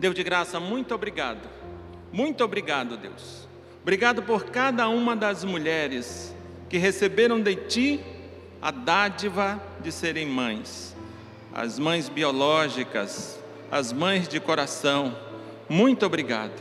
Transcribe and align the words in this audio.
Deus 0.00 0.14
de 0.14 0.22
graça, 0.22 0.58
muito 0.58 0.94
obrigado. 0.94 1.46
Muito 2.10 2.42
obrigado, 2.42 2.96
Deus. 2.96 3.46
Obrigado 3.82 4.22
por 4.22 4.44
cada 4.44 4.88
uma 4.88 5.14
das 5.14 5.44
mulheres 5.44 6.34
que 6.70 6.78
receberam 6.78 7.38
de 7.38 7.54
Ti 7.54 8.00
a 8.62 8.70
dádiva 8.70 9.62
de 9.82 9.92
serem 9.92 10.26
mães. 10.26 10.96
As 11.52 11.78
mães 11.78 12.08
biológicas, 12.08 13.38
as 13.70 13.92
mães 13.92 14.26
de 14.26 14.40
coração. 14.40 15.14
Muito 15.68 16.06
obrigado. 16.06 16.58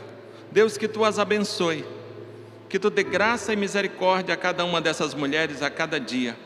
Deus, 0.52 0.78
que 0.78 0.90
Tu 0.90 1.06
as 1.06 1.18
abençoe. 1.18 1.86
Que 2.68 2.78
Tu 2.78 2.90
dê 2.90 3.04
graça 3.04 3.54
e 3.54 3.56
misericórdia 3.56 4.34
a 4.34 4.38
cada 4.38 4.66
uma 4.66 4.82
dessas 4.82 5.14
mulheres 5.14 5.62
a 5.62 5.70
cada 5.70 5.98
dia. 5.98 6.38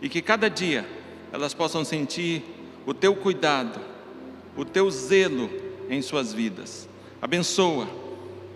E 0.00 0.08
que 0.08 0.22
cada 0.22 0.48
dia 0.48 0.86
elas 1.34 1.52
possam 1.52 1.84
sentir 1.84 2.42
o 2.86 2.94
Teu 2.94 3.14
cuidado, 3.14 3.78
o 4.56 4.64
Teu 4.64 4.90
zelo 4.90 5.68
em 5.90 6.00
suas 6.00 6.32
vidas. 6.32 6.88
Abençoa. 7.20 7.86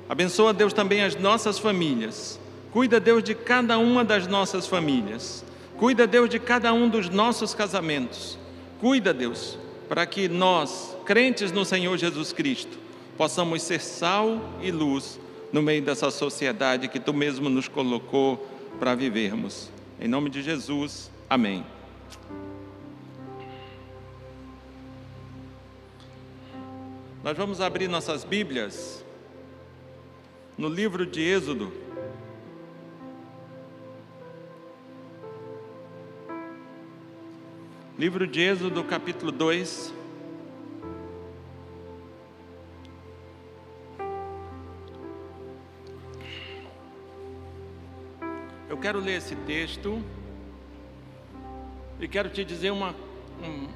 Abençoa, 0.09 0.55
Deus, 0.55 0.73
também 0.73 1.03
as 1.03 1.17
nossas 1.17 1.59
famílias. 1.59 2.39
Cuida, 2.73 2.99
Deus, 2.99 3.23
de 3.23 3.35
cada 3.35 3.79
uma 3.79 4.05
das 4.05 4.27
nossas 4.27 4.67
famílias. 4.67 5.45
Cuida, 5.77 6.07
Deus, 6.07 6.31
de 6.31 6.39
cada 6.39 6.73
um 6.73 6.89
dos 6.89 7.09
nossos 7.09 7.55
casamentos. 7.55 8.39
Cuida, 8.81 9.13
Deus, 9.13 9.59
para 9.89 10.07
que 10.07 10.29
nós, 10.29 10.97
crentes 11.05 11.51
no 11.53 11.65
Senhor 11.65 11.97
Jesus 11.97 12.33
Cristo, 12.33 12.79
possamos 13.17 13.63
ser 13.63 13.81
sal 13.81 14.41
e 14.63 14.71
luz 14.71 15.19
no 15.53 15.63
meio 15.63 15.83
dessa 15.83 16.11
sociedade 16.11 16.89
que 16.89 17.01
tu 17.01 17.15
mesmo 17.15 17.49
nos 17.49 17.69
colocou 17.69 18.47
para 18.79 18.95
vivermos. 18.95 19.71
Em 20.01 20.09
nome 20.09 20.29
de 20.29 20.43
Jesus, 20.43 21.11
amém. 21.31 21.65
Nós 27.25 27.39
vamos 27.39 27.59
abrir 27.59 27.89
nossas 27.89 28.23
Bíblias 28.23 29.03
no 30.59 30.69
livro 30.69 31.07
de 31.07 31.23
Êxodo. 31.23 31.73
Livro 37.99 38.27
de 38.27 38.43
Êxodo, 38.43 38.85
capítulo 38.85 39.33
2. 39.33 39.95
Eu 48.69 48.77
quero 48.77 49.01
ler 49.01 49.17
esse 49.17 49.35
texto 49.35 50.05
e 51.99 52.07
quero 52.07 52.29
te 52.29 52.45
dizer 52.45 52.71
uma, 52.71 52.95
um, 53.43 53.69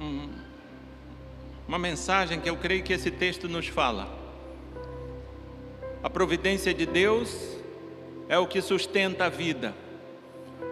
um, 0.00 0.45
uma 1.66 1.78
mensagem 1.78 2.40
que 2.40 2.48
eu 2.48 2.56
creio 2.56 2.82
que 2.82 2.92
esse 2.92 3.10
texto 3.10 3.48
nos 3.48 3.66
fala. 3.66 4.08
A 6.02 6.08
providência 6.08 6.72
de 6.72 6.86
Deus 6.86 7.56
é 8.28 8.38
o 8.38 8.46
que 8.46 8.60
sustenta 8.62 9.24
a 9.24 9.28
vida. 9.28 9.74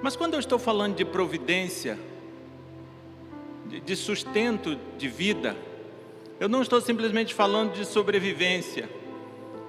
Mas 0.02 0.14
quando 0.14 0.34
eu 0.34 0.40
estou 0.40 0.58
falando 0.58 0.94
de 0.94 1.04
providência, 1.04 1.98
de 3.66 3.96
sustento 3.96 4.78
de 4.96 5.08
vida, 5.08 5.56
eu 6.38 6.48
não 6.48 6.62
estou 6.62 6.80
simplesmente 6.80 7.34
falando 7.34 7.72
de 7.72 7.84
sobrevivência, 7.84 8.88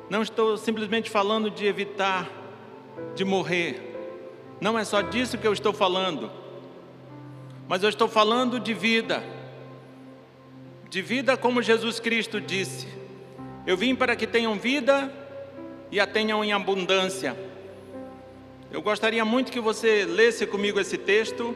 não 0.09 0.21
estou 0.21 0.57
simplesmente 0.57 1.09
falando 1.09 1.49
de 1.49 1.65
evitar 1.65 2.29
de 3.15 3.25
morrer, 3.25 3.95
não 4.61 4.77
é 4.77 4.83
só 4.83 5.01
disso 5.01 5.37
que 5.37 5.47
eu 5.47 5.53
estou 5.53 5.73
falando, 5.73 6.31
mas 7.67 7.81
eu 7.81 7.89
estou 7.89 8.07
falando 8.07 8.59
de 8.59 8.73
vida 8.73 9.34
de 10.89 11.01
vida 11.01 11.35
como 11.35 11.61
Jesus 11.61 11.99
Cristo 11.99 12.39
disse: 12.39 12.87
Eu 13.65 13.77
vim 13.77 13.95
para 13.95 14.15
que 14.15 14.27
tenham 14.27 14.55
vida 14.57 15.11
e 15.91 15.99
a 15.99 16.07
tenham 16.07 16.43
em 16.43 16.53
abundância. 16.53 17.35
Eu 18.71 18.81
gostaria 18.81 19.23
muito 19.23 19.51
que 19.51 19.59
você 19.59 20.05
lesse 20.05 20.45
comigo 20.45 20.79
esse 20.79 20.97
texto. 20.97 21.55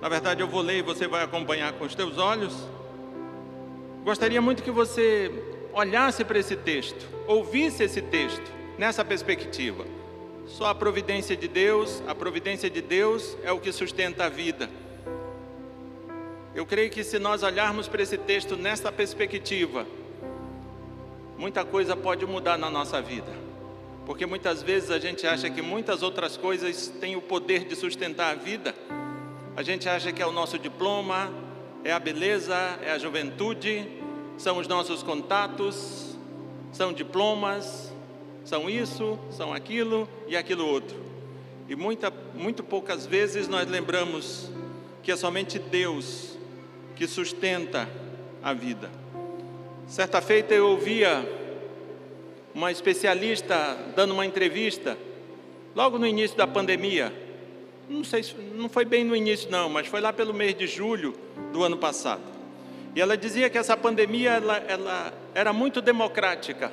Na 0.00 0.08
verdade, 0.08 0.42
eu 0.42 0.48
vou 0.48 0.60
ler 0.60 0.78
e 0.78 0.82
você 0.82 1.06
vai 1.06 1.22
acompanhar 1.22 1.72
com 1.74 1.84
os 1.84 1.94
teus 1.94 2.18
olhos. 2.18 2.54
Gostaria 4.04 4.40
muito 4.40 4.62
que 4.62 4.70
você 4.70 5.30
olhasse 5.72 6.24
para 6.24 6.38
esse 6.38 6.56
texto, 6.56 7.06
ouvisse 7.26 7.84
esse 7.84 8.02
texto 8.02 8.50
nessa 8.78 9.04
perspectiva. 9.04 9.84
Só 10.46 10.66
a 10.66 10.74
providência 10.74 11.36
de 11.36 11.46
Deus, 11.46 12.02
a 12.06 12.14
providência 12.14 12.68
de 12.68 12.80
Deus 12.80 13.36
é 13.44 13.52
o 13.52 13.60
que 13.60 13.70
sustenta 13.70 14.24
a 14.24 14.28
vida. 14.28 14.68
Eu 16.60 16.66
creio 16.66 16.90
que 16.90 17.02
se 17.02 17.18
nós 17.18 17.42
olharmos 17.42 17.88
para 17.88 18.02
esse 18.02 18.18
texto 18.18 18.54
nessa 18.54 18.92
perspectiva, 18.92 19.86
muita 21.38 21.64
coisa 21.64 21.96
pode 21.96 22.26
mudar 22.26 22.58
na 22.58 22.68
nossa 22.68 23.00
vida. 23.00 23.32
Porque 24.04 24.26
muitas 24.26 24.62
vezes 24.62 24.90
a 24.90 24.98
gente 24.98 25.26
acha 25.26 25.48
que 25.48 25.62
muitas 25.62 26.02
outras 26.02 26.36
coisas 26.36 26.88
têm 27.00 27.16
o 27.16 27.22
poder 27.22 27.64
de 27.64 27.74
sustentar 27.74 28.32
a 28.32 28.34
vida. 28.34 28.74
A 29.56 29.62
gente 29.62 29.88
acha 29.88 30.12
que 30.12 30.20
é 30.20 30.26
o 30.26 30.32
nosso 30.32 30.58
diploma, 30.58 31.32
é 31.82 31.94
a 31.94 31.98
beleza, 31.98 32.54
é 32.82 32.90
a 32.90 32.98
juventude, 32.98 33.88
são 34.36 34.58
os 34.58 34.68
nossos 34.68 35.02
contatos, 35.02 36.14
são 36.72 36.92
diplomas, 36.92 37.90
são 38.44 38.68
isso, 38.68 39.18
são 39.30 39.54
aquilo 39.54 40.06
e 40.28 40.36
aquilo 40.36 40.66
outro. 40.66 40.98
E 41.70 41.74
muita, 41.74 42.12
muito 42.34 42.62
poucas 42.62 43.06
vezes 43.06 43.48
nós 43.48 43.66
lembramos 43.66 44.50
que 45.02 45.10
é 45.10 45.16
somente 45.16 45.58
Deus 45.58 46.29
que 47.00 47.06
sustenta 47.06 47.88
a 48.42 48.52
vida. 48.52 48.90
Certa 49.88 50.20
feita 50.20 50.52
eu 50.52 50.68
ouvia 50.68 51.26
uma 52.54 52.70
especialista 52.70 53.74
dando 53.96 54.12
uma 54.12 54.26
entrevista, 54.26 54.98
logo 55.74 55.98
no 55.98 56.06
início 56.06 56.36
da 56.36 56.46
pandemia. 56.46 57.10
Não 57.88 58.04
sei, 58.04 58.22
não 58.54 58.68
foi 58.68 58.84
bem 58.84 59.02
no 59.02 59.16
início 59.16 59.50
não, 59.50 59.70
mas 59.70 59.86
foi 59.86 59.98
lá 59.98 60.12
pelo 60.12 60.34
mês 60.34 60.54
de 60.54 60.66
julho 60.66 61.14
do 61.54 61.64
ano 61.64 61.78
passado. 61.78 62.20
E 62.94 63.00
ela 63.00 63.16
dizia 63.16 63.48
que 63.48 63.56
essa 63.56 63.78
pandemia 63.78 64.32
ela, 64.32 64.58
ela 64.68 65.14
era 65.34 65.54
muito 65.54 65.80
democrática. 65.80 66.70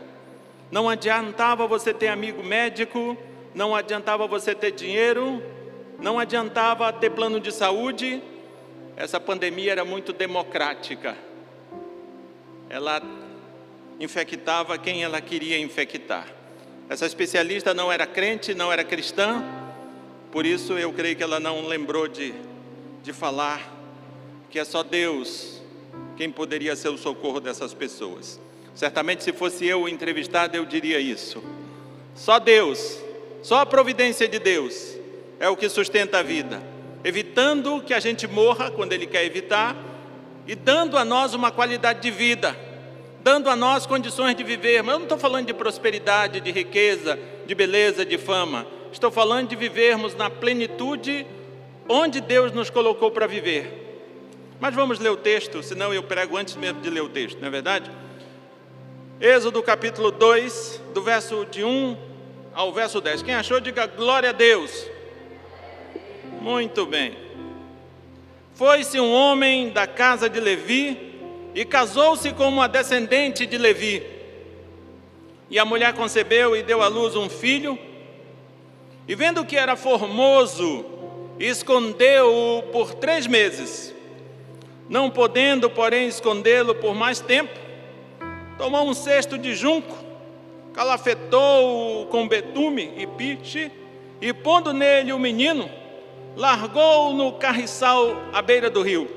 Não 0.69 0.89
adiantava 0.89 1.65
você 1.65 1.93
ter 1.93 2.09
amigo 2.09 2.43
médico, 2.43 3.15
não 3.55 3.73
adiantava 3.73 4.27
você 4.27 4.53
ter 4.53 4.71
dinheiro, 4.71 5.41
não 5.97 6.19
adiantava 6.19 6.91
ter 6.91 7.11
plano 7.11 7.39
de 7.39 7.53
saúde, 7.53 8.21
essa 8.97 9.19
pandemia 9.19 9.71
era 9.71 9.85
muito 9.85 10.11
democrática. 10.11 11.15
Ela 12.67 12.99
infectava 13.99 14.75
quem 14.79 15.03
ela 15.03 15.21
queria 15.21 15.59
infectar. 15.59 16.27
Essa 16.89 17.05
especialista 17.05 17.75
não 17.75 17.91
era 17.91 18.07
crente, 18.07 18.55
não 18.55 18.73
era 18.73 18.83
cristã, 18.83 19.43
por 20.31 20.47
isso 20.47 20.73
eu 20.79 20.91
creio 20.91 21.15
que 21.15 21.21
ela 21.21 21.39
não 21.39 21.67
lembrou 21.67 22.07
de, 22.07 22.33
de 23.03 23.13
falar 23.13 23.71
que 24.49 24.57
é 24.57 24.65
só 24.65 24.81
Deus 24.81 25.61
quem 26.15 26.31
poderia 26.31 26.75
ser 26.75 26.89
o 26.89 26.97
socorro 26.97 27.39
dessas 27.39 27.75
pessoas. 27.75 28.39
Certamente, 28.73 29.23
se 29.23 29.31
fosse 29.31 29.65
eu 29.67 29.87
entrevistado, 29.87 30.57
eu 30.57 30.65
diria 30.65 30.99
isso. 30.99 31.43
Só 32.15 32.39
Deus, 32.39 32.97
só 33.43 33.59
a 33.59 33.65
providência 33.65 34.27
de 34.27 34.39
Deus 34.39 34.97
é 35.39 35.47
o 35.47 35.55
que 35.55 35.69
sustenta 35.69 36.17
a 36.17 36.23
vida 36.23 36.76
evitando 37.03 37.81
que 37.81 37.93
a 37.93 37.99
gente 37.99 38.27
morra 38.27 38.71
quando 38.71 38.93
Ele 38.93 39.05
quer 39.05 39.23
evitar, 39.25 39.75
e 40.47 40.55
dando 40.55 40.97
a 40.97 41.03
nós 41.03 41.33
uma 41.33 41.51
qualidade 41.51 42.01
de 42.01 42.09
vida, 42.09 42.55
dando 43.21 43.49
a 43.49 43.55
nós 43.55 43.85
condições 43.85 44.35
de 44.35 44.43
viver. 44.43 44.81
Mas 44.81 44.93
eu 44.93 44.99
não 44.99 45.05
estou 45.05 45.17
falando 45.17 45.47
de 45.47 45.53
prosperidade, 45.53 46.39
de 46.39 46.51
riqueza, 46.51 47.19
de 47.45 47.53
beleza, 47.53 48.05
de 48.05 48.17
fama. 48.17 48.65
Estou 48.91 49.11
falando 49.11 49.49
de 49.49 49.55
vivermos 49.55 50.15
na 50.15 50.29
plenitude 50.29 51.27
onde 51.89 52.21
Deus 52.21 52.51
nos 52.51 52.69
colocou 52.69 53.11
para 53.11 53.27
viver. 53.27 53.83
Mas 54.59 54.73
vamos 54.73 54.99
ler 54.99 55.09
o 55.09 55.17
texto, 55.17 55.61
senão 55.61 55.93
eu 55.93 56.01
prego 56.01 56.37
antes 56.37 56.55
mesmo 56.55 56.81
de 56.81 56.89
ler 56.89 57.01
o 57.01 57.09
texto, 57.09 57.39
não 57.39 57.47
é 57.47 57.51
verdade? 57.51 57.91
Êxodo 59.19 59.61
capítulo 59.61 60.11
2, 60.11 60.81
do 60.93 61.01
verso 61.01 61.45
de 61.45 61.63
1 61.63 61.97
ao 62.53 62.71
verso 62.71 63.01
10. 63.01 63.21
Quem 63.21 63.35
achou, 63.35 63.59
diga 63.59 63.85
glória 63.85 64.29
a 64.29 64.33
Deus. 64.33 64.89
Muito 66.47 66.85
bem. 66.85 67.13
Foi-se 68.53 68.97
um 69.01 69.11
homem 69.11 69.69
da 69.69 69.85
casa 69.85 70.29
de 70.29 70.39
Levi 70.39 70.97
e 71.53 71.65
casou-se 71.65 72.31
com 72.31 72.47
uma 72.47 72.69
descendente 72.69 73.45
de 73.45 73.57
Levi. 73.57 74.01
E 75.49 75.59
a 75.59 75.65
mulher 75.65 75.93
concebeu 75.93 76.55
e 76.55 76.63
deu 76.63 76.81
à 76.81 76.87
luz 76.87 77.17
um 77.17 77.27
filho. 77.27 77.77
E 79.05 79.13
vendo 79.13 79.43
que 79.43 79.57
era 79.57 79.75
formoso, 79.75 80.85
escondeu-o 81.37 82.63
por 82.71 82.93
três 82.93 83.27
meses. 83.27 83.93
Não 84.87 85.09
podendo, 85.09 85.69
porém, 85.69 86.07
escondê-lo 86.07 86.75
por 86.75 86.95
mais 86.95 87.19
tempo, 87.19 87.59
tomou 88.57 88.87
um 88.87 88.93
cesto 88.93 89.37
de 89.37 89.53
junco, 89.53 89.93
calafetou-o 90.73 92.05
com 92.05 92.25
betume 92.25 92.93
e 92.95 93.05
piche, 93.05 93.69
e 94.21 94.31
pondo 94.31 94.71
nele 94.71 95.11
o 95.11 95.19
menino, 95.19 95.69
largou 96.37 97.15
no 97.15 97.33
carriçal 97.33 98.15
à 98.31 98.43
beira 98.43 98.69
do 98.69 98.83
rio. 98.83 99.09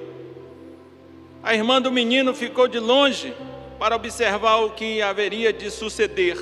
A 1.42 1.54
irmã 1.54 1.80
do 1.80 1.92
menino 1.92 2.34
ficou 2.34 2.66
de 2.66 2.78
longe 2.78 3.34
para 3.78 3.94
observar 3.94 4.56
o 4.56 4.70
que 4.70 5.02
haveria 5.02 5.52
de 5.52 5.70
suceder. 5.70 6.38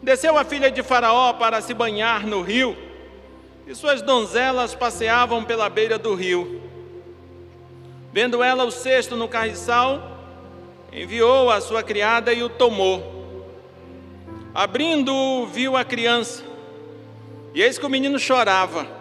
Desceu 0.00 0.38
a 0.38 0.44
filha 0.44 0.70
de 0.70 0.84
Faraó 0.84 1.32
para 1.32 1.60
se 1.60 1.74
banhar 1.74 2.24
no 2.24 2.42
rio, 2.42 2.76
e 3.66 3.74
suas 3.74 4.00
donzelas 4.00 4.72
passeavam 4.72 5.44
pela 5.44 5.68
beira 5.68 5.98
do 5.98 6.14
rio. 6.14 6.62
Vendo 8.12 8.44
ela 8.44 8.64
o 8.64 8.70
cesto 8.70 9.16
no 9.16 9.26
carriçal, 9.26 10.16
enviou 10.92 11.50
a 11.50 11.60
sua 11.60 11.82
criada 11.82 12.32
e 12.32 12.42
o 12.42 12.48
tomou. 12.48 13.18
Abrindo-o, 14.54 15.46
viu 15.46 15.76
a 15.76 15.84
criança, 15.84 16.44
e 17.52 17.60
eis 17.62 17.78
que 17.78 17.86
o 17.86 17.90
menino 17.90 18.18
chorava. 18.18 18.99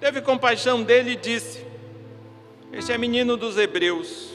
Teve 0.00 0.22
compaixão 0.22 0.82
dele 0.82 1.12
e 1.12 1.16
disse: 1.16 1.64
Este 2.72 2.92
é 2.92 2.98
menino 2.98 3.36
dos 3.36 3.58
hebreus. 3.58 4.30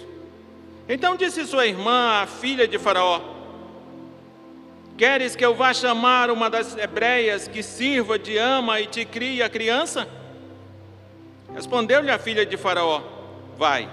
Então 0.87 1.15
disse 1.15 1.43
sua 1.47 1.65
irmã, 1.65 2.21
a 2.21 2.27
filha 2.27 2.67
de 2.67 2.77
Faraó: 2.77 3.19
Queres 4.95 5.35
que 5.35 5.43
eu 5.43 5.55
vá 5.55 5.73
chamar 5.73 6.29
uma 6.29 6.49
das 6.51 6.77
hebreias 6.77 7.47
que 7.47 7.63
sirva 7.63 8.19
de 8.19 8.37
ama 8.37 8.79
e 8.79 8.85
te 8.85 9.03
crie 9.03 9.41
a 9.41 9.49
criança? 9.49 10.07
Respondeu-lhe 11.53 12.11
a 12.11 12.19
filha 12.19 12.45
de 12.45 12.55
Faraó: 12.55 13.01
Vai. 13.57 13.89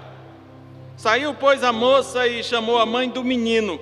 Saiu, 0.99 1.35
pois, 1.35 1.65
a 1.65 1.73
moça 1.73 2.29
e 2.29 2.45
chamou 2.45 2.79
a 2.79 2.85
mãe 2.85 3.09
do 3.09 3.25
menino. 3.25 3.81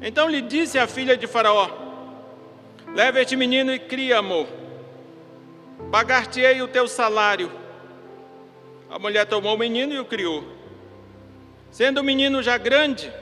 Então 0.00 0.30
lhe 0.30 0.40
disse 0.40 0.78
a 0.78 0.86
filha 0.86 1.14
de 1.14 1.26
Faraó: 1.26 1.68
Leve 2.94 3.20
este 3.20 3.36
menino 3.36 3.70
e 3.70 3.78
cria-mo. 3.78 4.46
Pagar-te-ei 5.90 6.60
o 6.62 6.68
teu 6.68 6.88
salário. 6.88 7.50
A 8.90 8.98
mulher 8.98 9.26
tomou 9.26 9.54
o 9.54 9.58
menino 9.58 9.92
e 9.92 9.98
o 9.98 10.04
criou. 10.04 10.44
Sendo 11.70 12.00
o 12.00 12.04
menino 12.04 12.42
já 12.42 12.56
grande, 12.56 13.12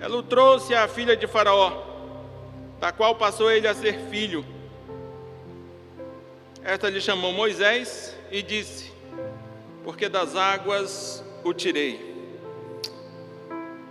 ela 0.00 0.16
o 0.16 0.22
trouxe 0.22 0.74
à 0.74 0.88
filha 0.88 1.16
de 1.16 1.26
Faraó, 1.26 1.82
da 2.80 2.92
qual 2.92 3.14
passou 3.14 3.50
ele 3.50 3.68
a 3.68 3.74
ser 3.74 3.98
filho. 4.10 4.44
Esta 6.62 6.88
lhe 6.88 7.00
chamou 7.00 7.32
Moisés 7.32 8.16
e 8.30 8.42
disse: 8.42 8.92
Porque 9.84 10.08
das 10.08 10.34
águas 10.34 11.24
o 11.44 11.52
tirei. 11.52 12.14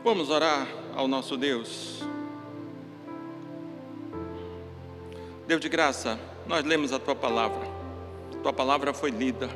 Vamos 0.04 0.30
orar 0.30 0.68
ao 0.96 1.08
nosso 1.08 1.38
Deus. 1.38 2.04
Deus 5.48 5.62
de 5.62 5.70
graça, 5.70 6.20
nós 6.48 6.66
lemos 6.66 6.92
a 6.92 7.00
tua 7.00 7.16
palavra, 7.16 7.66
tua 8.42 8.54
palavra 8.54 8.94
foi 8.94 9.10
lida. 9.10 9.50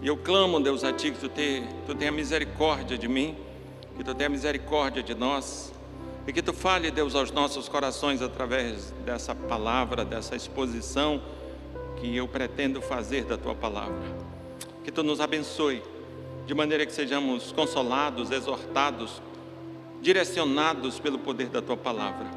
E 0.00 0.06
eu 0.06 0.16
clamo, 0.16 0.60
Deus, 0.60 0.84
a 0.84 0.92
Ti 0.92 1.10
que 1.10 1.18
Tu, 1.18 1.28
te, 1.28 1.62
tu 1.86 1.94
tenha 1.94 2.12
misericórdia 2.12 2.96
de 2.96 3.08
mim, 3.08 3.36
que 3.96 4.04
Tu 4.04 4.14
tenha 4.14 4.28
misericórdia 4.28 5.02
de 5.02 5.14
nós, 5.14 5.72
e 6.26 6.32
que 6.32 6.42
Tu 6.42 6.52
fale, 6.52 6.90
Deus, 6.90 7.14
aos 7.14 7.32
nossos 7.32 7.68
corações 7.68 8.22
através 8.22 8.92
dessa 9.04 9.34
palavra, 9.34 10.04
dessa 10.04 10.36
exposição 10.36 11.22
que 11.96 12.14
eu 12.14 12.28
pretendo 12.28 12.80
fazer 12.80 13.24
da 13.24 13.36
Tua 13.36 13.54
palavra. 13.54 14.04
Que 14.84 14.92
Tu 14.92 15.02
nos 15.02 15.20
abençoe, 15.20 15.82
de 16.46 16.54
maneira 16.54 16.86
que 16.86 16.92
sejamos 16.92 17.50
consolados, 17.50 18.30
exortados, 18.30 19.22
direcionados 20.00 21.00
pelo 21.00 21.18
poder 21.18 21.48
da 21.48 21.62
Tua 21.62 21.76
palavra. 21.76 22.30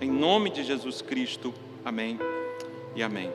Em 0.00 0.10
nome 0.10 0.50
de 0.50 0.64
Jesus 0.64 1.02
Cristo, 1.02 1.54
amém 1.84 2.18
e 2.94 3.02
amém. 3.02 3.32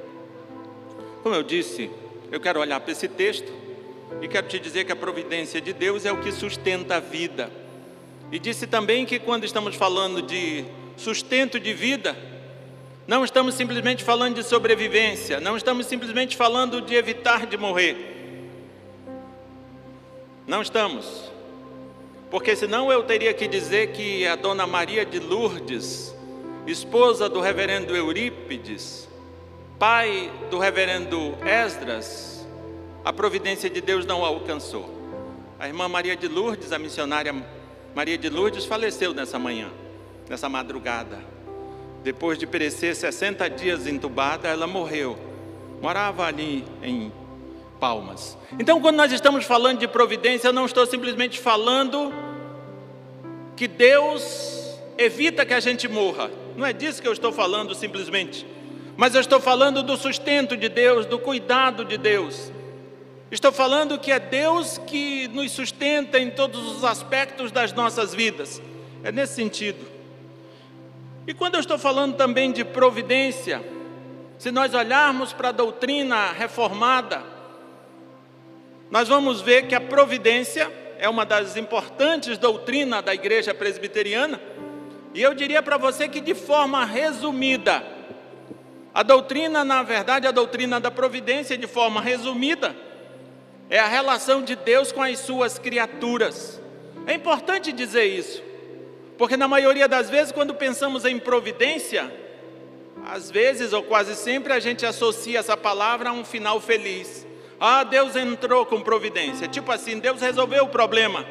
Como 1.24 1.36
eu 1.36 1.44
disse, 1.44 1.90
eu 2.32 2.40
quero 2.40 2.60
olhar 2.60 2.80
para 2.80 2.92
esse 2.92 3.08
texto 3.08 3.52
e 4.22 4.28
quero 4.28 4.48
te 4.48 4.60
dizer 4.60 4.86
que 4.86 4.92
a 4.92 4.96
providência 4.96 5.60
de 5.60 5.74
Deus 5.74 6.06
é 6.06 6.12
o 6.12 6.22
que 6.22 6.32
sustenta 6.32 6.96
a 6.96 7.00
vida. 7.00 7.52
E 8.32 8.40
disse 8.40 8.68
também 8.68 9.06
que 9.06 9.20
quando 9.20 9.44
estamos 9.44 9.76
falando 9.76 10.22
de 10.22 10.66
sustento 10.96 11.60
de 11.60 11.74
vida, 11.74 12.16
não 13.08 13.24
estamos 13.24 13.56
simplesmente 13.56 14.04
falando 14.04 14.36
de 14.36 14.44
sobrevivência, 14.44 15.40
não 15.40 15.56
estamos 15.56 15.86
simplesmente 15.86 16.36
falando 16.36 16.82
de 16.82 16.94
evitar 16.96 17.46
de 17.46 17.58
morrer. 17.58 18.16
Não 20.46 20.62
estamos. 20.62 21.32
Porque 22.30 22.56
senão 22.56 22.92
eu 22.92 23.04
teria 23.04 23.34
que 23.34 23.48
dizer 23.48 23.94
que 23.94 24.28
a 24.28 24.36
dona 24.36 24.68
Maria 24.68 25.06
de 25.06 25.20
Lourdes, 25.20 26.14
esposa 26.66 27.30
do 27.30 27.40
reverendo 27.40 27.96
Eurípides, 27.96 29.07
pai 29.80 30.32
do 30.50 30.58
reverendo 30.58 31.38
Esdras, 31.46 32.48
a 33.06 33.14
providência 33.14 33.70
de 33.70 33.80
Deus 33.80 34.06
não 34.06 34.26
a 34.26 34.28
alcançou. 34.28 34.90
A 35.60 35.68
irmã 35.68 35.88
Maria 35.88 36.16
de 36.16 36.28
Lourdes, 36.28 36.72
a 36.72 36.80
missionária 36.80 37.34
Maria 37.96 38.18
de 38.18 38.30
Lourdes, 38.30 38.66
faleceu 38.66 39.14
nessa 39.14 39.38
manhã, 39.38 39.70
nessa 40.28 40.50
madrugada. 40.50 41.20
Depois 42.04 42.38
de 42.38 42.48
perecer 42.48 42.96
60 42.96 43.50
dias 43.50 43.86
entubada, 43.86 44.48
ela 44.48 44.66
morreu. 44.66 45.18
Morava 45.82 46.26
ali 46.26 46.66
em 46.82 47.12
Palmas. 47.80 48.36
Então, 48.60 48.82
quando 48.82 48.96
nós 48.96 49.12
estamos 49.12 49.46
falando 49.46 49.80
de 49.80 49.88
providência, 49.88 50.48
eu 50.48 50.54
não 50.54 50.66
estou 50.66 50.86
simplesmente 50.88 51.40
falando 51.40 52.12
que 53.56 53.68
Deus 53.68 54.76
evita 54.98 55.46
que 55.46 55.54
a 55.54 55.60
gente 55.60 55.88
morra. 55.88 56.32
Não 56.56 56.66
é 56.66 56.74
disso 56.74 57.00
que 57.00 57.08
eu 57.08 57.14
estou 57.14 57.32
falando 57.32 57.76
simplesmente. 57.76 58.57
Mas 58.98 59.14
eu 59.14 59.22
estou 59.22 59.40
falando 59.40 59.84
do 59.84 59.96
sustento 59.96 60.58
de 60.58 60.68
Deus, 60.68 61.06
do 61.06 61.20
cuidado 61.20 61.86
de 61.86 62.00
Deus. 62.00 62.52
Estou 63.30 63.52
falando 63.52 64.00
que 64.00 64.12
é 64.12 64.20
Deus 64.20 64.80
que 64.88 65.28
nos 65.28 65.52
sustenta 65.52 66.18
em 66.18 66.32
todos 66.32 66.76
os 66.76 66.84
aspectos 66.84 67.52
das 67.52 67.72
nossas 67.72 68.12
vidas. 68.12 68.60
É 69.04 69.12
nesse 69.12 69.36
sentido. 69.36 69.86
E 71.28 71.34
quando 71.34 71.54
eu 71.54 71.60
estou 71.60 71.78
falando 71.78 72.16
também 72.16 72.52
de 72.52 72.66
providência, 72.66 73.64
se 74.40 74.50
nós 74.50 74.74
olharmos 74.74 75.32
para 75.32 75.50
a 75.50 75.52
doutrina 75.52 76.32
reformada, 76.32 77.22
nós 78.90 79.08
vamos 79.08 79.42
ver 79.42 79.68
que 79.68 79.76
a 79.76 79.82
providência 79.82 80.72
é 80.98 81.08
uma 81.08 81.24
das 81.24 81.56
importantes 81.56 82.40
doutrinas 82.40 83.04
da 83.04 83.14
igreja 83.14 83.54
presbiteriana, 83.54 84.42
e 85.14 85.22
eu 85.22 85.36
diria 85.36 85.62
para 85.62 85.78
você 85.78 86.08
que 86.08 86.20
de 86.20 86.34
forma 86.34 86.84
resumida, 86.84 87.97
a 88.98 89.04
doutrina, 89.04 89.64
na 89.64 89.84
verdade, 89.84 90.26
a 90.26 90.32
doutrina 90.32 90.80
da 90.80 90.90
providência, 90.90 91.56
de 91.56 91.68
forma 91.68 92.02
resumida, 92.02 92.76
é 93.70 93.78
a 93.78 93.86
relação 93.86 94.42
de 94.42 94.56
Deus 94.56 94.92
com 94.92 95.04
as 95.04 95.20
suas 95.20 95.60
criaturas. 95.60 96.60
É 97.06 97.14
importante 97.14 97.72
dizer 97.72 98.06
isso, 98.06 98.42
porque 99.16 99.38
na 99.38 99.48
maioria 99.48 99.88
das 99.88 100.10
vezes, 100.10 100.32
quando 100.32 100.56
pensamos 100.56 101.06
em 101.06 101.20
providência, 101.20 102.12
às 103.06 103.30
vezes 103.30 103.72
ou 103.72 103.84
quase 103.84 104.16
sempre 104.16 104.52
a 104.52 104.60
gente 104.60 104.84
associa 104.84 105.38
essa 105.38 105.56
palavra 105.56 106.10
a 106.10 106.14
um 106.14 106.26
final 106.26 106.60
feliz. 106.60 107.24
Ah, 107.60 107.84
Deus 107.84 108.16
entrou 108.16 108.66
com 108.66 108.82
providência. 108.82 109.48
Tipo 109.48 109.72
assim, 109.72 110.00
Deus 110.00 110.22
resolveu 110.22 110.64
o 110.64 110.70
problema. 110.70 111.24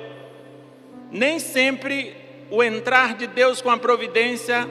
Nem 1.11 1.41
sempre 1.41 2.15
o 2.49 2.63
entrar 2.63 3.17
de 3.17 3.27
Deus 3.27 3.61
com 3.61 3.73
a 3.73 3.77
providência 3.77 4.71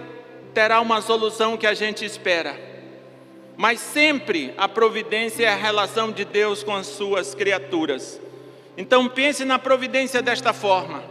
terá 0.54 0.80
uma 0.80 1.02
solução 1.02 1.58
que 1.58 1.68
a 1.68 1.74
gente 1.74 2.06
espera. 2.06 2.74
Mas 3.58 3.80
sempre 3.80 4.54
a 4.58 4.68
providência 4.68 5.46
é 5.46 5.50
a 5.50 5.56
relação 5.56 6.12
de 6.12 6.26
Deus 6.26 6.64
com 6.64 6.76
as 6.76 6.88
suas 6.88 7.34
criaturas. 7.34 8.20
Então 8.78 9.08
pense 9.08 9.46
na 9.46 9.58
providência 9.58 10.22
desta 10.22 10.52
forma. 10.52 11.04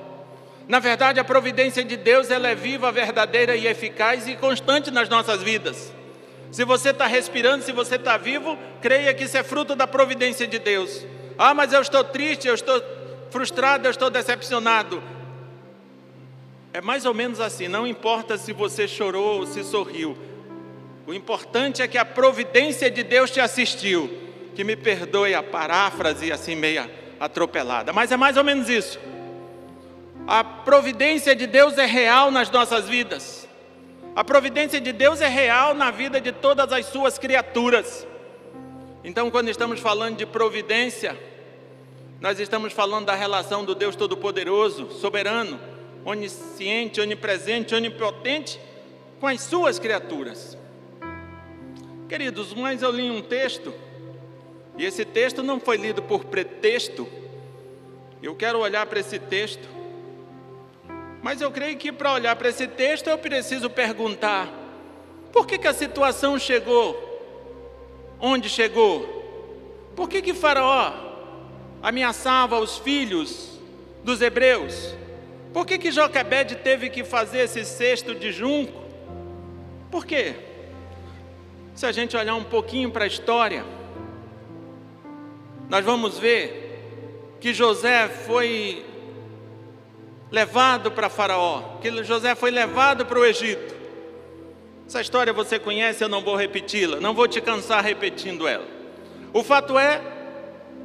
Na 0.69 0.79
verdade, 0.79 1.21
a 1.21 1.25
providência 1.25 1.85
de 1.85 1.97
Deus 1.97 2.31
ela 2.31 2.49
é 2.49 2.55
viva, 2.55 2.91
verdadeira 2.91 3.55
e 3.55 3.67
eficaz 3.67 4.27
e 4.27 4.37
constante 4.37 4.91
nas 4.91 5.09
nossas 5.09 5.43
vidas. 5.43 5.93
Se 6.51 6.65
você 6.65 6.91
está 6.91 7.07
respirando, 7.07 7.65
se 7.65 7.73
você 7.73 7.97
está 7.97 8.17
vivo, 8.17 8.57
creia 8.81 9.13
que 9.13 9.25
isso 9.25 9.37
é 9.37 9.43
fruto 9.43 9.75
da 9.75 9.87
providência 9.87 10.47
de 10.47 10.59
Deus. 10.59 11.05
Ah, 11.37 11.53
mas 11.53 11.73
eu 11.73 11.83
estou 11.83 12.05
triste, 12.05 12.47
eu 12.47 12.55
estou 12.55 12.83
frustrado, 13.31 13.87
eu 13.87 13.91
estou 13.91 14.09
decepcionado. 14.09 15.03
É 16.73 16.81
mais 16.81 17.05
ou 17.05 17.13
menos 17.13 17.41
assim, 17.41 17.69
não 17.69 17.87
importa 17.87 18.39
se 18.39 18.53
você 18.53 18.87
chorou 18.89 19.41
ou 19.41 19.47
se 19.47 19.63
sorriu, 19.65 20.17
o 21.07 21.13
importante 21.13 21.83
é 21.83 21.89
que 21.89 21.99
a 21.99 22.05
providência 22.05 22.91
de 22.91 23.03
Deus 23.03 23.31
te 23.31 23.41
assistiu. 23.41 24.23
Que 24.55 24.65
me 24.65 24.77
perdoe 24.77 25.35
a 25.35 25.43
paráfrase 25.43 26.31
assim 26.31 26.55
meia 26.55 26.91
atropelada, 27.19 27.93
mas 27.93 28.13
é 28.13 28.17
mais 28.17 28.37
ou 28.37 28.45
menos 28.45 28.69
isso. 28.69 28.99
A 30.27 30.43
providência 30.43 31.35
de 31.35 31.47
Deus 31.47 31.77
é 31.77 31.87
real 31.87 32.31
nas 32.31 32.51
nossas 32.51 32.89
vidas. 32.89 33.49
A 34.17 34.23
providência 34.23 34.81
de 34.81 34.93
Deus 34.93 35.21
é 35.21 35.29
real 35.29 35.75
na 35.75 35.91
vida 35.91 36.21
de 36.21 36.33
todas 36.33 36.73
as 36.73 36.87
suas 36.87 37.19
criaturas. 37.19 38.07
Então, 39.03 39.31
quando 39.31 39.49
estamos 39.49 39.81
falando 39.81 40.17
de 40.17 40.25
providência, 40.25 41.19
nós 42.21 42.39
estamos 42.39 42.73
falando 42.73 43.07
da 43.07 43.15
relação 43.15 43.65
do 43.65 43.75
Deus 43.75 43.97
Todo-Poderoso, 43.97 44.91
soberano, 44.93 45.61
onisciente, 46.05 47.01
onipresente, 47.01 47.75
onipotente 47.75 48.59
com 49.21 49.27
as 49.27 49.43
suas 49.43 49.79
criaturas. 49.79 50.57
Queridos, 52.15 52.55
mas 52.55 52.81
eu 52.81 52.93
li 52.93 53.11
um 53.11 53.21
texto, 53.21 53.75
e 54.79 54.85
esse 54.85 55.05
texto 55.05 55.43
não 55.43 55.59
foi 55.59 55.77
lido 55.77 56.01
por 56.01 56.25
pretexto, 56.25 57.09
Eu 58.23 58.37
quero 58.37 58.61
olhar 58.61 58.87
para 58.87 59.01
esse 59.01 59.19
texto, 59.19 59.69
mas 61.21 61.41
eu 61.41 61.51
creio 61.51 61.77
que 61.77 61.91
para 61.91 62.13
olhar 62.13 62.37
para 62.37 62.51
esse 62.51 62.69
texto 62.69 63.09
eu 63.09 63.19
preciso 63.19 63.69
perguntar: 63.69 64.49
por 65.33 65.45
que, 65.45 65.59
que 65.59 65.67
a 65.67 65.75
situação 65.75 66.39
chegou 66.39 66.95
onde 68.21 68.49
chegou? 68.49 69.91
Por 69.97 70.09
que, 70.09 70.23
que 70.23 70.35
Faraó 70.35 70.93
ameaçava 71.83 72.61
os 72.61 72.79
filhos 72.79 73.59
dos 74.05 74.23
hebreus? 74.23 74.95
Por 75.53 75.67
que, 75.67 75.79
que 75.79 75.91
Joquebede 75.91 76.55
teve 76.55 76.91
que 76.91 77.03
fazer 77.03 77.41
esse 77.41 77.65
cesto 77.65 78.15
de 78.15 78.31
junco? 78.31 78.85
Por 79.91 80.07
quê? 80.07 80.54
Se 81.75 81.85
a 81.87 81.91
gente 81.91 82.17
olhar 82.17 82.37
um 82.37 82.45
pouquinho 82.45 82.89
para 82.91 83.03
a 83.03 83.07
história, 83.09 83.65
nós 85.69 85.85
vamos 85.85 86.17
ver 86.17 87.37
que 87.41 87.53
José 87.53 88.09
foi 88.09 88.87
levado 90.31 90.93
para 90.93 91.09
Faraó, 91.09 91.79
que 91.81 92.05
José 92.05 92.37
foi 92.37 92.53
levado 92.53 93.05
para 93.05 93.19
o 93.19 93.25
Egito. 93.25 93.75
Essa 94.87 95.01
história 95.01 95.33
você 95.33 95.59
conhece, 95.59 96.05
eu 96.05 96.09
não 96.09 96.23
vou 96.23 96.37
repeti-la, 96.37 97.01
não 97.01 97.13
vou 97.13 97.27
te 97.27 97.41
cansar 97.41 97.83
repetindo 97.83 98.47
ela. 98.47 98.67
O 99.33 99.43
fato 99.43 99.77
é 99.77 100.01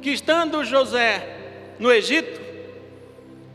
que, 0.02 0.10
estando 0.10 0.64
José 0.64 1.36
no 1.78 1.92
Egito, 1.92 2.40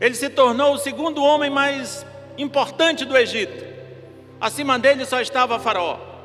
ele 0.00 0.14
se 0.14 0.30
tornou 0.30 0.72
o 0.72 0.78
segundo 0.78 1.22
homem 1.22 1.50
mais 1.50 2.06
importante 2.38 3.04
do 3.04 3.14
Egito. 3.14 3.62
Acima 4.40 4.78
dele 4.78 5.04
só 5.04 5.20
estava 5.20 5.58
Faraó. 5.58 6.15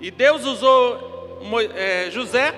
E 0.00 0.10
Deus 0.10 0.44
usou 0.44 1.40
é, 1.74 2.10
José 2.10 2.54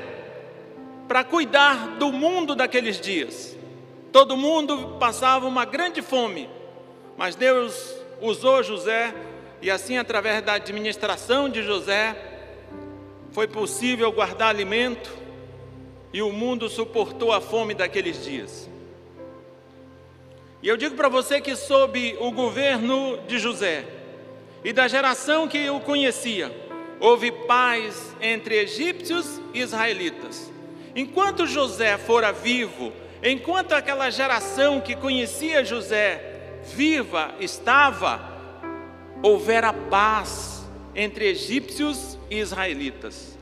para 1.09 1.25
cuidar 1.25 1.97
do 1.99 2.13
mundo 2.13 2.55
daqueles 2.55 3.01
dias. 3.01 3.57
Todo 4.13 4.37
mundo 4.37 4.97
passava 4.99 5.47
uma 5.47 5.65
grande 5.65 6.03
fome, 6.03 6.49
mas 7.17 7.35
Deus 7.35 7.95
usou 8.21 8.63
José 8.63 9.15
e 9.63 9.71
assim, 9.71 9.99
através 9.99 10.43
da 10.43 10.55
administração 10.55 11.49
de 11.49 11.63
José, 11.63 12.17
foi 13.33 13.47
possível 13.47 14.11
guardar 14.11 14.49
alimento 14.49 15.11
e 16.13 16.23
o 16.23 16.33
mundo 16.33 16.69
suportou 16.69 17.33
a 17.33 17.41
fome 17.41 17.75
daqueles 17.75 18.25
dias. 18.25 18.69
E 20.63 20.69
eu 20.69 20.77
digo 20.77 20.95
para 20.95 21.09
você 21.09 21.41
que, 21.41 21.57
sob 21.57 22.17
o 22.21 22.31
governo 22.31 23.19
de 23.27 23.39
José 23.39 23.85
e 24.63 24.73
da 24.73 24.87
geração 24.89 25.49
que 25.49 25.71
o 25.71 25.81
conhecia, 25.81 26.55
houve 27.01 27.33
paz 27.33 28.15
entre 28.21 28.57
egípcios 28.57 29.41
e 29.55 29.61
israelitas. 29.61 30.53
Enquanto 30.95 31.47
José 31.47 31.97
fora 31.97 32.33
vivo, 32.33 32.93
enquanto 33.23 33.73
aquela 33.73 34.11
geração 34.11 34.81
que 34.81 34.95
conhecia 34.95 35.65
José 35.65 36.23
viva 36.75 37.35
estava, 37.41 38.21
houvera 39.23 39.73
paz 39.73 40.69
entre 40.95 41.29
egípcios 41.29 42.19
e 42.31 42.39
israelitas. 42.39 43.39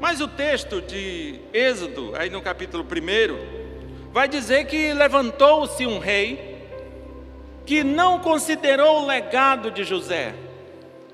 Mas 0.00 0.20
o 0.20 0.28
texto 0.28 0.80
de 0.80 1.40
Êxodo, 1.52 2.12
aí 2.16 2.30
no 2.30 2.40
capítulo 2.40 2.84
1, 2.84 4.10
vai 4.12 4.28
dizer 4.28 4.66
que 4.66 4.92
levantou-se 4.92 5.86
um 5.86 5.98
rei 5.98 6.58
que 7.66 7.84
não 7.84 8.18
considerou 8.18 9.02
o 9.02 9.06
legado 9.06 9.70
de 9.70 9.84
José, 9.84 10.34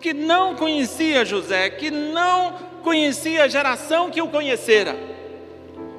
que 0.06 0.14
não 0.14 0.54
conhecia 0.54 1.24
José, 1.24 1.68
que 1.68 1.90
não 1.90 2.52
conhecia 2.84 3.42
a 3.42 3.48
geração 3.48 4.08
que 4.08 4.22
o 4.22 4.28
conhecera. 4.28 4.96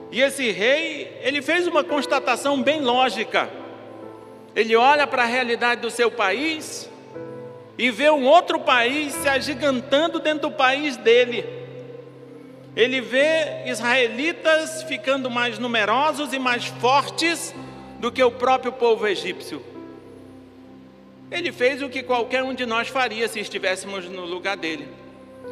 E 0.10 0.22
esse 0.22 0.50
rei, 0.50 1.20
ele 1.24 1.42
fez 1.42 1.68
uma 1.68 1.84
constatação 1.84 2.64
bem 2.64 2.80
lógica. 2.80 3.50
Ele 4.56 4.78
olha 4.78 5.06
para 5.06 5.24
a 5.24 5.26
realidade 5.26 5.82
do 5.82 5.92
seu 5.92 6.10
país 6.10 6.90
e 7.78 7.92
vê 7.92 8.10
um 8.10 8.26
outro 8.26 8.62
país 8.62 9.14
se 9.14 9.28
agigantando 9.28 10.22
dentro 10.22 10.50
do 10.50 10.56
país 10.56 10.96
dele. 10.96 11.44
Ele 12.78 13.02
vê 13.02 13.66
israelitas 13.66 14.84
ficando 14.84 15.30
mais 15.30 15.60
numerosos 15.60 16.32
e 16.32 16.40
mais 16.40 16.64
fortes 16.64 17.54
do 18.00 18.10
que 18.10 18.24
o 18.24 18.32
próprio 18.32 18.72
povo 18.72 19.06
egípcio. 19.06 19.62
Ele 21.30 21.52
fez 21.52 21.82
o 21.82 21.90
que 21.90 22.02
qualquer 22.02 22.44
um 22.44 22.54
de 22.54 22.66
nós 22.66 22.88
faria 22.88 23.28
se 23.28 23.40
estivéssemos 23.40 24.08
no 24.08 24.26
lugar 24.26 24.56
dele. 24.56 24.88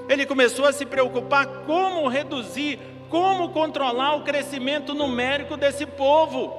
Ele 0.08 0.26
começou 0.26 0.66
a 0.66 0.72
se 0.72 0.86
preocupar 0.86 1.46
como 1.66 2.08
reduzir, 2.08 2.80
como 3.10 3.50
controlar 3.50 4.16
o 4.16 4.24
crescimento 4.24 4.94
numérico 4.94 5.58
desse 5.58 5.86
povo, 5.86 6.54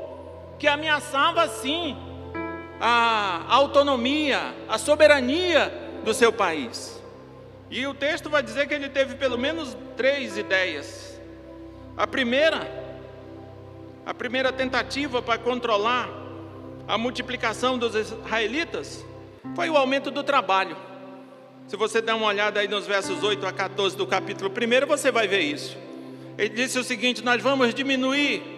que 0.58 0.68
ameaçava 0.68 1.42
assim 1.42 1.96
a 2.80 3.44
autonomia, 3.49 4.54
a 4.68 4.76
soberania 4.76 5.73
do 6.04 6.12
seu 6.12 6.32
país. 6.32 7.02
E 7.70 7.87
o 7.87 7.94
texto 7.94 8.28
vai 8.28 8.42
dizer 8.42 8.68
que 8.68 8.75
ele 8.75 8.88
teve 8.88 9.14
pelo 9.14 9.38
menos 9.38 9.76
três 9.96 10.37
ideias. 10.37 11.18
A 11.96 12.06
primeira, 12.06 12.68
a 14.04 14.12
primeira 14.12 14.52
tentativa 14.52 15.23
para 15.23 15.38
controlar 15.38 16.25
a 16.87 16.99
multiplicação 16.99 17.78
dos 17.78 17.95
israelitas 17.95 19.05
foi 19.55 19.71
o 19.71 19.76
aumento 19.76 20.11
do 20.11 20.23
trabalho. 20.23 20.76
Se 21.66 21.76
você 21.76 22.00
der 22.00 22.14
uma 22.14 22.26
olhada 22.26 22.61
aí 22.61 22.69
nos 22.69 22.87
versos 22.87 23.23
8 23.23 23.47
a 23.47 23.52
14 23.52 23.97
do 23.97 24.07
capítulo 24.07 24.50
1, 24.50 24.87
você 24.87 25.11
vai 25.11 25.26
ver 25.26 25.40
isso. 25.40 25.76
Ele 26.38 26.50
disse 26.50 26.78
o 26.78 26.85
seguinte: 26.85 27.25
Nós 27.25 27.43
vamos 27.43 27.75
diminuir 27.75 28.57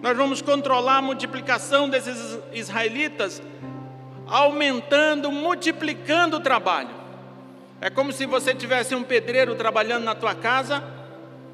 nós 0.00 0.16
vamos 0.16 0.40
controlar 0.40 0.98
a 0.98 1.02
multiplicação 1.02 1.88
desses 1.88 2.38
israelitas, 2.52 3.42
aumentando, 4.28 5.30
multiplicando 5.32 6.36
o 6.36 6.40
trabalho. 6.40 6.90
É 7.80 7.90
como 7.90 8.12
se 8.12 8.24
você 8.24 8.54
tivesse 8.54 8.94
um 8.94 9.02
pedreiro 9.02 9.56
trabalhando 9.56 10.04
na 10.04 10.14
tua 10.14 10.36
casa, 10.36 10.84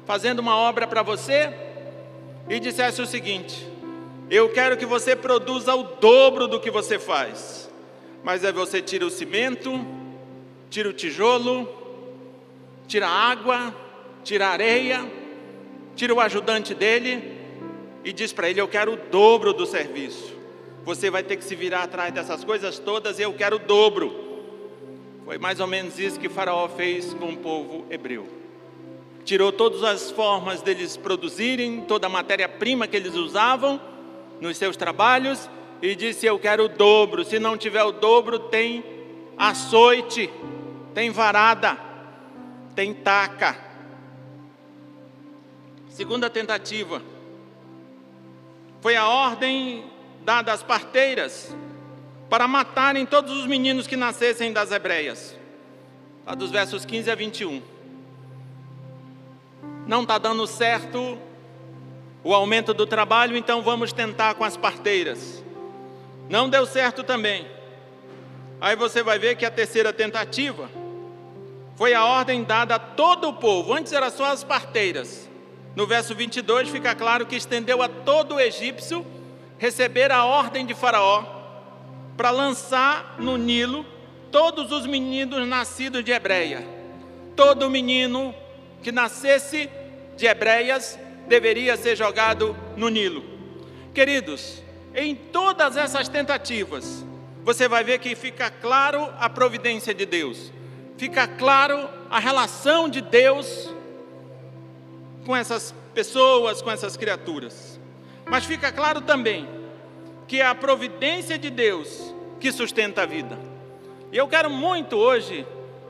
fazendo 0.05 0.39
uma 0.39 0.55
obra 0.55 0.85
para 0.85 1.01
você, 1.01 1.51
e 2.47 2.59
dissesse 2.59 3.01
o 3.01 3.07
seguinte: 3.07 3.67
Eu 4.29 4.49
quero 4.49 4.75
que 4.75 4.85
você 4.85 5.15
produza 5.15 5.75
o 5.75 5.83
dobro 5.83 6.47
do 6.47 6.59
que 6.59 6.71
você 6.71 6.97
faz. 6.97 7.69
Mas 8.23 8.43
aí 8.43 8.51
você 8.51 8.81
tira 8.81 9.05
o 9.05 9.09
cimento, 9.11 9.85
tira 10.67 10.89
o 10.89 10.93
tijolo, 10.93 11.69
tira 12.87 13.07
a 13.07 13.11
água, 13.11 13.75
tira 14.23 14.47
a 14.47 14.49
areia, 14.49 15.05
tira 15.95 16.11
o 16.13 16.19
ajudante 16.19 16.73
dele 16.73 17.37
e 18.03 18.11
diz 18.11 18.33
para 18.33 18.49
ele: 18.49 18.59
Eu 18.59 18.67
quero 18.67 18.93
o 18.93 18.97
dobro 18.97 19.53
do 19.53 19.65
serviço. 19.65 20.33
Você 20.83 21.11
vai 21.11 21.21
ter 21.21 21.35
que 21.35 21.43
se 21.43 21.55
virar 21.55 21.83
atrás 21.83 22.11
dessas 22.11 22.43
coisas 22.43 22.79
todas 22.79 23.19
e 23.19 23.21
eu 23.21 23.33
quero 23.33 23.57
o 23.57 23.59
dobro. 23.59 24.23
Foi 25.23 25.37
mais 25.37 25.59
ou 25.59 25.67
menos 25.67 25.99
isso 25.99 26.19
que 26.19 26.29
Faraó 26.29 26.67
fez 26.67 27.13
com 27.13 27.29
o 27.29 27.37
povo 27.37 27.85
hebreu. 27.91 28.27
Tirou 29.23 29.51
todas 29.51 29.83
as 29.83 30.09
formas 30.11 30.63
deles 30.63 30.97
produzirem, 30.97 31.81
toda 31.81 32.07
a 32.07 32.09
matéria-prima 32.09 32.87
que 32.87 32.95
eles 32.95 33.13
usavam 33.13 33.79
nos 34.39 34.57
seus 34.57 34.75
trabalhos 34.75 35.49
e 35.81 35.95
disse: 35.95 36.25
Eu 36.25 36.39
quero 36.39 36.65
o 36.65 36.69
dobro. 36.69 37.23
Se 37.23 37.39
não 37.39 37.57
tiver 37.57 37.83
o 37.83 37.91
dobro, 37.91 38.39
tem 38.39 38.83
açoite, 39.37 40.29
tem 40.93 41.09
varada, 41.09 41.77
tem 42.75 42.93
taca. 42.93 43.57
Segunda 45.89 46.29
tentativa 46.29 47.01
foi 48.81 48.95
a 48.95 49.07
ordem 49.07 49.85
dada 50.23 50.51
às 50.51 50.61
parteiras 50.61 51.55
para 52.29 52.47
matarem 52.47 53.05
todos 53.05 53.37
os 53.37 53.47
meninos 53.47 53.87
que 53.87 53.95
nascessem 53.95 54.51
das 54.51 54.71
hebreias. 54.71 55.35
Lá 56.25 56.35
dos 56.35 56.51
versos 56.51 56.83
15 56.83 57.11
a 57.11 57.15
21. 57.15 57.61
Não 59.87 60.01
está 60.01 60.17
dando 60.17 60.45
certo 60.47 61.17
o 62.25 62.33
aumento 62.33 62.73
do 62.73 62.87
trabalho, 62.87 63.37
então 63.37 63.61
vamos 63.61 63.93
tentar 63.93 64.33
com 64.33 64.43
as 64.43 64.57
parteiras. 64.57 65.43
Não 66.27 66.49
deu 66.49 66.65
certo 66.65 67.03
também. 67.03 67.45
Aí 68.59 68.75
você 68.75 69.03
vai 69.03 69.19
ver 69.19 69.35
que 69.35 69.45
a 69.45 69.51
terceira 69.51 69.93
tentativa 69.93 70.67
foi 71.75 71.93
a 71.93 72.03
ordem 72.03 72.43
dada 72.43 72.75
a 72.75 72.79
todo 72.79 73.29
o 73.29 73.33
povo. 73.33 73.71
Antes 73.71 73.93
era 73.93 74.09
só 74.09 74.25
as 74.25 74.43
parteiras. 74.43 75.29
No 75.75 75.85
verso 75.85 76.15
22 76.15 76.69
fica 76.69 76.95
claro 76.95 77.27
que 77.27 77.35
estendeu 77.35 77.83
a 77.83 77.87
todo 77.87 78.35
o 78.35 78.39
egípcio 78.39 79.05
receber 79.59 80.11
a 80.11 80.25
ordem 80.25 80.65
de 80.65 80.73
Faraó 80.73 81.23
para 82.17 82.31
lançar 82.31 83.17
no 83.19 83.37
Nilo 83.37 83.85
todos 84.31 84.71
os 84.71 84.87
meninos 84.87 85.47
nascidos 85.47 86.03
de 86.03 86.11
Hebreia. 86.11 86.67
Todo 87.35 87.69
menino 87.69 88.33
que 88.81 88.91
nascesse 88.91 89.69
de 90.17 90.25
Hebreias 90.25 90.97
deveria 91.27 91.77
ser 91.77 91.95
jogado 91.95 92.55
no 92.75 92.89
Nilo. 92.89 93.23
Queridos, 93.93 94.61
em 94.93 95.15
todas 95.15 95.77
essas 95.77 96.07
tentativas, 96.07 97.05
você 97.43 97.67
vai 97.67 97.83
ver 97.83 97.99
que 97.99 98.15
fica 98.15 98.49
claro 98.49 99.07
a 99.19 99.29
providência 99.29 99.93
de 99.93 100.05
Deus, 100.05 100.51
fica 100.97 101.27
claro 101.27 101.87
a 102.09 102.19
relação 102.19 102.89
de 102.89 103.01
Deus 103.01 103.73
com 105.25 105.35
essas 105.35 105.73
pessoas, 105.93 106.61
com 106.61 106.71
essas 106.71 106.97
criaturas. 106.97 107.79
Mas 108.25 108.45
fica 108.45 108.71
claro 108.71 109.01
também 109.01 109.47
que 110.27 110.41
é 110.41 110.45
a 110.45 110.55
providência 110.55 111.37
de 111.37 111.49
Deus 111.49 112.13
que 112.39 112.51
sustenta 112.51 113.03
a 113.03 113.05
vida. 113.05 113.37
E 114.11 114.17
eu 114.17 114.27
quero 114.27 114.49
muito 114.49 114.95
hoje 114.95 115.45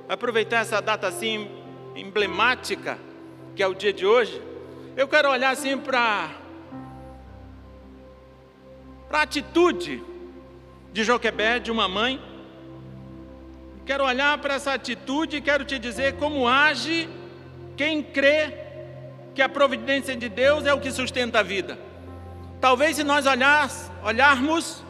aproveitar 0.07 0.59
essa 0.59 0.81
data 0.81 1.07
assim 1.07 1.49
emblemática, 1.95 2.99
que 3.55 3.63
é 3.63 3.67
o 3.67 3.73
dia 3.73 3.93
de 3.93 4.05
hoje. 4.05 4.41
Eu 4.97 5.09
quero 5.09 5.29
olhar 5.29 5.49
assim 5.49 5.77
para 5.77 6.29
a 9.11 9.21
atitude 9.21 10.01
de 10.93 11.03
Joquebed, 11.03 11.69
uma 11.69 11.85
mãe. 11.85 12.21
Quero 13.85 14.05
olhar 14.05 14.37
para 14.37 14.53
essa 14.53 14.73
atitude 14.73 15.35
e 15.35 15.41
quero 15.41 15.65
te 15.65 15.77
dizer 15.77 16.15
como 16.15 16.47
age 16.47 17.09
quem 17.75 18.01
crê 18.01 18.53
que 19.33 19.41
a 19.41 19.49
providência 19.49 20.15
de 20.15 20.29
Deus 20.29 20.65
é 20.65 20.73
o 20.73 20.79
que 20.79 20.89
sustenta 20.89 21.39
a 21.39 21.43
vida. 21.43 21.77
Talvez 22.61 22.95
se 22.95 23.03
nós 23.03 23.25
olhar, 23.25 23.69
olharmos 24.01 24.81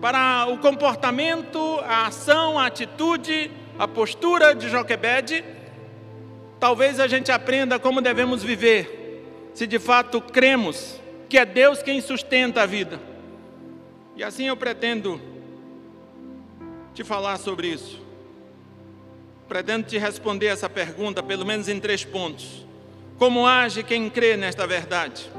para 0.00 0.46
o 0.48 0.58
comportamento, 0.58 1.78
a 1.86 2.08
ação, 2.08 2.58
a 2.58 2.66
atitude, 2.66 3.52
a 3.78 3.86
postura 3.86 4.52
de 4.52 4.68
Joquebed, 4.68 5.44
talvez 6.66 6.98
a 6.98 7.06
gente 7.06 7.30
aprenda 7.30 7.78
como 7.78 8.00
devemos 8.00 8.42
viver, 8.42 9.22
se 9.54 9.68
de 9.68 9.78
fato 9.78 10.20
cremos 10.20 10.96
que 11.28 11.38
é 11.38 11.44
Deus 11.44 11.80
quem 11.80 12.00
sustenta 12.00 12.62
a 12.62 12.66
vida. 12.66 13.00
E 14.16 14.24
assim 14.24 14.48
eu 14.48 14.56
pretendo 14.56 15.20
te 16.92 17.04
falar 17.04 17.38
sobre 17.38 17.68
isso. 17.68 18.02
Pretendo 19.46 19.86
te 19.86 19.96
responder 19.96 20.46
essa 20.46 20.68
pergunta, 20.68 21.22
pelo 21.22 21.46
menos 21.46 21.68
em 21.68 21.78
três 21.78 22.04
pontos. 22.04 22.66
Como 23.16 23.46
age 23.46 23.84
quem 23.84 24.10
crê 24.10 24.36
nesta 24.36 24.66
verdade? 24.66 25.30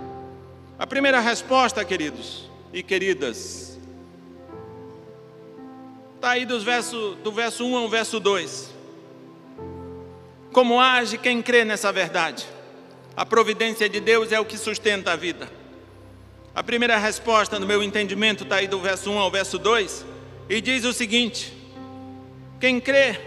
A 0.79 0.87
primeira 0.87 1.19
resposta, 1.19 1.83
queridos 1.83 2.49
e 2.71 2.81
queridas, 2.81 3.77
está 6.15 6.29
aí 6.29 6.45
dos 6.45 6.63
verso, 6.63 7.17
do 7.21 7.33
verso 7.33 7.65
1 7.65 7.75
ao 7.75 7.89
verso 7.89 8.17
2. 8.17 8.76
Como 10.57 10.81
age 10.81 11.19
quem 11.19 11.39
crê 11.39 11.63
nessa 11.63 11.91
verdade? 11.91 12.43
A 13.15 13.23
providência 13.23 13.87
de 13.87 13.99
Deus 13.99 14.31
é 14.31 14.39
o 14.39 14.45
que 14.45 14.57
sustenta 14.57 15.11
a 15.11 15.15
vida. 15.15 15.47
A 16.55 16.63
primeira 16.63 16.97
resposta, 16.97 17.59
no 17.59 17.67
meu 17.67 17.83
entendimento, 17.83 18.43
está 18.43 18.55
aí 18.55 18.67
do 18.67 18.79
verso 18.79 19.11
1 19.11 19.19
ao 19.19 19.29
verso 19.29 19.59
2, 19.59 20.03
e 20.49 20.59
diz 20.59 20.83
o 20.83 20.91
seguinte: 20.91 21.53
Quem 22.59 22.79
crê 22.79 23.19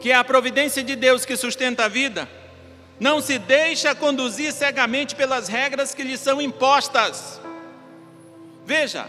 que 0.00 0.10
é 0.10 0.16
a 0.16 0.24
providência 0.24 0.82
de 0.82 0.96
Deus 0.96 1.24
que 1.24 1.36
sustenta 1.36 1.84
a 1.84 1.88
vida, 1.88 2.28
não 2.98 3.20
se 3.20 3.38
deixa 3.38 3.94
conduzir 3.94 4.52
cegamente 4.52 5.14
pelas 5.14 5.46
regras 5.46 5.94
que 5.94 6.02
lhe 6.02 6.18
são 6.18 6.42
impostas. 6.42 7.40
Veja, 8.66 9.06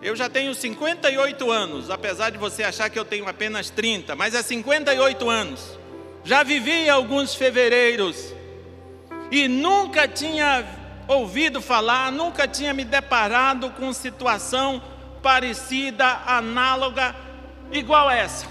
eu 0.00 0.16
já 0.16 0.30
tenho 0.30 0.54
58 0.54 1.50
anos, 1.50 1.90
apesar 1.90 2.30
de 2.30 2.38
você 2.38 2.62
achar 2.62 2.88
que 2.88 2.98
eu 2.98 3.04
tenho 3.04 3.28
apenas 3.28 3.68
30, 3.68 4.16
mas 4.16 4.34
é 4.34 4.42
58 4.42 5.28
anos. 5.28 5.83
Já 6.24 6.42
vivi 6.42 6.88
alguns 6.88 7.34
fevereiros 7.34 8.32
e 9.30 9.46
nunca 9.46 10.08
tinha 10.08 10.64
ouvido 11.06 11.60
falar, 11.60 12.10
nunca 12.10 12.48
tinha 12.48 12.72
me 12.72 12.82
deparado 12.82 13.70
com 13.72 13.92
situação 13.92 14.82
parecida, 15.22 16.22
análoga, 16.26 17.14
igual 17.70 18.08
a 18.08 18.14
essa. 18.14 18.46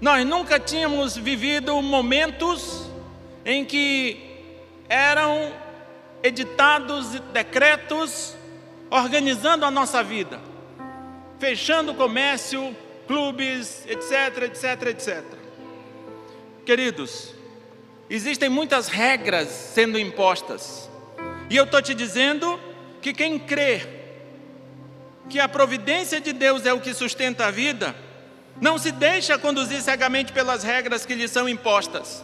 Nós 0.00 0.24
nunca 0.24 0.60
tínhamos 0.60 1.16
vivido 1.16 1.82
momentos 1.82 2.88
em 3.44 3.64
que 3.64 4.44
eram 4.88 5.52
editados 6.22 7.18
decretos 7.32 8.36
organizando 8.88 9.64
a 9.64 9.70
nossa 9.70 10.02
vida, 10.04 10.40
fechando 11.40 11.92
comércio, 11.94 12.76
clubes, 13.08 13.84
etc, 13.86 14.42
etc, 14.44 14.82
etc. 14.88 15.37
Queridos, 16.68 17.30
existem 18.10 18.50
muitas 18.50 18.88
regras 18.88 19.48
sendo 19.48 19.98
impostas 19.98 20.86
e 21.48 21.56
eu 21.56 21.64
estou 21.64 21.80
te 21.80 21.94
dizendo 21.94 22.60
que 23.00 23.14
quem 23.14 23.38
crê 23.38 23.80
que 25.30 25.40
a 25.40 25.48
providência 25.48 26.20
de 26.20 26.30
Deus 26.30 26.66
é 26.66 26.72
o 26.74 26.78
que 26.78 26.92
sustenta 26.92 27.46
a 27.46 27.50
vida, 27.50 27.96
não 28.60 28.76
se 28.76 28.92
deixa 28.92 29.38
conduzir 29.38 29.80
cegamente 29.80 30.30
pelas 30.30 30.62
regras 30.62 31.06
que 31.06 31.14
lhe 31.14 31.26
são 31.26 31.48
impostas. 31.48 32.22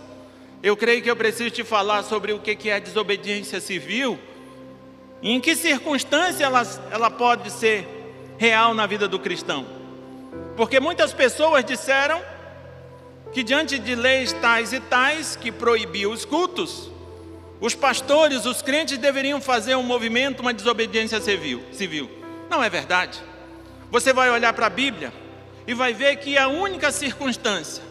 Eu 0.63 0.77
creio 0.77 1.01
que 1.01 1.11
eu 1.11 1.17
preciso 1.17 1.49
te 1.49 1.65
falar 1.65 2.03
sobre 2.03 2.35
o 2.35 2.39
que 2.39 2.69
é 2.69 2.79
desobediência 2.79 3.63
civil, 3.63 4.19
e 5.23 5.31
em 5.31 5.41
que 5.41 5.57
circunstância 5.57 6.45
ela, 6.45 6.65
ela 6.91 7.11
pode 7.11 7.51
ser 7.51 7.89
real 8.37 8.75
na 8.75 8.87
vida 8.87 9.09
do 9.09 9.19
cristão. 9.19 9.65
Porque 10.55 10.79
muitas 10.79 11.15
pessoas 11.15 11.65
disseram 11.65 12.34
que 13.35 13.43
diante 13.43 13.81
de 13.81 13.97
leis 13.97 14.33
tais 14.33 14.73
e 14.73 14.79
tais 14.79 15.35
que 15.35 15.51
proibiam 15.51 16.13
os 16.13 16.25
cultos, 16.25 16.89
os 17.61 17.75
pastores, 17.75 18.47
os 18.47 18.63
crentes 18.63 18.97
deveriam 18.97 19.41
fazer 19.41 19.75
um 19.75 19.83
movimento, 19.83 20.41
uma 20.41 20.55
desobediência 20.55 21.21
civil. 21.21 21.61
civil. 21.73 22.09
Não 22.49 22.63
é 22.63 22.71
verdade. 22.71 23.21
Você 23.91 24.13
vai 24.13 24.31
olhar 24.31 24.53
para 24.53 24.67
a 24.67 24.71
Bíblia 24.71 25.13
e 25.67 25.75
vai 25.75 25.93
ver 25.93 26.17
que 26.17 26.39
a 26.39 26.47
única 26.47 26.93
circunstância 26.93 27.83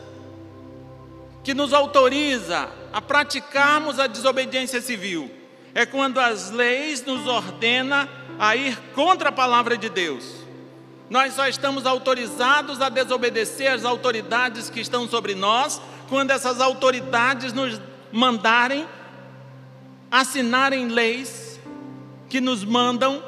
que 1.43 1.53
nos 1.53 1.73
autoriza 1.73 2.69
a 2.93 3.01
praticarmos 3.01 3.99
a 3.99 4.08
desobediência 4.08 4.79
civil 4.79 5.29
é 5.75 5.86
quando 5.86 6.19
as 6.19 6.51
leis 6.51 7.03
nos 7.03 7.27
ordena 7.27 8.08
a 8.39 8.56
ir 8.56 8.77
contra 8.93 9.27
a 9.27 9.32
palavra 9.32 9.77
de 9.77 9.89
Deus. 9.89 10.42
Nós 11.13 11.36
só 11.36 11.47
estamos 11.47 11.86
autorizados 11.86 12.82
a 12.82 12.89
desobedecer 12.89 13.71
as 13.71 13.86
autoridades 13.86 14.67
que 14.67 14.80
estão 14.80 15.08
sobre 15.08 15.36
nós 15.36 15.80
quando 16.10 16.32
essas 16.32 16.60
autoridades 16.60 17.54
nos 17.54 17.80
mandarem 18.12 18.88
assinarem 20.10 20.88
leis 20.88 21.60
que 22.28 22.41
nos 22.41 22.63
mandam 22.63 23.23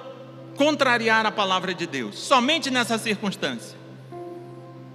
contrariar 0.56 1.28
a 1.28 1.32
palavra 1.32 1.76
de 1.76 1.86
Deus, 1.86 2.18
somente 2.18 2.72
nessa 2.72 2.98
circunstância. 2.98 3.78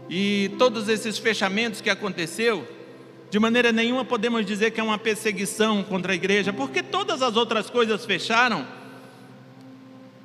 E 0.09 0.51
todos 0.59 0.89
esses 0.89 1.17
fechamentos 1.17 1.81
que 1.81 1.91
aconteceu, 1.91 2.67
de 3.31 3.39
maneira 3.39 3.71
nenhuma 3.71 4.05
podemos 4.05 4.45
dizer 4.45 4.73
que 4.73 4.81
é 4.81 4.83
uma 4.83 4.99
perseguição 4.99 5.85
contra 5.85 6.13
a 6.13 6.17
igreja, 6.17 6.53
porque 6.53 6.83
todas 6.83 7.23
as 7.23 7.37
outras 7.37 7.71
coisas 7.71 8.05
fecharam. 8.05 8.80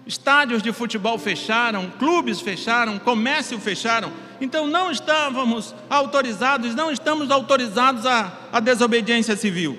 Estádios 0.06 0.62
de 0.62 0.72
futebol 0.72 1.18
fecharam, 1.18 1.90
clubes 1.98 2.40
fecharam, 2.40 3.00
comércio 3.00 3.60
fecharam. 3.60 4.12
Então 4.40 4.68
não 4.68 4.92
estávamos 4.92 5.74
autorizados, 5.90 6.76
não 6.76 6.92
estamos 6.92 7.32
autorizados 7.32 8.06
à, 8.06 8.32
à 8.52 8.60
desobediência 8.60 9.36
civil. 9.36 9.78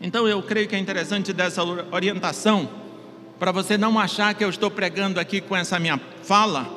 Então 0.00 0.28
eu 0.28 0.42
creio 0.42 0.68
que 0.68 0.76
é 0.76 0.78
interessante 0.78 1.32
dessa 1.32 1.62
orientação, 1.90 2.68
para 3.38 3.50
você 3.50 3.78
não 3.78 3.98
achar 3.98 4.34
que 4.34 4.44
eu 4.44 4.50
estou 4.50 4.70
pregando 4.70 5.18
aqui 5.18 5.40
com 5.40 5.56
essa 5.56 5.78
minha 5.78 5.98
fala 6.22 6.68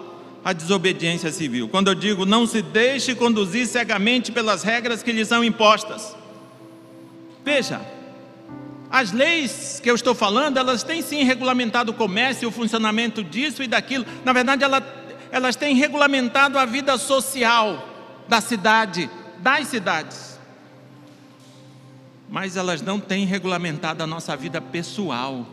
a 0.45 0.53
desobediência 0.53 1.29
civil. 1.31 1.67
Quando 1.67 1.89
eu 1.89 1.95
digo 1.95 2.25
não 2.25 2.47
se 2.47 2.61
deixe 2.61 3.13
conduzir 3.13 3.67
cegamente 3.67 4.31
pelas 4.31 4.63
regras 4.63 5.03
que 5.03 5.11
lhe 5.11 5.25
são 5.25 5.43
impostas. 5.43 6.15
Veja, 7.43 7.81
as 8.89 9.11
leis 9.11 9.79
que 9.81 9.89
eu 9.89 9.95
estou 9.95 10.15
falando, 10.15 10.57
elas 10.57 10.83
têm 10.83 11.01
sim 11.01 11.23
regulamentado 11.23 11.91
o 11.91 11.95
comércio, 11.95 12.47
o 12.47 12.51
funcionamento 12.51 13.23
disso 13.23 13.61
e 13.63 13.67
daquilo. 13.67 14.05
Na 14.23 14.33
verdade, 14.33 14.63
elas, 14.63 14.83
elas 15.31 15.55
têm 15.55 15.75
regulamentado 15.75 16.57
a 16.57 16.65
vida 16.65 16.97
social 16.97 17.87
da 18.27 18.41
cidade, 18.41 19.09
das 19.39 19.67
cidades 19.67 20.37
mas 22.29 22.57
elas 22.57 22.81
não 22.81 22.99
têm 22.99 23.25
regulamentado 23.25 24.03
a 24.03 24.07
nossa 24.07 24.35
vida 24.35 24.59
pessoal. 24.59 25.45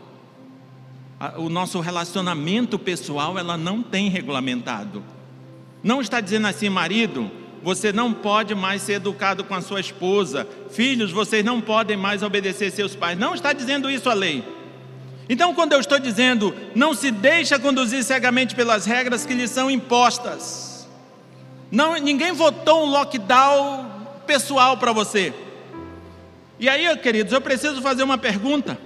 O 1.37 1.47
nosso 1.47 1.79
relacionamento 1.79 2.77
pessoal 2.77 3.39
ela 3.39 3.57
não 3.57 3.81
tem 3.81 4.09
regulamentado. 4.09 5.01
Não 5.81 6.01
está 6.01 6.19
dizendo 6.19 6.47
assim, 6.47 6.67
marido, 6.67 7.31
você 7.65 7.91
não 7.91 8.13
pode 8.13 8.53
mais 8.53 8.83
ser 8.83 8.93
educado 8.93 9.43
com 9.43 9.55
a 9.55 9.59
sua 9.59 9.79
esposa. 9.79 10.47
Filhos, 10.69 11.11
vocês 11.11 11.43
não 11.43 11.59
podem 11.59 11.97
mais 11.97 12.21
obedecer 12.21 12.71
seus 12.71 12.95
pais. 12.95 13.17
Não 13.17 13.33
está 13.33 13.53
dizendo 13.53 13.89
isso 13.89 14.07
a 14.07 14.13
lei. 14.13 14.43
Então, 15.27 15.51
quando 15.55 15.73
eu 15.73 15.79
estou 15.79 15.97
dizendo, 15.97 16.53
não 16.75 16.93
se 16.93 17.09
deixa 17.09 17.57
conduzir 17.57 18.03
cegamente 18.03 18.53
pelas 18.53 18.85
regras 18.85 19.25
que 19.25 19.33
lhe 19.33 19.47
são 19.47 19.71
impostas. 19.71 20.87
Não, 21.71 21.95
ninguém 21.95 22.33
votou 22.33 22.85
um 22.85 22.91
lockdown 22.91 23.89
pessoal 24.27 24.77
para 24.77 24.93
você. 24.93 25.33
E 26.59 26.69
aí, 26.69 26.95
queridos, 26.97 27.33
eu 27.33 27.41
preciso 27.41 27.81
fazer 27.81 28.03
uma 28.03 28.19
pergunta: 28.19 28.77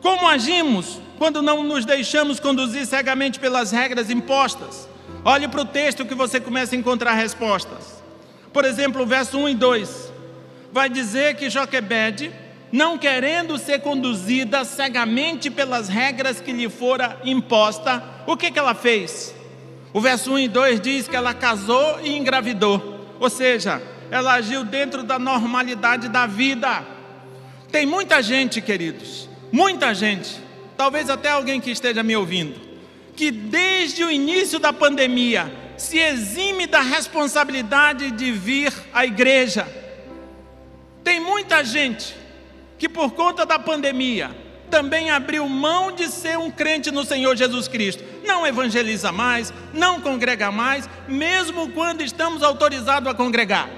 como 0.00 0.26
agimos 0.26 0.98
quando 1.18 1.42
não 1.42 1.62
nos 1.62 1.84
deixamos 1.84 2.40
conduzir 2.40 2.86
cegamente 2.86 3.38
pelas 3.38 3.70
regras 3.70 4.08
impostas? 4.08 4.88
Olhe 5.24 5.48
para 5.48 5.60
o 5.60 5.64
texto 5.64 6.04
que 6.04 6.14
você 6.14 6.40
começa 6.40 6.74
a 6.74 6.78
encontrar 6.78 7.14
respostas. 7.14 8.02
Por 8.52 8.64
exemplo, 8.64 9.02
o 9.02 9.06
verso 9.06 9.38
1 9.38 9.48
e 9.50 9.54
2 9.54 10.12
vai 10.72 10.88
dizer 10.88 11.36
que 11.36 11.50
Joquebed 11.50 12.32
não 12.72 12.96
querendo 12.96 13.58
ser 13.58 13.80
conduzida 13.80 14.64
cegamente 14.64 15.50
pelas 15.50 15.88
regras 15.88 16.40
que 16.40 16.52
lhe 16.52 16.70
fora 16.70 17.20
imposta, 17.22 18.02
o 18.26 18.34
que, 18.34 18.50
que 18.50 18.58
ela 18.58 18.74
fez? 18.74 19.34
O 19.92 20.00
verso 20.00 20.32
1 20.32 20.38
e 20.38 20.48
2 20.48 20.80
diz 20.80 21.06
que 21.06 21.14
ela 21.14 21.34
casou 21.34 22.00
e 22.02 22.16
engravidou, 22.16 23.14
ou 23.20 23.28
seja, 23.28 23.82
ela 24.10 24.32
agiu 24.32 24.64
dentro 24.64 25.02
da 25.02 25.18
normalidade 25.18 26.08
da 26.08 26.26
vida. 26.26 26.82
Tem 27.70 27.84
muita 27.84 28.22
gente, 28.22 28.62
queridos, 28.62 29.28
muita 29.52 29.94
gente, 29.94 30.40
talvez 30.74 31.10
até 31.10 31.28
alguém 31.28 31.60
que 31.60 31.70
esteja 31.70 32.02
me 32.02 32.16
ouvindo, 32.16 32.58
que 33.14 33.30
desde 33.30 34.04
o 34.04 34.10
início 34.10 34.58
da 34.58 34.72
pandemia 34.72 35.52
se 35.76 35.98
exime 35.98 36.66
da 36.66 36.80
responsabilidade 36.80 38.10
de 38.12 38.30
vir 38.32 38.72
à 38.92 39.04
igreja. 39.04 39.66
Tem 41.02 41.18
muita 41.18 41.64
gente 41.64 42.16
que, 42.78 42.88
por 42.88 43.12
conta 43.12 43.44
da 43.44 43.58
pandemia, 43.58 44.30
também 44.70 45.10
abriu 45.10 45.46
mão 45.48 45.92
de 45.92 46.08
ser 46.08 46.38
um 46.38 46.50
crente 46.50 46.90
no 46.90 47.04
Senhor 47.04 47.36
Jesus 47.36 47.68
Cristo. 47.68 48.02
Não 48.24 48.46
evangeliza 48.46 49.12
mais, 49.12 49.52
não 49.74 50.00
congrega 50.00 50.50
mais, 50.50 50.88
mesmo 51.06 51.70
quando 51.72 52.02
estamos 52.02 52.42
autorizados 52.42 53.10
a 53.10 53.14
congregar. 53.14 53.68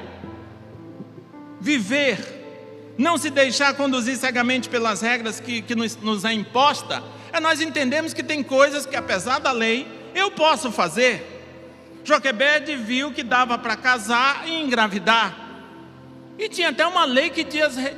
Viver, 1.61 2.95
não 2.97 3.19
se 3.19 3.31
deixar 3.31 3.75
conduzir 3.75 4.17
cegamente 4.17 4.69
pelas 4.69 5.01
regras 5.01 5.41
que, 5.41 5.63
que 5.63 5.75
nos, 5.75 5.97
nos 5.97 6.25
é 6.25 6.33
imposta, 6.33 7.03
é 7.35 7.41
nós 7.41 7.61
entendemos 7.61 8.15
que 8.15 8.23
tem 8.23 8.45
coisas 8.45 8.87
que, 8.87 8.95
apesar 8.95 9.41
da 9.41 9.51
lei, 9.51 9.89
eu 10.15 10.31
posso 10.31 10.71
fazer. 10.71 11.33
Joquebede 12.05 12.77
viu 12.77 13.13
que 13.13 13.25
dava 13.25 13.59
para 13.59 13.77
casar 13.77 14.45
e 14.47 14.63
engravidar. 14.63 15.37
E 16.39 16.49
tinha 16.49 16.69
até 16.69 16.87
uma 16.87 17.05
lei 17.05 17.31
que 17.31 17.45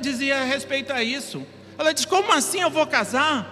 dizia 0.01 0.39
a 0.39 0.43
respeito 0.43 0.91
a 0.91 1.03
isso. 1.03 1.45
Ela 1.77 1.93
diz: 1.93 2.03
Como 2.03 2.33
assim 2.33 2.61
eu 2.61 2.71
vou 2.71 2.87
casar? 2.87 3.45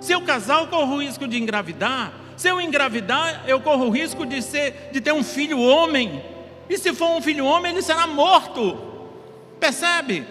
Se 0.00 0.12
eu 0.12 0.22
casar, 0.22 0.60
eu 0.60 0.68
corro 0.68 0.94
o 0.94 1.02
risco 1.02 1.28
de 1.28 1.38
engravidar. 1.38 2.12
Se 2.34 2.48
eu 2.48 2.58
engravidar, 2.58 3.44
eu 3.46 3.60
corro 3.60 3.86
o 3.86 3.90
risco 3.90 4.24
de, 4.24 4.40
ser, 4.40 4.88
de 4.92 5.00
ter 5.00 5.12
um 5.12 5.24
filho 5.24 5.60
homem. 5.60 6.24
E 6.70 6.78
se 6.78 6.94
for 6.94 7.10
um 7.10 7.20
filho 7.20 7.44
homem, 7.44 7.72
ele 7.72 7.82
será 7.82 8.06
morto. 8.06 8.78
Percebe? 9.60 10.24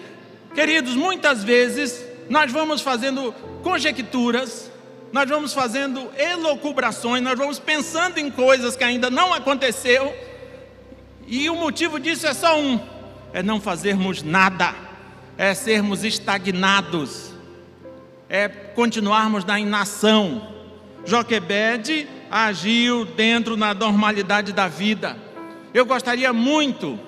Queridos, 0.56 0.96
muitas 0.96 1.44
vezes 1.44 2.04
nós 2.30 2.52
vamos 2.52 2.82
fazendo 2.82 3.32
conjecturas, 3.62 4.72
nós 5.12 5.30
vamos 5.30 5.54
fazendo 5.54 6.10
elocubrações, 6.18 7.22
nós 7.24 7.38
vamos 7.38 7.60
pensando 7.60 8.18
em 8.18 8.30
coisas 8.30 8.76
que 8.76 8.84
ainda 8.84 9.10
não 9.10 9.34
aconteceu, 9.34 10.14
e 11.26 11.50
o 11.50 11.56
motivo 11.56 12.00
disso 12.00 12.28
é 12.28 12.34
só 12.34 12.60
um: 12.60 12.80
é 13.34 13.44
não 13.44 13.60
fazermos 13.60 14.24
nada, 14.24 14.74
é 15.38 15.54
sermos 15.54 16.04
estagnados, 16.04 17.32
é 18.30 18.48
continuarmos 18.48 19.44
na 19.46 19.60
inação. 19.60 20.56
Joquebede 21.06 22.08
agiu 22.30 23.06
dentro 23.06 23.56
da 23.56 23.74
normalidade 23.74 24.52
da 24.52 24.68
vida. 24.68 25.16
Eu 25.74 25.86
gostaria 25.86 26.34
muito 26.34 27.00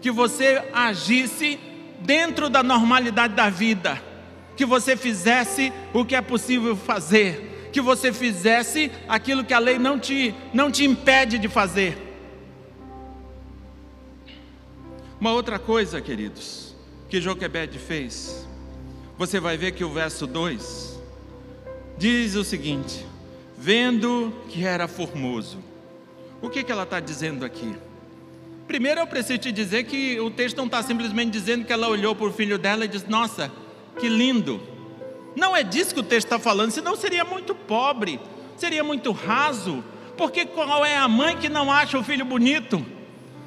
que 0.00 0.10
você 0.10 0.62
agisse 0.72 1.58
dentro 2.00 2.48
da 2.48 2.62
normalidade 2.62 3.34
da 3.34 3.48
vida, 3.48 4.00
que 4.56 4.64
você 4.64 4.96
fizesse 4.96 5.72
o 5.92 6.04
que 6.04 6.16
é 6.16 6.20
possível 6.20 6.74
fazer, 6.74 7.68
que 7.72 7.80
você 7.80 8.12
fizesse 8.12 8.90
aquilo 9.06 9.44
que 9.44 9.52
a 9.52 9.58
lei 9.58 9.78
não 9.78 9.98
te, 9.98 10.34
não 10.54 10.70
te 10.70 10.84
impede 10.84 11.38
de 11.38 11.48
fazer. 11.48 11.98
Uma 15.20 15.32
outra 15.32 15.58
coisa, 15.58 16.00
queridos, 16.00 16.74
que 17.08 17.20
Joquebede 17.20 17.78
fez, 17.78 18.46
você 19.18 19.40
vai 19.40 19.56
ver 19.56 19.72
que 19.72 19.84
o 19.84 19.90
verso 19.90 20.26
2 20.26 21.00
diz 21.98 22.34
o 22.34 22.44
seguinte: 22.44 23.06
vendo 23.56 24.32
que 24.48 24.64
era 24.64 24.86
formoso. 24.86 25.58
O 26.40 26.50
que, 26.50 26.62
que 26.62 26.70
ela 26.70 26.82
está 26.82 27.00
dizendo 27.00 27.44
aqui? 27.44 27.74
Primeiro 28.66 29.00
eu 29.00 29.06
preciso 29.06 29.38
te 29.38 29.52
dizer 29.52 29.84
que 29.84 30.20
o 30.20 30.30
texto 30.30 30.58
não 30.58 30.66
está 30.66 30.82
simplesmente 30.82 31.30
dizendo 31.30 31.64
que 31.64 31.72
ela 31.72 31.88
olhou 31.88 32.14
para 32.14 32.26
o 32.26 32.32
filho 32.32 32.58
dela 32.58 32.84
e 32.84 32.88
disse: 32.88 33.08
Nossa, 33.08 33.50
que 33.98 34.08
lindo. 34.08 34.60
Não 35.34 35.54
é 35.56 35.62
disso 35.62 35.94
que 35.94 36.00
o 36.00 36.04
texto 36.04 36.26
está 36.26 36.38
falando, 36.38 36.70
senão 36.70 36.96
seria 36.96 37.24
muito 37.24 37.54
pobre, 37.54 38.20
seria 38.56 38.82
muito 38.82 39.12
raso. 39.12 39.84
Porque 40.16 40.46
qual 40.46 40.84
é 40.84 40.96
a 40.96 41.06
mãe 41.06 41.36
que 41.36 41.48
não 41.48 41.70
acha 41.70 41.98
o 41.98 42.02
filho 42.02 42.24
bonito? 42.24 42.84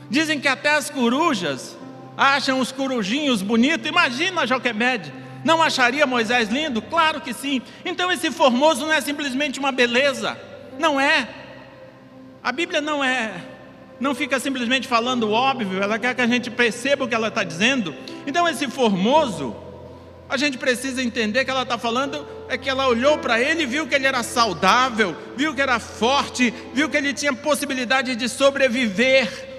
Dizem 0.10 0.40
que 0.40 0.48
até 0.48 0.76
as 0.76 0.90
corujas 0.90 1.78
acham 2.16 2.60
os 2.60 2.72
corujinhos 2.72 3.42
bonitos. 3.42 3.88
Imagina 3.88 4.46
Joquebede. 4.46 5.12
Não 5.44 5.64
acharia 5.64 6.06
Moisés 6.06 6.50
lindo? 6.50 6.82
Claro 6.82 7.22
que 7.22 7.34
sim. 7.34 7.62
Então 7.84 8.12
esse 8.12 8.30
formoso 8.30 8.86
não 8.86 8.94
é 8.94 9.02
simplesmente 9.02 9.60
uma 9.60 9.72
beleza. 9.72 10.40
Não 10.78 11.00
é. 11.00 11.28
A 12.44 12.52
Bíblia 12.52 12.82
não 12.82 13.04
é. 13.04 13.34
Não 14.00 14.16
fica 14.16 14.40
simplesmente 14.40 14.88
falando 14.88 15.30
óbvio, 15.30 15.84
ela 15.84 16.00
quer 16.00 16.16
que 16.16 16.22
a 16.22 16.28
gente 16.28 16.50
perceba 16.50 17.04
o 17.04 17.08
que 17.08 17.14
ela 17.14 17.28
está 17.28 17.44
dizendo. 17.44 17.94
Então, 18.26 18.48
esse 18.48 18.68
formoso, 18.68 19.54
a 20.30 20.38
gente 20.38 20.58
precisa 20.58 21.02
entender 21.02 21.44
que 21.44 21.52
ela 21.52 21.64
está 21.64 21.78
falando 21.78 22.26
é 22.48 22.58
que 22.58 22.70
ela 22.70 22.88
olhou 22.88 23.18
para 23.18 23.42
ele 23.42 23.64
e 23.64 23.66
viu 23.66 23.88
que 23.88 23.96
ele 23.96 24.06
era 24.06 24.22
saudável, 24.24 25.16
viu 25.36 25.56
que 25.56 25.62
era 25.62 25.80
forte, 25.80 26.54
viu 26.74 26.88
que 26.88 26.98
ele 26.98 27.14
tinha 27.14 27.34
possibilidade 27.34 28.16
de 28.16 28.30
sobreviver 28.30 29.50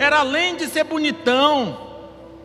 era 0.00 0.20
além 0.20 0.56
de 0.56 0.66
ser 0.66 0.84
bonitão, 0.84 1.78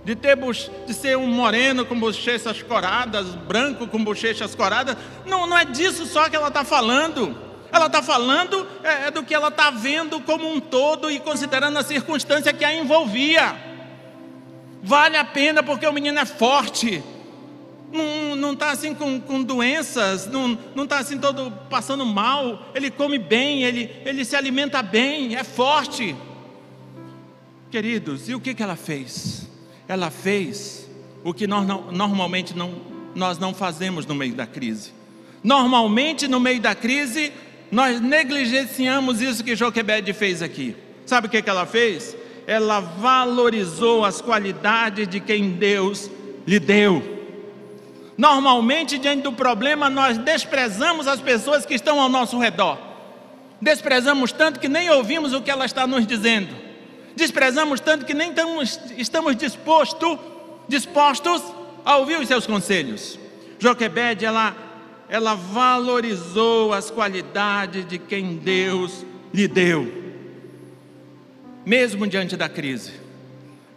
de, 0.04 0.14
ter, 0.14 0.38
de 0.86 0.94
ser 0.94 1.18
um 1.18 1.26
moreno 1.26 1.86
com 1.86 1.98
bochechas 1.98 2.62
coradas, 2.62 3.28
branco 3.28 3.88
com 3.88 4.04
bochechas 4.04 4.54
coradas. 4.54 4.98
Não, 5.26 5.48
não 5.48 5.58
é 5.58 5.64
disso 5.64 6.06
só 6.06 6.28
que 6.28 6.36
ela 6.36 6.50
está 6.50 6.66
falando. 6.66 7.34
Ela 7.72 7.86
está 7.86 8.04
falando 8.04 8.68
é, 8.84 9.08
é, 9.08 9.12
do 9.12 9.24
que 9.24 9.34
ela 9.34 9.48
está 9.48 9.70
vendo 9.70 10.20
como 10.20 10.52
um 10.52 10.60
todo 10.60 11.10
e 11.10 11.18
considerando 11.18 11.78
a 11.78 11.84
circunstância 11.84 12.52
que 12.52 12.66
a 12.66 12.76
envolvia. 12.76 13.56
Vale 14.84 15.16
a 15.16 15.24
pena 15.24 15.64
porque 15.64 15.88
o 15.88 15.94
menino 15.94 16.20
é 16.20 16.26
forte. 16.26 17.02
Não 18.36 18.54
está 18.54 18.72
assim 18.72 18.94
com, 18.94 19.20
com 19.20 19.42
doenças, 19.42 20.28
não 20.28 20.84
está 20.84 21.00
assim 21.00 21.18
todo 21.18 21.52
passando 21.70 22.06
mal. 22.06 22.70
Ele 22.76 22.92
come 22.92 23.18
bem, 23.18 23.64
ele, 23.64 23.90
ele 24.06 24.24
se 24.26 24.36
alimenta 24.36 24.82
bem, 24.82 25.36
é 25.36 25.44
forte. 25.44 26.16
Queridos, 27.72 28.30
e 28.30 28.36
o 28.36 28.40
que, 28.40 28.54
que 28.54 28.64
ela 28.64 28.76
fez? 28.76 29.50
Ela 29.88 30.10
fez 30.10 30.90
o 31.24 31.34
que 31.34 31.48
nós 31.48 31.66
não, 31.66 31.92
normalmente 31.92 32.56
não, 32.56 32.74
nós 33.14 33.38
não 33.38 33.54
fazemos 33.54 34.06
no 34.06 34.14
meio 34.14 34.34
da 34.34 34.46
crise. 34.46 34.94
Normalmente, 35.44 36.28
no 36.28 36.40
meio 36.40 36.60
da 36.60 36.74
crise, 36.74 37.32
nós 37.72 38.00
negligenciamos 38.00 39.22
isso 39.22 39.44
que 39.44 39.56
Joquebede 39.56 40.14
fez 40.14 40.42
aqui. 40.42 40.76
Sabe 41.06 41.28
o 41.28 41.30
que, 41.30 41.42
que 41.42 41.50
ela 41.50 41.66
fez? 41.66 42.16
Ela 42.48 42.80
valorizou 42.80 44.06
as 44.06 44.22
qualidades 44.22 45.08
de 45.08 45.20
quem 45.20 45.52
Deus 45.52 46.10
lhe 46.48 46.60
deu. 46.60 47.15
Normalmente, 48.18 48.98
diante 48.98 49.24
do 49.24 49.34
problema, 49.34 49.90
nós 49.90 50.18
desprezamos 50.18 51.08
as 51.08 51.20
pessoas 51.20 51.66
que 51.66 51.74
estão 51.74 52.00
ao 52.00 52.10
nosso 52.10 52.40
redor. 52.40 52.78
Desprezamos 53.62 54.32
tanto 54.32 54.60
que 54.60 54.68
nem 54.68 54.90
ouvimos 54.90 55.34
o 55.34 55.42
que 55.42 55.52
ela 55.52 55.66
está 55.66 55.86
nos 55.86 56.06
dizendo 56.06 56.66
desprezamos 57.16 57.80
tanto 57.80 58.06
que 58.06 58.14
nem 58.14 58.30
estamos, 58.30 58.80
estamos 58.98 59.36
disposto, 59.36 60.20
dispostos 60.68 61.42
a 61.84 61.98
ouvir 61.98 62.20
os 62.20 62.28
seus 62.28 62.46
conselhos. 62.46 63.18
Joquebede, 63.58 64.26
ela, 64.26 64.56
ela 65.08 65.34
valorizou 65.34 66.74
as 66.74 66.92
qualidades 66.92 67.88
de 67.88 67.98
quem 67.98 68.36
Deus 68.36 69.06
lhe 69.34 69.48
deu, 69.48 69.92
mesmo 71.66 72.06
diante 72.06 72.36
da 72.36 72.50
crise. 72.50 72.94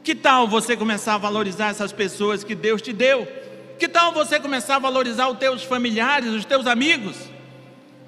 Que 0.03 0.14
tal 0.14 0.48
você 0.48 0.77
começar 0.77 1.14
a 1.14 1.18
valorizar 1.18 1.68
essas 1.68 1.92
pessoas 1.92 2.42
que 2.42 2.55
Deus 2.55 2.83
te 2.83 2.92
deu? 2.92 3.27
Que 3.79 3.87
tal 3.88 4.12
você 4.12 4.41
começar 4.41 4.77
a 4.77 4.81
valorizar 4.81 5.29
os 5.29 5.38
teus 5.38 5.62
familiares, 5.62 6.31
os 6.31 6.45
teus 6.45 6.67
amigos? 6.67 7.17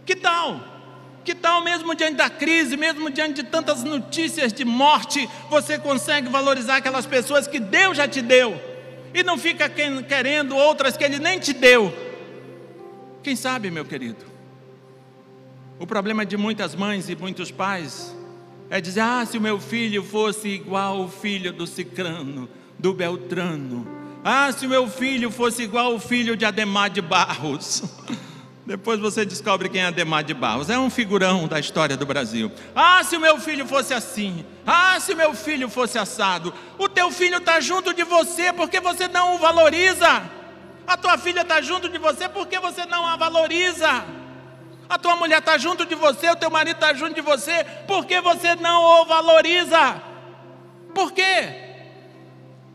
Que 0.04 0.16
tal? 0.16 0.60
Que 1.24 1.34
tal, 1.34 1.62
mesmo 1.62 1.94
diante 1.94 2.16
da 2.16 2.28
crise, 2.28 2.76
mesmo 2.76 3.10
diante 3.10 3.42
de 3.42 3.48
tantas 3.48 3.84
notícias 3.84 4.52
de 4.52 4.64
morte, 4.64 5.28
você 5.48 5.78
consegue 5.78 6.28
valorizar 6.28 6.76
aquelas 6.76 7.06
pessoas 7.06 7.46
que 7.46 7.60
Deus 7.60 7.96
já 7.96 8.08
te 8.08 8.20
deu 8.20 8.60
e 9.14 9.22
não 9.22 9.38
fica 9.38 9.68
querendo 9.68 10.56
outras 10.56 10.96
que 10.96 11.04
Ele 11.04 11.18
nem 11.18 11.38
te 11.38 11.52
deu? 11.52 11.92
Quem 13.22 13.36
sabe, 13.36 13.70
meu 13.70 13.84
querido? 13.84 14.24
O 15.78 15.86
problema 15.86 16.26
de 16.26 16.36
muitas 16.36 16.74
mães 16.74 17.08
e 17.08 17.14
muitos 17.14 17.50
pais 17.50 18.14
é 18.68 18.80
dizer: 18.80 19.00
ah, 19.00 19.24
se 19.24 19.38
o 19.38 19.40
meu 19.40 19.60
filho 19.60 20.02
fosse 20.02 20.48
igual 20.48 21.02
o 21.02 21.08
filho 21.08 21.52
do 21.52 21.66
Cicrano, 21.66 22.48
do 22.78 22.94
Beltrano, 22.94 23.99
ah, 24.24 24.52
se 24.52 24.66
o 24.66 24.68
meu 24.68 24.86
filho 24.88 25.30
fosse 25.30 25.62
igual 25.62 25.94
o 25.94 26.00
filho 26.00 26.36
de 26.36 26.44
Ademar 26.44 26.90
de 26.90 27.00
Barros. 27.00 27.82
Depois 28.66 29.00
você 29.00 29.24
descobre 29.24 29.68
quem 29.68 29.80
é 29.80 29.86
Ademar 29.86 30.22
de 30.22 30.34
Barros. 30.34 30.68
É 30.70 30.78
um 30.78 30.90
figurão 30.90 31.48
da 31.48 31.58
história 31.58 31.96
do 31.96 32.06
Brasil. 32.06 32.52
Ah, 32.74 33.02
se 33.02 33.16
o 33.16 33.20
meu 33.20 33.38
filho 33.40 33.66
fosse 33.66 33.94
assim. 33.94 34.44
Ah, 34.66 35.00
se 35.00 35.14
meu 35.14 35.34
filho 35.34 35.68
fosse 35.68 35.98
assado. 35.98 36.52
O 36.78 36.88
teu 36.88 37.10
filho 37.10 37.38
está 37.38 37.60
junto 37.60 37.94
de 37.94 38.04
você 38.04 38.52
porque 38.52 38.78
você 38.78 39.08
não 39.08 39.34
o 39.34 39.38
valoriza. 39.38 40.22
A 40.86 40.96
tua 40.96 41.16
filha 41.16 41.40
está 41.40 41.60
junto 41.62 41.88
de 41.88 41.98
você 41.98 42.28
porque 42.28 42.58
você 42.58 42.84
não 42.86 43.06
a 43.06 43.16
valoriza. 43.16 44.04
A 44.88 44.98
tua 44.98 45.16
mulher 45.16 45.38
está 45.38 45.56
junto 45.56 45.86
de 45.86 45.94
você, 45.94 46.28
o 46.30 46.36
teu 46.36 46.50
marido 46.50 46.74
está 46.74 46.92
junto 46.92 47.14
de 47.14 47.20
você 47.20 47.64
porque 47.86 48.20
você 48.20 48.56
não 48.56 48.82
o 49.02 49.04
valoriza. 49.06 50.02
Por 50.92 51.12
quê? 51.12 51.54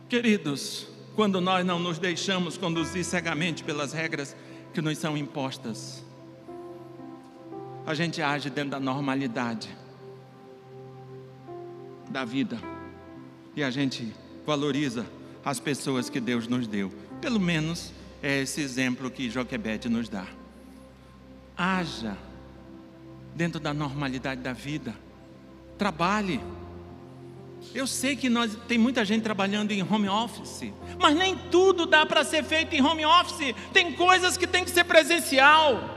Queridos, 0.07 0.87
quando 1.15 1.39
nós 1.39 1.65
não 1.65 1.79
nos 1.79 1.97
deixamos 1.97 2.57
conduzir 2.57 3.03
cegamente 3.05 3.63
pelas 3.63 3.93
regras 3.93 4.35
que 4.73 4.81
nos 4.81 4.97
são 4.97 5.17
impostas, 5.17 6.03
a 7.85 7.93
gente 7.93 8.21
age 8.21 8.49
dentro 8.49 8.71
da 8.71 8.79
normalidade 8.79 9.75
da 12.09 12.25
vida 12.25 12.59
e 13.55 13.63
a 13.63 13.69
gente 13.69 14.13
valoriza 14.45 15.05
as 15.43 15.59
pessoas 15.59 16.09
que 16.09 16.19
Deus 16.19 16.47
nos 16.47 16.67
deu. 16.67 16.91
Pelo 17.21 17.39
menos 17.39 17.93
é 18.21 18.41
esse 18.41 18.61
exemplo 18.61 19.09
que 19.09 19.29
Joquebede 19.29 19.87
nos 19.87 20.09
dá. 20.09 20.27
Haja 21.55 22.17
dentro 23.35 23.59
da 23.59 23.73
normalidade 23.73 24.41
da 24.41 24.53
vida. 24.53 24.95
Trabalhe. 25.77 26.41
Eu 27.73 27.85
sei 27.87 28.15
que 28.15 28.29
nós 28.29 28.57
tem 28.67 28.77
muita 28.77 29.03
gente 29.03 29.23
trabalhando 29.23 29.71
em 29.71 29.81
home 29.81 30.07
office, 30.07 30.71
mas 30.99 31.15
nem 31.15 31.35
tudo 31.51 31.85
dá 31.85 32.05
para 32.05 32.23
ser 32.23 32.43
feito 32.43 32.73
em 32.73 32.81
home 32.81 33.05
office. 33.05 33.53
Tem 33.73 33.91
coisas 33.93 34.37
que 34.37 34.47
tem 34.47 34.63
que 34.63 34.71
ser 34.71 34.83
presencial. 34.85 35.95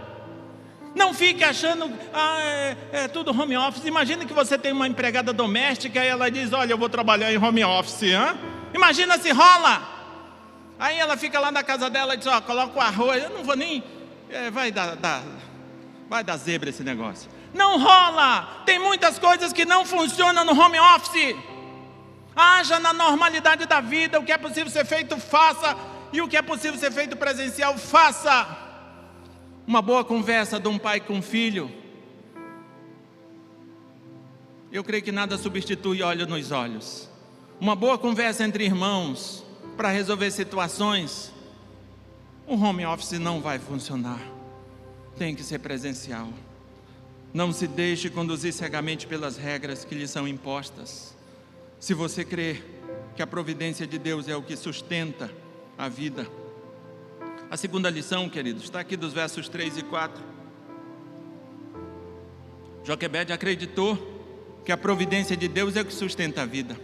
Não 0.95 1.15
fique 1.15 1.45
achando, 1.45 1.91
ah, 2.13 2.41
é, 2.41 2.77
é, 2.93 3.09
tudo 3.09 3.31
home 3.31 3.57
office. 3.57 3.85
Imagina 3.85 4.25
que 4.25 4.33
você 4.33 4.59
tem 4.59 4.73
uma 4.73 4.89
empregada 4.89 5.33
doméstica 5.33 6.05
e 6.05 6.09
ela 6.09 6.31
diz: 6.31 6.53
Olha, 6.53 6.73
eu 6.73 6.79
vou 6.79 6.89
trabalhar 6.89 7.33
em 7.33 7.39
home 7.39 7.65
office. 7.65 8.03
Hein? 8.03 8.37
Imagina 8.75 9.19
se 9.19 9.31
rola. 9.31 9.97
Aí 10.79 10.99
ela 10.99 11.17
fica 11.17 11.39
lá 11.39 11.51
na 11.53 11.63
casa 11.63 11.89
dela 11.89 12.15
e 12.15 12.17
diz: 12.17 12.27
Ó, 12.27 12.41
coloca 12.41 12.77
o 12.77 12.81
arroz. 12.81 13.23
Eu 13.23 13.31
não 13.31 13.45
vou 13.45 13.57
nem. 13.57 13.85
É, 14.29 14.51
vai 14.51 14.73
dar, 14.73 14.97
dar, 14.97 15.23
vai 16.09 16.25
dar 16.25 16.37
zebra 16.37 16.71
esse 16.71 16.83
negócio. 16.83 17.31
Não 17.55 17.79
rola. 17.79 18.63
Tem 18.67 18.79
muitas 18.79 19.19
coisas 19.19 19.53
que 19.53 19.65
não 19.65 19.85
funcionam 19.85 20.45
no 20.45 20.59
home 20.61 20.79
office. 20.81 21.37
Haja 22.41 22.79
na 22.79 22.93
normalidade 22.93 23.67
da 23.67 23.81
vida. 23.81 24.21
O 24.21 24.25
que 24.25 24.31
é 24.31 24.39
possível 24.39 24.71
ser 24.71 24.87
feito, 24.87 25.19
faça. 25.19 25.77
E 26.13 26.23
o 26.23 26.29
que 26.29 26.37
é 26.37 26.43
possível 26.43 26.79
ser 26.79 26.93
feito 26.93 27.17
presencial, 27.17 27.77
faça 27.77 28.57
uma 29.67 29.83
boa 29.83 30.05
conversa 30.05 30.61
de 30.61 30.69
um 30.69 30.79
pai 30.79 31.01
com 31.01 31.15
um 31.15 31.23
filho. 31.23 31.69
Eu 34.71 34.85
creio 34.85 35.03
que 35.03 35.11
nada 35.11 35.37
substitui 35.37 36.01
olho 36.01 36.27
nos 36.29 36.53
olhos. 36.53 37.09
Uma 37.61 37.75
boa 37.75 37.99
conversa 37.99 38.45
entre 38.45 38.65
irmãos 38.65 39.45
para 39.77 39.91
resolver 39.91 40.31
situações. 40.31 41.33
O 42.47 42.55
home 42.55 42.87
office 42.87 43.19
não 43.19 43.41
vai 43.41 43.59
funcionar. 43.59 44.21
Tem 45.17 45.35
que 45.35 45.43
ser 45.43 45.59
presencial. 45.59 46.29
Não 47.35 47.53
se 47.53 47.67
deixe 47.67 48.09
conduzir 48.09 48.53
cegamente 48.53 49.09
pelas 49.09 49.37
regras 49.37 49.85
que 49.85 49.97
lhe 49.97 50.07
são 50.07 50.29
impostas. 50.29 51.18
Se 51.81 51.95
você 51.95 52.25
crê 52.25 52.61
que 53.15 53.23
a 53.23 53.27
providência 53.27 53.87
de 53.87 53.99
Deus 53.99 54.29
é 54.29 54.37
o 54.37 54.43
que 54.43 54.57
sustenta 54.57 55.31
a 55.77 55.89
vida, 55.89 56.29
a 57.49 57.57
segunda 57.57 57.89
lição, 57.89 58.29
queridos, 58.29 58.65
está 58.65 58.81
aqui 58.81 58.97
dos 58.97 59.13
versos 59.13 59.49
3 59.49 59.79
e 59.79 59.83
4. 59.83 60.23
Joquebede 62.85 63.33
acreditou 63.33 63.97
que 64.65 64.73
a 64.73 64.77
providência 64.77 65.37
de 65.37 65.47
Deus 65.47 65.77
é 65.77 65.83
o 65.83 65.85
que 65.85 65.95
sustenta 65.95 66.43
a 66.43 66.47
vida. 66.47 66.77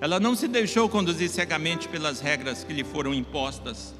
Ela 0.00 0.18
não 0.18 0.34
se 0.34 0.48
deixou 0.48 0.88
conduzir 0.88 1.30
cegamente 1.30 1.88
pelas 1.88 2.20
regras 2.20 2.64
que 2.64 2.72
lhe 2.72 2.84
foram 2.84 3.14
impostas, 3.14 3.94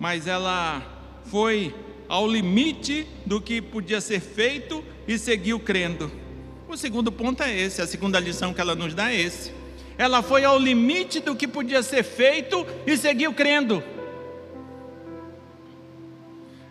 mas 0.00 0.26
ela 0.26 0.82
foi 1.26 1.74
ao 2.08 2.26
limite 2.26 3.06
do 3.26 3.38
que 3.38 3.60
podia 3.60 4.00
ser 4.00 4.20
feito 4.20 4.82
e 5.06 5.18
seguiu 5.18 5.60
crendo. 5.60 6.10
O 6.68 6.76
segundo 6.76 7.12
ponto 7.12 7.42
é 7.42 7.54
esse, 7.54 7.82
a 7.82 7.86
segunda 7.86 8.18
lição 8.18 8.54
que 8.54 8.60
ela 8.62 8.74
nos 8.74 8.94
dá 8.94 9.12
é 9.12 9.20
esse. 9.20 9.63
Ela 9.96 10.22
foi 10.22 10.44
ao 10.44 10.58
limite 10.58 11.20
do 11.20 11.36
que 11.36 11.46
podia 11.46 11.82
ser 11.82 12.02
feito 12.02 12.66
e 12.86 12.96
seguiu 12.96 13.32
crendo. 13.32 13.82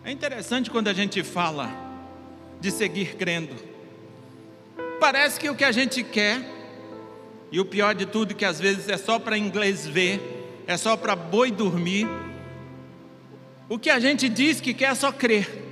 É 0.04 0.10
interessante 0.10 0.70
quando 0.70 0.88
a 0.88 0.92
gente 0.92 1.22
fala 1.22 1.70
de 2.60 2.70
seguir 2.70 3.16
crendo. 3.16 3.54
Parece 5.00 5.40
que 5.40 5.48
o 5.48 5.54
que 5.54 5.64
a 5.64 5.72
gente 5.72 6.02
quer, 6.02 6.42
e 7.50 7.58
o 7.58 7.64
pior 7.64 7.94
de 7.94 8.04
tudo, 8.04 8.34
que 8.34 8.44
às 8.44 8.60
vezes 8.60 8.88
é 8.88 8.98
só 8.98 9.18
para 9.18 9.38
inglês 9.38 9.86
ver, 9.86 10.62
é 10.66 10.76
só 10.76 10.96
para 10.96 11.16
boi 11.16 11.50
dormir. 11.50 12.06
O 13.68 13.78
que 13.78 13.88
a 13.88 13.98
gente 13.98 14.28
diz 14.28 14.60
que 14.60 14.74
quer 14.74 14.90
é 14.90 14.94
só 14.94 15.10
crer. 15.10 15.62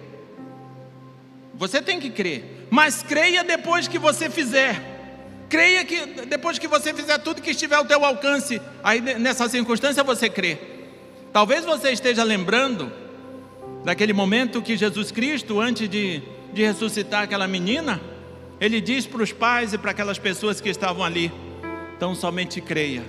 Você 1.55 1.83
tem 1.83 2.01
que 2.01 2.11
crer, 2.11 2.67
mas 2.71 3.03
creia 3.03 3.45
depois 3.45 3.87
que 3.87 3.99
você 3.99 4.31
fizer. 4.31 4.91
Creia 5.53 5.85
que 5.85 6.07
depois 6.25 6.59
que 6.59 6.67
você 6.67 6.95
fizer 6.95 7.19
tudo 7.19 7.43
que 7.43 7.51
estiver 7.51 7.77
ao 7.77 7.85
teu 7.85 8.03
alcance, 8.07 8.59
aí 8.83 9.03
nessa 9.03 9.47
circunstância 9.51 10.03
você 10.03 10.31
crê. 10.31 10.57
Talvez 11.31 11.62
você 11.62 11.91
esteja 11.93 12.25
lembrando 12.25 12.91
daquele 13.85 14.15
momento 14.15 14.62
que 14.62 14.79
Jesus 14.79 15.11
Cristo, 15.11 15.61
antes 15.61 15.91
de, 15.91 16.23
de 16.55 16.62
ressuscitar 16.62 17.25
aquela 17.25 17.47
menina, 17.47 18.01
ele 18.59 18.81
diz 18.81 19.07
para 19.07 19.23
os 19.23 19.31
pais 19.31 19.75
e 19.75 19.79
para 19.79 19.91
aquelas 19.91 20.19
pessoas 20.19 20.59
que 20.59 20.71
estavam 20.71 21.05
ali: 21.05 21.31
então 21.99 22.15
somente 22.15 22.59
creia. 22.62 23.05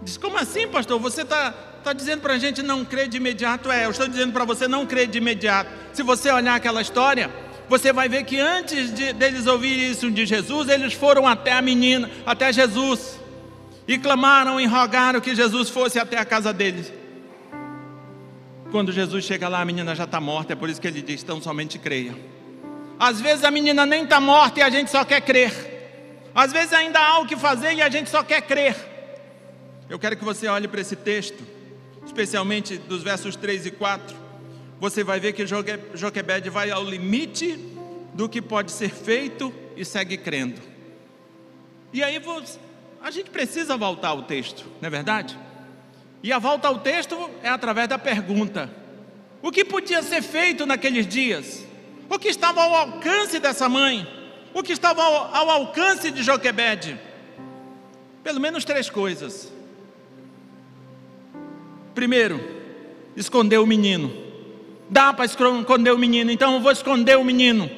Diz: 0.00 0.16
como 0.16 0.38
assim, 0.38 0.66
pastor? 0.66 0.98
Você 1.00 1.20
está 1.20 1.50
tá 1.84 1.92
dizendo 1.92 2.22
para 2.22 2.32
a 2.32 2.38
gente 2.38 2.62
não 2.62 2.82
crer 2.82 3.08
de 3.08 3.18
imediato? 3.18 3.70
É, 3.70 3.84
eu 3.84 3.90
estou 3.90 4.08
dizendo 4.08 4.32
para 4.32 4.46
você 4.46 4.66
não 4.66 4.86
crer 4.86 5.06
de 5.06 5.18
imediato. 5.18 5.70
Se 5.92 6.02
você 6.02 6.30
olhar 6.30 6.54
aquela 6.54 6.80
história, 6.80 7.30
você 7.72 7.90
vai 7.90 8.06
ver 8.06 8.24
que 8.24 8.38
antes 8.38 8.92
de, 8.92 9.14
deles 9.14 9.46
ouvirem 9.46 9.90
isso 9.90 10.10
de 10.10 10.26
Jesus, 10.26 10.68
eles 10.68 10.92
foram 10.92 11.26
até 11.26 11.52
a 11.52 11.62
menina, 11.62 12.10
até 12.26 12.52
Jesus, 12.52 13.18
e 13.88 13.96
clamaram 13.96 14.60
e 14.60 14.66
rogaram 14.66 15.22
que 15.22 15.34
Jesus 15.34 15.70
fosse 15.70 15.98
até 15.98 16.18
a 16.18 16.24
casa 16.26 16.52
deles. 16.52 16.92
Quando 18.70 18.92
Jesus 18.92 19.24
chega 19.24 19.48
lá, 19.48 19.62
a 19.62 19.64
menina 19.64 19.94
já 19.94 20.04
está 20.04 20.20
morta, 20.20 20.52
é 20.52 20.56
por 20.56 20.68
isso 20.68 20.82
que 20.82 20.86
ele 20.86 21.00
diz: 21.00 21.22
tão 21.22 21.40
somente 21.40 21.78
creia. 21.78 22.14
Às 22.98 23.22
vezes 23.22 23.42
a 23.42 23.50
menina 23.50 23.86
nem 23.86 24.04
está 24.04 24.20
morta 24.20 24.60
e 24.60 24.62
a 24.62 24.68
gente 24.68 24.90
só 24.90 25.02
quer 25.02 25.22
crer. 25.22 25.54
Às 26.34 26.52
vezes 26.52 26.74
ainda 26.74 27.00
há 27.00 27.20
o 27.20 27.26
que 27.26 27.36
fazer 27.36 27.72
e 27.72 27.80
a 27.80 27.88
gente 27.88 28.10
só 28.10 28.22
quer 28.22 28.42
crer. 28.42 28.76
Eu 29.88 29.98
quero 29.98 30.14
que 30.14 30.24
você 30.24 30.46
olhe 30.46 30.68
para 30.68 30.82
esse 30.82 30.94
texto, 30.94 31.42
especialmente 32.04 32.76
dos 32.76 33.02
versos 33.02 33.34
3 33.34 33.64
e 33.64 33.70
4. 33.70 34.21
Você 34.82 35.04
vai 35.04 35.20
ver 35.20 35.32
que 35.32 35.46
Joquebed 35.46 36.50
vai 36.50 36.72
ao 36.72 36.82
limite 36.82 37.56
do 38.14 38.28
que 38.28 38.42
pode 38.42 38.72
ser 38.72 38.90
feito 38.90 39.54
e 39.76 39.84
segue 39.84 40.16
crendo. 40.16 40.60
E 41.92 42.02
aí 42.02 42.20
a 43.00 43.10
gente 43.12 43.30
precisa 43.30 43.76
voltar 43.76 44.08
ao 44.08 44.24
texto, 44.24 44.64
não 44.80 44.88
é 44.88 44.90
verdade? 44.90 45.38
E 46.20 46.32
a 46.32 46.38
volta 46.40 46.66
ao 46.66 46.80
texto 46.80 47.16
é 47.44 47.48
através 47.48 47.88
da 47.88 47.96
pergunta: 47.96 48.68
o 49.40 49.52
que 49.52 49.64
podia 49.64 50.02
ser 50.02 50.20
feito 50.20 50.66
naqueles 50.66 51.06
dias? 51.06 51.64
O 52.10 52.18
que 52.18 52.26
estava 52.26 52.64
ao 52.64 52.74
alcance 52.74 53.38
dessa 53.38 53.68
mãe? 53.68 54.04
O 54.52 54.64
que 54.64 54.72
estava 54.72 55.00
ao, 55.00 55.32
ao 55.32 55.50
alcance 55.50 56.10
de 56.10 56.24
Joquebede? 56.24 56.98
Pelo 58.24 58.40
menos 58.40 58.64
três 58.64 58.90
coisas. 58.90 59.52
Primeiro, 61.94 62.40
esconder 63.14 63.58
o 63.58 63.66
menino. 63.66 64.21
Dá 64.92 65.10
para 65.10 65.24
esconder 65.24 65.90
o 65.90 65.96
menino, 65.96 66.30
então 66.30 66.52
eu 66.52 66.60
vou 66.60 66.70
esconder 66.70 67.16
o 67.16 67.24
menino. 67.24 67.70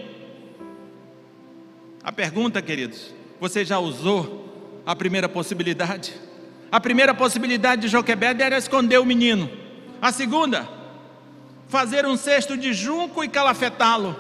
A 2.03 2.11
pergunta, 2.11 2.61
queridos, 2.61 3.15
você 3.41 3.65
já 3.65 3.79
usou 3.79 4.83
a 4.85 4.97
primeira 4.97 5.29
possibilidade? 5.29 6.13
A 6.73 6.81
primeira 6.81 7.15
possibilidade 7.15 7.83
de 7.83 7.89
Joquebed 7.89 8.43
era 8.43 8.59
esconder 8.59 8.99
o 8.99 9.07
menino. 9.07 9.49
A 10.03 10.11
segunda, 10.11 10.69
fazer 11.69 12.05
um 12.05 12.17
cesto 12.17 12.57
de 12.57 12.73
junco 12.73 13.23
e 13.23 13.29
calafetá-lo. 13.29 14.17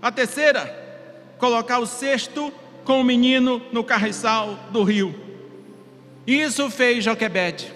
A 0.00 0.10
terceira, 0.10 0.74
colocar 1.36 1.80
o 1.80 1.86
cesto 1.86 2.50
com 2.82 2.98
o 2.98 3.04
menino 3.04 3.60
no 3.70 3.84
carriçal 3.84 4.58
do 4.70 4.82
rio. 4.82 5.14
Isso 6.26 6.70
fez 6.70 7.04
Joquebed. 7.04 7.70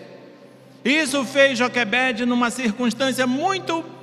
Isso 0.83 1.26
fez 1.26 1.59
Joquebed 1.59 2.24
numa 2.24 2.50
circunstância 2.50 3.26
muito 3.26 4.00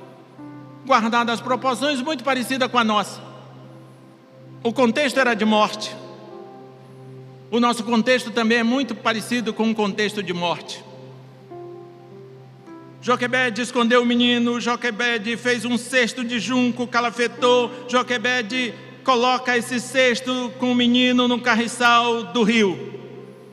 guardada 0.88 1.32
as 1.32 1.40
proporções, 1.40 2.00
muito 2.00 2.24
parecida 2.24 2.68
com 2.68 2.78
a 2.78 2.82
nossa. 2.82 3.20
O 4.64 4.72
contexto 4.72 5.20
era 5.20 5.34
de 5.34 5.44
morte. 5.44 5.94
O 7.50 7.60
nosso 7.60 7.84
contexto 7.84 8.30
também 8.30 8.58
é 8.58 8.62
muito 8.62 8.94
parecido 8.94 9.52
com 9.52 9.64
um 9.64 9.74
contexto 9.74 10.22
de 10.22 10.32
morte. 10.32 10.82
Joquebed 13.00 13.60
escondeu 13.60 14.02
o 14.02 14.06
menino, 14.06 14.60
Joquebed 14.60 15.36
fez 15.36 15.64
um 15.64 15.78
cesto 15.78 16.24
de 16.24 16.40
junco, 16.40 16.86
calafetou, 16.86 17.70
Joquebed 17.88 18.74
coloca 19.04 19.56
esse 19.56 19.78
cesto 19.78 20.52
com 20.58 20.72
o 20.72 20.74
menino 20.74 21.28
no 21.28 21.40
carriçal 21.40 22.24
do 22.24 22.42
rio. 22.42 22.94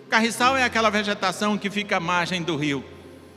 Carriçal 0.09 0.57
é 0.57 0.63
aquela 0.63 0.89
vegetação 0.89 1.57
que 1.57 1.69
fica 1.69 1.97
à 1.97 1.99
margem 1.99 2.41
do 2.41 2.55
rio. 2.55 2.83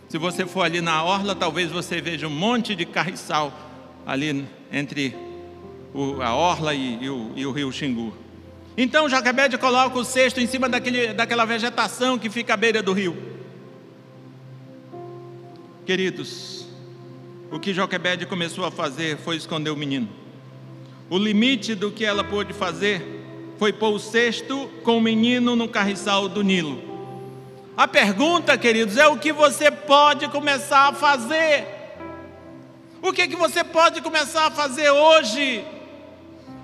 Se 0.08 0.16
você 0.16 0.46
for 0.46 0.62
ali 0.62 0.80
na 0.80 1.02
orla, 1.02 1.34
talvez 1.34 1.70
você 1.70 2.00
veja 2.00 2.26
um 2.26 2.30
monte 2.30 2.74
de 2.74 2.86
carriçal 2.86 3.67
ali 4.08 4.46
entre 4.72 5.14
o, 5.92 6.22
a 6.22 6.34
orla 6.34 6.74
e, 6.74 7.04
e, 7.04 7.10
o, 7.10 7.32
e, 7.36 7.44
o, 7.44 7.52
rio 7.52 7.70
Xingu. 7.70 8.14
Então 8.74 9.06
Joquebede 9.06 9.58
coloca 9.58 9.98
o 9.98 10.04
cesto 10.04 10.40
em 10.40 10.46
cima 10.46 10.66
daquele, 10.66 11.12
daquela 11.12 11.44
vegetação 11.44 12.18
que 12.18 12.30
fica 12.30 12.54
à 12.54 12.56
beira 12.56 12.82
do 12.82 12.94
rio. 12.94 13.14
Queridos, 15.84 16.66
o 17.50 17.60
que 17.60 17.74
Joquebede 17.74 18.24
começou 18.24 18.64
a 18.64 18.70
fazer 18.70 19.18
foi 19.18 19.36
esconder 19.36 19.70
o 19.70 19.76
menino. 19.76 20.08
O 21.10 21.18
limite 21.18 21.74
do 21.74 21.90
que 21.90 22.04
ela 22.04 22.24
pôde 22.24 22.54
fazer 22.54 23.04
foi 23.58 23.74
pôr 23.74 23.90
o 23.90 23.98
cesto 23.98 24.70
com 24.84 24.96
o 24.96 25.02
menino 25.02 25.54
no 25.54 25.68
carriçal 25.68 26.30
do 26.30 26.42
Nilo. 26.42 26.82
A 27.76 27.86
pergunta, 27.86 28.56
queridos, 28.56 28.96
é 28.96 29.06
o 29.06 29.18
que 29.18 29.32
você 29.32 29.70
pode 29.70 30.28
começar 30.28 30.88
a 30.88 30.92
fazer. 30.94 31.77
O 33.08 33.12
que, 33.12 33.26
que 33.26 33.36
você 33.36 33.64
pode 33.64 34.02
começar 34.02 34.48
a 34.48 34.50
fazer 34.50 34.90
hoje? 34.90 35.64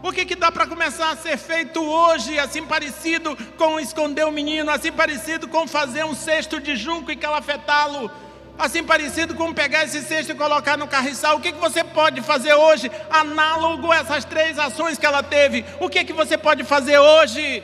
O 0.03 0.13
que, 0.13 0.27
que 0.27 0.37
dá 0.37 0.53
para 0.53 0.67
começar 0.67 1.09
a 1.11 1.17
ser 1.17 1.39
feito 1.39 1.83
hoje, 1.83 2.39
assim 2.39 2.63
parecido 2.63 3.35
com 3.57 3.81
esconder 3.81 4.27
o 4.27 4.31
menino, 4.31 4.71
assim 4.71 4.93
parecido 4.93 5.49
com 5.49 5.67
fazer 5.67 6.05
um 6.05 6.15
cesto 6.15 6.61
de 6.61 6.77
junco 6.77 7.11
e 7.11 7.17
calafetá-lo, 7.17 8.11
assim 8.59 8.85
parecido 8.85 9.35
com 9.35 9.55
pegar 9.55 9.85
esse 9.85 10.03
cesto 10.03 10.33
e 10.33 10.35
colocar 10.35 10.77
no 10.77 10.87
carriçal? 10.87 11.39
O 11.39 11.41
que, 11.41 11.51
que 11.51 11.59
você 11.59 11.83
pode 11.83 12.21
fazer 12.21 12.53
hoje, 12.53 12.93
análogo 13.11 13.91
a 13.91 13.97
essas 13.97 14.27
três 14.27 14.59
ações 14.59 14.99
que 14.99 15.07
ela 15.07 15.23
teve? 15.23 15.65
O 15.81 15.89
que, 15.89 16.05
que 16.05 16.13
você 16.13 16.37
pode 16.37 16.63
fazer 16.63 16.99
hoje? 16.99 17.63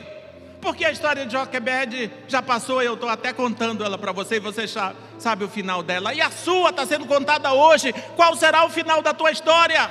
Porque 0.61 0.85
a 0.85 0.91
história 0.91 1.25
de 1.25 1.33
Joquebed 1.33 2.11
já 2.27 2.41
passou, 2.41 2.81
eu 2.83 2.93
estou 2.93 3.09
até 3.09 3.33
contando 3.33 3.83
ela 3.83 3.97
para 3.97 4.11
você 4.11 4.35
e 4.35 4.39
você 4.39 4.67
já 4.67 4.93
sabe 5.17 5.43
o 5.43 5.49
final 5.49 5.81
dela. 5.81 6.13
E 6.13 6.21
a 6.21 6.29
sua 6.29 6.69
está 6.69 6.85
sendo 6.85 7.07
contada 7.07 7.51
hoje. 7.51 7.91
Qual 8.15 8.35
será 8.35 8.63
o 8.63 8.69
final 8.69 9.01
da 9.01 9.13
tua 9.13 9.31
história? 9.31 9.89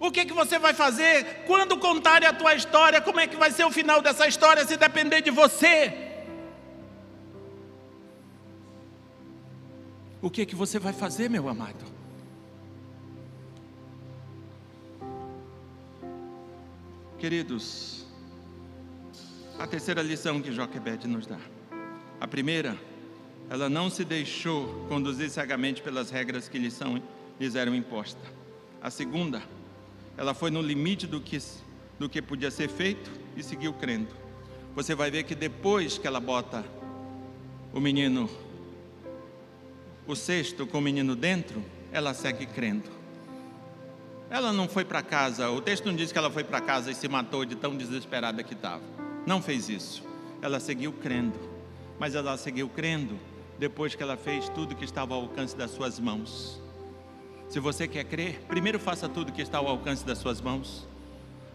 O 0.00 0.10
que, 0.10 0.24
que 0.24 0.32
você 0.32 0.58
vai 0.58 0.74
fazer? 0.74 1.44
Quando 1.46 1.78
contarem 1.78 2.28
a 2.28 2.32
tua 2.32 2.54
história, 2.54 3.00
como 3.00 3.20
é 3.20 3.26
que 3.28 3.36
vai 3.36 3.52
ser 3.52 3.64
o 3.64 3.70
final 3.70 4.02
dessa 4.02 4.26
história 4.26 4.64
se 4.64 4.76
depender 4.76 5.20
de 5.20 5.30
você? 5.30 6.08
O 10.20 10.28
que 10.28 10.44
que 10.44 10.56
você 10.56 10.78
vai 10.78 10.92
fazer, 10.92 11.30
meu 11.30 11.48
amado? 11.48 11.84
Queridos, 17.18 17.99
a 19.60 19.66
terceira 19.66 20.00
lição 20.00 20.40
que 20.40 20.50
Joquebede 20.50 21.06
nos 21.06 21.26
dá. 21.26 21.36
A 22.18 22.26
primeira, 22.26 22.78
ela 23.50 23.68
não 23.68 23.90
se 23.90 24.06
deixou 24.06 24.86
conduzir 24.88 25.28
cegamente 25.28 25.82
pelas 25.82 26.08
regras 26.08 26.48
que 26.48 26.58
lhes, 26.58 26.72
são, 26.72 27.02
lhes 27.38 27.54
eram 27.54 27.74
impostas. 27.74 28.24
A 28.80 28.88
segunda, 28.88 29.42
ela 30.16 30.32
foi 30.32 30.50
no 30.50 30.62
limite 30.62 31.06
do 31.06 31.20
que, 31.20 31.38
do 31.98 32.08
que 32.08 32.22
podia 32.22 32.50
ser 32.50 32.70
feito 32.70 33.10
e 33.36 33.42
seguiu 33.42 33.74
crendo. 33.74 34.08
Você 34.74 34.94
vai 34.94 35.10
ver 35.10 35.24
que 35.24 35.34
depois 35.34 35.98
que 35.98 36.06
ela 36.06 36.20
bota 36.20 36.64
o 37.70 37.80
menino, 37.80 38.30
o 40.06 40.16
cesto 40.16 40.66
com 40.66 40.78
o 40.78 40.80
menino 40.80 41.14
dentro, 41.14 41.62
ela 41.92 42.14
segue 42.14 42.46
crendo. 42.46 42.88
Ela 44.30 44.54
não 44.54 44.66
foi 44.66 44.86
para 44.86 45.02
casa, 45.02 45.50
o 45.50 45.60
texto 45.60 45.84
não 45.84 45.94
diz 45.94 46.10
que 46.10 46.16
ela 46.16 46.30
foi 46.30 46.44
para 46.44 46.62
casa 46.62 46.90
e 46.90 46.94
se 46.94 47.08
matou 47.08 47.44
de 47.44 47.56
tão 47.56 47.76
desesperada 47.76 48.42
que 48.42 48.54
estava. 48.54 48.99
Não 49.26 49.42
fez 49.42 49.68
isso. 49.68 50.02
Ela 50.40 50.60
seguiu 50.60 50.92
crendo. 50.92 51.38
Mas 51.98 52.14
ela 52.14 52.36
seguiu 52.36 52.68
crendo 52.68 53.18
depois 53.58 53.94
que 53.94 54.02
ela 54.02 54.16
fez 54.16 54.48
tudo 54.48 54.74
que 54.74 54.84
estava 54.84 55.14
ao 55.14 55.22
alcance 55.22 55.54
das 55.54 55.70
suas 55.70 56.00
mãos. 56.00 56.60
Se 57.48 57.60
você 57.60 57.86
quer 57.86 58.04
crer, 58.04 58.40
primeiro 58.48 58.78
faça 58.78 59.08
tudo 59.08 59.32
que 59.32 59.42
está 59.42 59.58
ao 59.58 59.68
alcance 59.68 60.04
das 60.04 60.18
suas 60.18 60.40
mãos. 60.40 60.88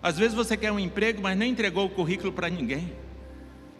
Às 0.03 0.17
vezes 0.17 0.35
você 0.35 0.55
quer 0.55 0.71
um 0.71 0.79
emprego, 0.79 1.21
mas 1.21 1.35
nem 1.35 1.51
entregou 1.51 1.85
o 1.85 1.89
currículo 1.89 2.31
para 2.31 2.47
ninguém. 2.47 2.93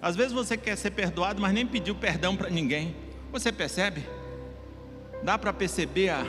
Às 0.02 0.16
vezes 0.16 0.34
você 0.34 0.58
quer 0.58 0.76
ser 0.76 0.92
perdoado, 0.92 1.40
mas 1.40 1.54
nem 1.54 1.68
pediu 1.68 1.94
perdão 1.94 2.36
para 2.36 2.50
ninguém. 2.50 2.96
Você 3.32 3.52
percebe? 3.52 4.04
Dá 5.22 5.38
para 5.38 5.54
perceber 5.54 6.10
a, 6.10 6.26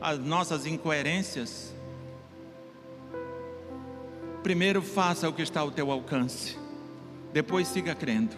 as 0.00 0.18
nossas 0.18 0.66
incoerências? 0.66 1.72
Primeiro 4.42 4.82
faça 4.82 5.28
o 5.28 5.32
que 5.32 5.42
está 5.42 5.60
ao 5.60 5.70
teu 5.70 5.92
alcance 5.92 6.65
depois 7.36 7.68
siga 7.68 7.94
crendo. 7.94 8.34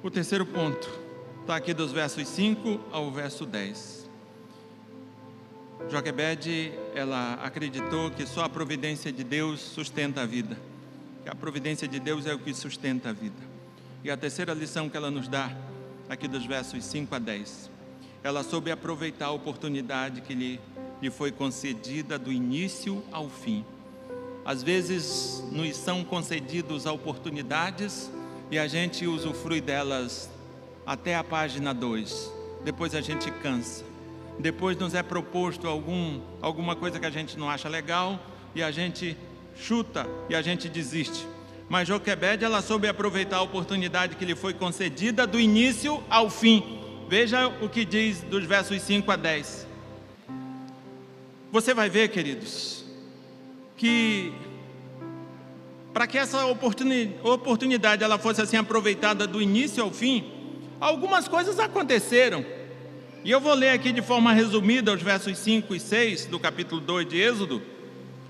O 0.00 0.08
terceiro 0.08 0.46
ponto 0.46 0.88
está 1.40 1.56
aqui 1.56 1.74
dos 1.74 1.90
versos 1.90 2.28
5 2.28 2.78
ao 2.92 3.10
verso 3.10 3.44
10. 3.44 4.08
Joquebede, 5.90 6.72
ela 6.94 7.34
acreditou 7.42 8.12
que 8.12 8.24
só 8.24 8.44
a 8.44 8.48
providência 8.48 9.10
de 9.10 9.24
Deus 9.24 9.58
sustenta 9.58 10.22
a 10.22 10.24
vida. 10.24 10.56
Que 11.24 11.28
a 11.28 11.34
providência 11.34 11.88
de 11.88 11.98
Deus 11.98 12.26
é 12.26 12.32
o 12.32 12.38
que 12.38 12.54
sustenta 12.54 13.08
a 13.08 13.12
vida. 13.12 13.42
E 14.04 14.10
a 14.10 14.16
terceira 14.16 14.54
lição 14.54 14.88
que 14.88 14.96
ela 14.96 15.10
nos 15.10 15.26
dá, 15.26 15.50
aqui 16.08 16.28
dos 16.28 16.46
versos 16.46 16.84
5 16.84 17.12
a 17.12 17.18
10. 17.18 17.68
Ela 18.22 18.44
soube 18.44 18.70
aproveitar 18.70 19.26
a 19.26 19.32
oportunidade 19.32 20.20
que 20.20 20.32
lhe, 20.32 20.60
lhe 21.02 21.10
foi 21.10 21.32
concedida 21.32 22.20
do 22.20 22.30
início 22.30 23.02
ao 23.10 23.28
fim 23.28 23.64
às 24.46 24.62
vezes 24.62 25.42
nos 25.50 25.76
são 25.76 26.04
concedidas 26.04 26.86
oportunidades 26.86 28.08
e 28.48 28.56
a 28.56 28.68
gente 28.68 29.04
usufrui 29.04 29.60
delas 29.60 30.30
até 30.86 31.16
a 31.16 31.24
página 31.24 31.74
2. 31.74 32.32
Depois 32.64 32.94
a 32.94 33.00
gente 33.00 33.28
cansa. 33.42 33.84
Depois 34.38 34.76
nos 34.76 34.94
é 34.94 35.02
proposto 35.02 35.66
algum, 35.66 36.20
alguma 36.40 36.76
coisa 36.76 37.00
que 37.00 37.06
a 37.06 37.10
gente 37.10 37.36
não 37.36 37.50
acha 37.50 37.68
legal 37.68 38.20
e 38.54 38.62
a 38.62 38.70
gente 38.70 39.16
chuta 39.56 40.06
e 40.28 40.34
a 40.36 40.40
gente 40.40 40.68
desiste. 40.68 41.26
Mas 41.68 41.88
Joquebed, 41.88 42.44
ela 42.44 42.62
soube 42.62 42.86
aproveitar 42.86 43.38
a 43.38 43.42
oportunidade 43.42 44.14
que 44.14 44.24
lhe 44.24 44.36
foi 44.36 44.54
concedida 44.54 45.26
do 45.26 45.40
início 45.40 46.00
ao 46.08 46.30
fim. 46.30 46.78
Veja 47.08 47.48
o 47.48 47.68
que 47.68 47.84
diz 47.84 48.20
dos 48.20 48.44
versos 48.44 48.80
5 48.80 49.10
a 49.10 49.16
10. 49.16 49.66
Você 51.50 51.74
vai 51.74 51.90
ver, 51.90 52.10
queridos, 52.10 52.85
que 53.76 54.32
para 55.92 56.06
que 56.06 56.18
essa 56.18 56.44
oportunidade 56.44 58.04
ela 58.04 58.18
fosse 58.18 58.42
assim 58.42 58.58
aproveitada 58.58 59.26
do 59.26 59.40
início 59.40 59.82
ao 59.82 59.90
fim, 59.90 60.30
algumas 60.78 61.26
coisas 61.26 61.58
aconteceram. 61.58 62.44
E 63.24 63.30
eu 63.30 63.40
vou 63.40 63.54
ler 63.54 63.70
aqui 63.70 63.92
de 63.92 64.02
forma 64.02 64.30
resumida 64.34 64.92
os 64.92 65.00
versos 65.00 65.38
5 65.38 65.74
e 65.74 65.80
6 65.80 66.26
do 66.26 66.38
capítulo 66.38 66.82
2 66.82 67.08
de 67.08 67.18
Êxodo. 67.18 67.62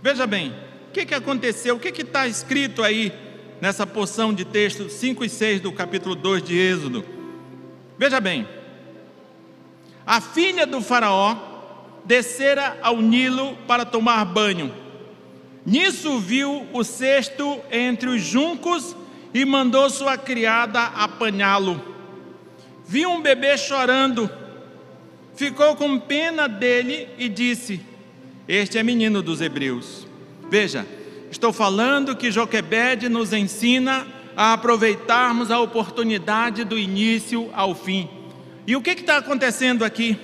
Veja 0.01 0.29
bem, 0.29 0.55
o 0.89 0.93
que, 0.93 1.05
que 1.05 1.15
aconteceu? 1.15 1.75
O 1.75 1.81
que 1.81 1.89
está 1.89 2.29
escrito 2.29 2.85
aí 2.85 3.13
nessa 3.61 3.85
porção 3.85 4.33
de 4.33 4.45
texto 4.45 4.89
5 4.89 5.25
e 5.25 5.29
6 5.29 5.61
do 5.63 5.73
capítulo 5.73 6.15
2 6.15 6.45
de 6.45 6.57
Êxodo? 6.57 7.05
Veja 7.99 8.21
bem, 8.21 8.47
a 10.07 10.21
filha 10.21 10.65
do 10.69 10.81
Faraó 10.81 11.37
descera 12.05 12.79
ao 12.81 13.03
Nilo 13.03 13.57
para 13.67 13.85
tomar 13.85 14.25
banho 14.25 14.86
Nisso 15.67 16.21
viu 16.21 16.65
o 16.73 16.85
cesto 16.85 17.61
entre 17.73 18.09
os 18.09 18.23
juncos 18.23 18.95
e 19.35 19.45
mandou 19.45 19.91
sua 19.91 20.17
criada 20.17 20.81
apanhá-lo. 20.81 21.83
Viu 22.87 23.11
um 23.11 23.21
bebê 23.21 23.59
chorando, 23.59 24.31
ficou 25.35 25.75
com 25.75 25.99
pena 25.99 26.49
dele 26.49 27.09
e 27.19 27.29
disse: 27.29 27.81
Este 28.47 28.79
é 28.79 28.83
menino 28.85 29.21
dos 29.21 29.41
hebreus. 29.41 30.07
Veja, 30.49 30.87
estou 31.33 31.53
falando 31.53 32.15
que 32.15 32.31
Joquebede 32.31 33.09
nos 33.09 33.33
ensina 33.33 34.07
a 34.37 34.53
aproveitarmos 34.53 35.51
a 35.51 35.59
oportunidade 35.59 36.63
do 36.63 36.79
início 36.79 37.51
ao 37.53 37.75
fim. 37.75 38.09
E 38.69 38.77
o 38.77 38.81
que 38.81 38.91
está 38.91 39.17
acontecendo 39.17 39.85
aqui? 39.85 40.17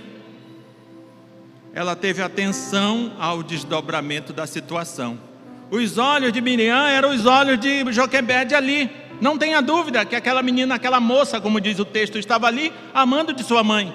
Ela 1.74 1.96
teve 1.96 2.22
atenção 2.22 3.16
ao 3.18 3.42
desdobramento 3.42 4.32
da 4.32 4.46
situação. 4.46 5.31
Os 5.72 5.96
olhos 5.96 6.34
de 6.34 6.42
Miriam 6.42 6.86
eram 6.86 7.14
os 7.14 7.24
olhos 7.24 7.58
de 7.58 7.90
Joquebede 7.94 8.54
ali. 8.54 8.90
Não 9.22 9.38
tenha 9.38 9.62
dúvida 9.62 10.04
que 10.04 10.14
aquela 10.14 10.42
menina, 10.42 10.74
aquela 10.74 11.00
moça, 11.00 11.40
como 11.40 11.58
diz 11.58 11.78
o 11.78 11.84
texto, 11.86 12.18
estava 12.18 12.46
ali 12.46 12.70
amando 12.92 13.32
de 13.32 13.42
sua 13.42 13.64
mãe. 13.64 13.90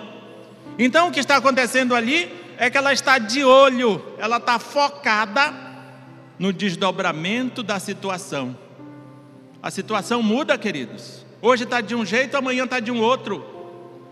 Então 0.80 1.10
o 1.10 1.12
que 1.12 1.20
está 1.20 1.36
acontecendo 1.36 1.94
ali 1.94 2.34
é 2.58 2.68
que 2.68 2.80
ela 2.80 2.92
está 2.92 3.20
de 3.20 3.46
olho, 3.46 4.04
ela 4.18 4.38
está 4.38 4.58
focada 4.58 5.54
no 6.40 6.52
desdobramento 6.52 7.62
da 7.62 7.78
situação. 7.80 8.58
A 9.62 9.70
situação 9.70 10.24
muda, 10.24 10.58
queridos. 10.58 11.24
Hoje 11.40 11.64
está 11.64 11.80
de 11.80 11.94
um 11.94 12.04
jeito, 12.04 12.36
amanhã 12.36 12.64
está 12.64 12.80
de 12.80 12.90
um 12.90 13.00
outro. 13.00 13.46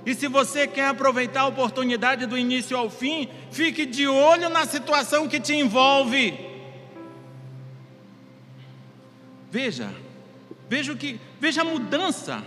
E 0.06 0.14
se 0.14 0.28
você 0.28 0.68
quer 0.68 0.90
aproveitar 0.90 1.42
a 1.42 1.48
oportunidade 1.48 2.28
do 2.28 2.38
início 2.38 2.78
ao 2.78 2.92
fim, 2.92 3.28
fique 3.50 3.88
de 3.88 4.08
olho 4.08 4.50
na 4.50 4.68
situação 4.68 5.28
que 5.28 5.40
te 5.40 5.56
envolve. 5.56 6.54
Veja, 9.56 9.90
veja 10.68 10.92
o 10.92 10.98
que, 10.98 11.18
veja 11.40 11.62
a 11.62 11.64
mudança, 11.64 12.44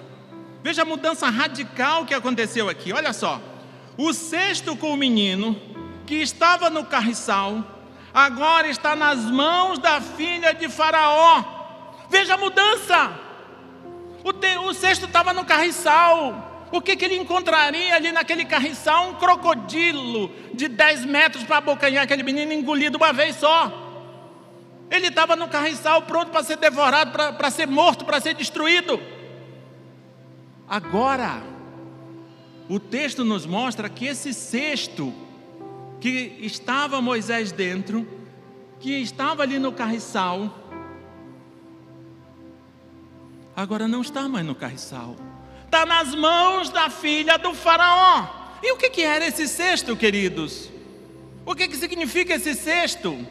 Veja 0.63 0.83
a 0.83 0.85
mudança 0.85 1.31
radical 1.31 2.05
que 2.05 2.13
aconteceu 2.13 2.69
aqui. 2.69 2.93
Olha 2.93 3.15
só. 3.15 3.41
O 3.97 4.13
cesto 4.13 4.77
com 4.77 4.93
o 4.93 4.97
menino 4.97 5.59
que 6.05 6.17
estava 6.17 6.69
no 6.69 6.85
carriçal, 6.85 7.65
agora 8.13 8.69
está 8.69 8.95
nas 8.95 9.21
mãos 9.21 9.79
da 9.79 10.03
filha 10.03 10.53
de 10.53 10.69
Faraó. 10.69 11.45
Veja 12.11 12.35
a 12.35 12.37
mudança. 12.37 13.19
O, 14.23 14.31
te, 14.31 14.59
o 14.59 14.75
cesto 14.75 15.07
estava 15.07 15.33
no 15.33 15.47
carriçal. 15.47 16.69
O 16.71 16.83
que, 16.83 16.95
que 16.95 17.07
ele 17.07 17.17
encontraria 17.17 17.95
ali 17.95 18.13
naquele 18.13 18.45
carriçal? 18.45 19.09
Um 19.09 19.15
crocodilo 19.15 20.31
de 20.53 20.69
10 20.69 21.07
metros 21.07 21.45
para 21.45 21.57
abocanhar 21.57 22.05
aquele 22.05 22.23
menino 22.23 22.53
engolido 22.53 22.99
uma 22.99 23.15
vez 23.15 23.37
só. 23.37 23.88
Ele 24.91 25.09
estava 25.09 25.37
no 25.37 25.49
carriçal 25.49 26.03
pronto 26.03 26.31
para 26.31 26.43
ser 26.43 26.57
devorado, 26.57 27.13
para 27.13 27.51
ser 27.51 27.67
morto, 27.67 28.05
para 28.05 28.21
ser 28.21 28.35
destruído. 28.35 29.01
Agora, 30.67 31.43
o 32.69 32.79
texto 32.79 33.25
nos 33.25 33.47
mostra 33.47 33.89
que 33.89 34.07
esse 34.07 34.33
cesto 34.33 35.13
que 36.01 36.39
estava 36.41 37.01
Moisés 37.01 37.53
dentro, 37.53 38.07
que 38.81 38.93
estava 39.01 39.43
ali 39.43 39.59
no 39.59 39.73
carriçal, 39.73 40.55
agora 43.57 43.89
não 43.89 44.03
está 44.03 44.29
mais 44.29 44.47
no 44.47 44.55
carriçal, 44.55 45.17
está 45.65 45.85
nas 45.85 46.15
mãos 46.15 46.71
da 46.71 46.89
filha 46.89 47.39
do 47.39 47.53
Faraó. 47.55 48.37
E 48.63 48.73
o 48.73 48.77
que, 48.77 48.91
que 48.91 49.03
era 49.03 49.27
esse 49.27 49.47
cesto, 49.47 49.97
queridos? 49.97 50.71
O 51.47 51.55
que, 51.55 51.69
que 51.69 51.77
significa 51.77 52.35
esse 52.35 52.55
cesto? 52.55 53.27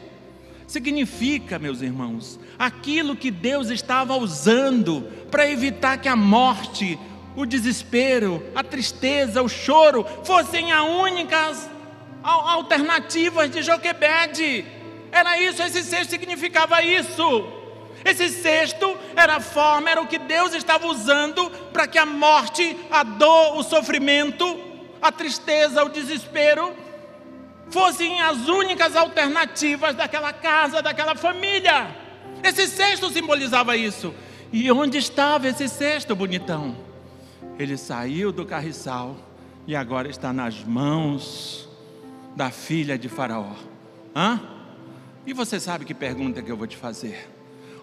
Significa, 0.68 1.58
meus 1.58 1.80
irmãos, 1.80 2.38
aquilo 2.58 3.16
que 3.16 3.30
Deus 3.30 3.70
estava 3.70 4.14
usando 4.14 5.00
para 5.30 5.50
evitar 5.50 5.96
que 5.96 6.08
a 6.08 6.14
morte, 6.14 6.98
o 7.34 7.46
desespero, 7.46 8.44
a 8.54 8.62
tristeza, 8.62 9.42
o 9.42 9.48
choro 9.48 10.04
fossem 10.24 10.70
as 10.70 10.86
únicas 10.86 11.70
alternativas 12.22 13.50
de 13.50 13.62
Joquebede. 13.62 14.66
Era 15.10 15.40
isso, 15.40 15.62
esse 15.62 15.82
cesto 15.82 16.10
significava 16.10 16.82
isso. 16.82 17.46
Esse 18.04 18.28
cesto 18.28 18.94
era 19.16 19.36
a 19.36 19.40
forma, 19.40 19.88
era 19.88 20.02
o 20.02 20.06
que 20.06 20.18
Deus 20.18 20.52
estava 20.52 20.86
usando 20.86 21.48
para 21.72 21.86
que 21.86 21.96
a 21.96 22.04
morte, 22.04 22.76
a 22.90 23.02
dor, 23.02 23.56
o 23.56 23.62
sofrimento, 23.62 24.44
a 25.00 25.10
tristeza, 25.10 25.82
o 25.82 25.88
desespero 25.88 26.76
fossem 27.70 28.20
as 28.20 28.48
únicas 28.48 28.96
alternativas 28.96 29.94
daquela 29.94 30.32
casa, 30.32 30.82
daquela 30.82 31.14
família. 31.14 31.88
Esse 32.42 32.66
cesto 32.66 33.10
simbolizava 33.10 33.76
isso. 33.76 34.14
E 34.52 34.70
onde 34.70 34.98
estava 34.98 35.48
esse 35.48 35.68
cesto, 35.68 36.16
bonitão? 36.16 36.76
Ele 37.58 37.76
saiu 37.76 38.32
do 38.32 38.46
carriçal 38.46 39.16
e 39.66 39.76
agora 39.76 40.08
está 40.08 40.32
nas 40.32 40.64
mãos 40.64 41.68
da 42.34 42.50
filha 42.50 42.98
de 42.98 43.08
Faraó. 43.08 43.54
Hã? 44.14 44.40
E 45.26 45.32
você 45.32 45.60
sabe 45.60 45.84
que 45.84 45.92
pergunta 45.92 46.40
que 46.40 46.50
eu 46.50 46.56
vou 46.56 46.66
te 46.66 46.76
fazer? 46.76 47.28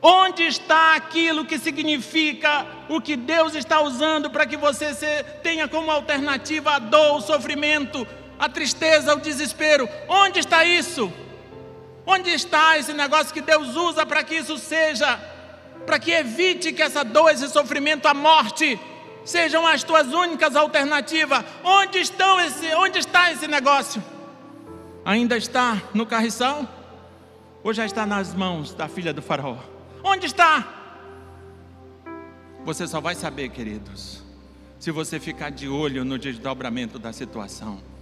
Onde 0.02 0.44
está 0.44 0.96
aquilo 0.96 1.46
que 1.46 1.60
significa 1.60 2.66
o 2.90 3.00
que 3.00 3.16
Deus 3.16 3.54
está 3.54 3.82
usando 3.82 4.30
para 4.30 4.46
que 4.46 4.58
você 4.58 5.24
tenha 5.44 5.68
como 5.68 5.92
alternativa 5.92 6.72
a 6.72 6.80
dor, 6.80 7.18
o 7.18 7.22
sofrimento, 7.22 8.08
a 8.38 8.50
tristeza, 8.50 9.14
o 9.14 9.20
desespero. 9.20 9.88
Onde 10.08 10.40
está 10.40 10.66
isso? 10.66 11.12
Onde 12.06 12.30
está 12.30 12.78
esse 12.78 12.94
negócio 12.94 13.34
que 13.34 13.42
Deus 13.42 13.76
usa 13.76 14.06
para 14.06 14.24
que 14.24 14.36
isso 14.36 14.58
seja, 14.58 15.18
para 15.86 15.98
que 15.98 16.12
evite 16.12 16.72
que 16.72 16.82
essa 16.82 17.04
dor, 17.04 17.32
esse 17.32 17.50
sofrimento, 17.50 18.08
a 18.08 18.14
morte 18.14 18.80
sejam 19.24 19.66
as 19.66 19.84
tuas 19.84 20.08
únicas 20.14 20.56
alternativas? 20.56 21.44
Onde 21.64 22.00
estão 22.00 22.40
esse, 22.40 22.68
onde 22.76 23.00
está 23.00 23.32
esse 23.32 23.48
negócio? 23.48 24.04
Ainda 25.04 25.36
está 25.38 25.82
no 25.94 26.06
carrição? 26.06 26.68
Ou 27.64 27.74
já 27.74 27.86
está 27.86 28.06
nas 28.06 28.34
mãos 28.34 28.74
da 28.74 28.88
filha 28.88 29.12
do 29.12 29.22
faraó? 29.22 29.58
Onde 30.04 30.28
está? 30.28 30.68
Você 32.64 32.88
só 32.88 33.02
vai 33.02 33.16
saber, 33.16 33.50
queridos, 33.50 34.24
se 34.80 34.92
você 34.92 35.20
ficar 35.20 35.50
de 35.50 35.68
olho 35.68 36.06
no 36.06 36.18
desdobramento 36.18 37.00
da 37.00 37.12
situação. 37.12 37.95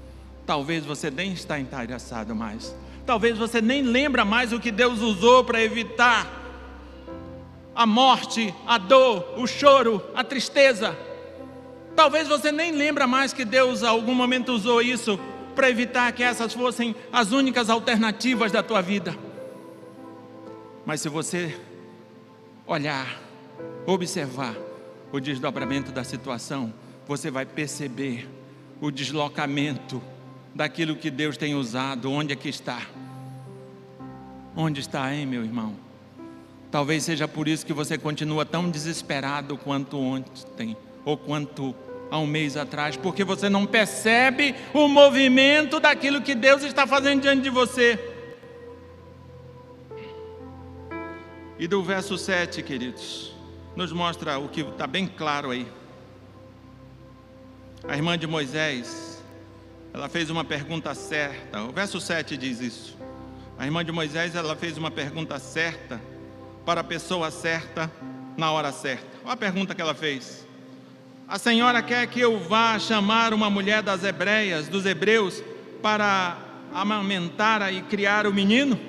Talvez 0.46 0.86
você 0.86 1.10
nem 1.10 1.34
está 1.34 1.60
interessado 1.60 2.36
mais. 2.36 2.76
Talvez 3.06 3.38
você 3.38 3.62
nem 3.62 3.82
lembra 3.82 4.24
mais 4.26 4.52
o 4.54 4.60
que 4.60 4.72
Deus 4.72 5.00
usou 5.00 5.44
para 5.44 5.62
evitar 5.62 6.42
a 7.76 7.86
morte, 7.86 8.54
a 8.68 8.78
dor, 8.78 9.34
o 9.38 9.48
choro, 9.48 10.02
a 10.14 10.24
tristeza. 10.24 10.96
Talvez 11.96 12.28
você 12.28 12.52
nem 12.52 12.72
lembra 12.72 13.08
mais 13.08 13.34
que 13.34 13.46
Deus 13.46 13.84
a 13.84 13.90
algum 13.90 14.14
momento 14.14 14.52
usou 14.52 14.82
isso 14.82 15.20
para 15.56 15.70
evitar 15.70 16.12
que 16.12 16.24
essas 16.24 16.54
fossem 16.54 16.96
as 17.12 17.32
únicas 17.32 17.70
alternativas 17.70 18.52
da 18.52 18.64
tua 18.64 18.82
vida. 18.82 19.16
Mas 20.86 21.02
se 21.02 21.10
você 21.10 21.58
olhar, 22.66 23.22
observar 23.86 24.56
o 25.12 25.20
desdobramento 25.20 25.92
da 25.92 26.04
situação, 26.04 26.74
você 27.08 27.30
vai 27.30 27.46
perceber 27.46 28.28
o 28.82 28.92
deslocamento 28.92 30.02
daquilo 30.54 30.96
que 30.96 31.10
Deus 31.10 31.38
tem 31.38 31.56
usado, 31.56 32.12
onde 32.12 32.34
é 32.34 32.36
que 32.36 32.50
está? 32.50 32.82
Onde 34.56 34.80
está, 34.80 35.14
hein, 35.14 35.26
meu 35.26 35.44
irmão? 35.44 35.76
Talvez 36.70 37.04
seja 37.04 37.28
por 37.28 37.48
isso 37.48 37.66
que 37.66 37.74
você 37.74 37.98
continua 37.98 38.46
tão 38.46 38.70
desesperado 38.70 39.58
quanto 39.58 40.00
ontem, 40.00 40.78
ou 41.06 41.18
quanto 41.18 41.76
há 42.10 42.20
um 42.20 42.28
mês 42.28 42.56
atrás, 42.56 42.96
porque 42.96 43.24
você 43.24 43.50
não 43.50 43.66
percebe 43.66 44.56
o 44.74 44.88
movimento 44.88 45.80
daquilo 45.80 46.22
que 46.22 46.36
Deus 46.36 46.64
está 46.64 46.86
fazendo 46.86 47.22
diante 47.22 47.42
de 47.42 47.50
você. 47.50 48.00
E 51.58 51.68
do 51.68 51.82
verso 51.84 52.18
7, 52.18 52.62
queridos, 52.62 53.34
nos 53.76 53.92
mostra 53.92 54.38
o 54.38 54.50
que 54.50 54.62
está 54.62 54.86
bem 54.86 55.08
claro 55.08 55.52
aí. 55.52 55.68
A 57.88 57.96
irmã 57.96 58.18
de 58.18 58.28
Moisés 58.28 59.13
ela 59.94 60.10
fez 60.10 60.30
uma 60.32 60.44
pergunta 60.44 60.96
certa. 60.96 61.62
O 61.62 61.72
verso 61.72 62.02
7 62.02 62.36
diz 62.36 62.60
isso. 62.60 62.98
A 63.60 63.66
irmã 63.66 63.86
de 63.86 63.92
Moisés, 63.92 64.36
ela 64.36 64.56
fez 64.56 64.76
uma 64.76 64.90
pergunta 64.90 65.38
certa 65.38 66.02
para 66.66 66.82
a 66.82 66.84
pessoa 66.84 67.30
certa 67.30 67.92
na 68.36 68.52
hora 68.52 68.72
certa. 68.72 69.06
Olha 69.24 69.34
a 69.34 69.38
pergunta 69.38 69.76
que 69.76 69.82
ela 69.82 69.94
fez. 69.94 70.48
A 71.28 71.38
senhora 71.38 71.82
quer 71.84 72.08
que 72.08 72.20
eu 72.20 72.40
vá 72.40 72.80
chamar 72.80 73.34
uma 73.34 73.50
mulher 73.50 73.84
das 73.84 74.04
hebreias, 74.04 74.68
dos 74.68 74.86
hebreus, 74.86 75.44
para 75.82 76.38
amamentar 76.74 77.72
e 77.72 77.84
criar 77.84 78.26
o 78.26 78.34
menino? 78.34 78.80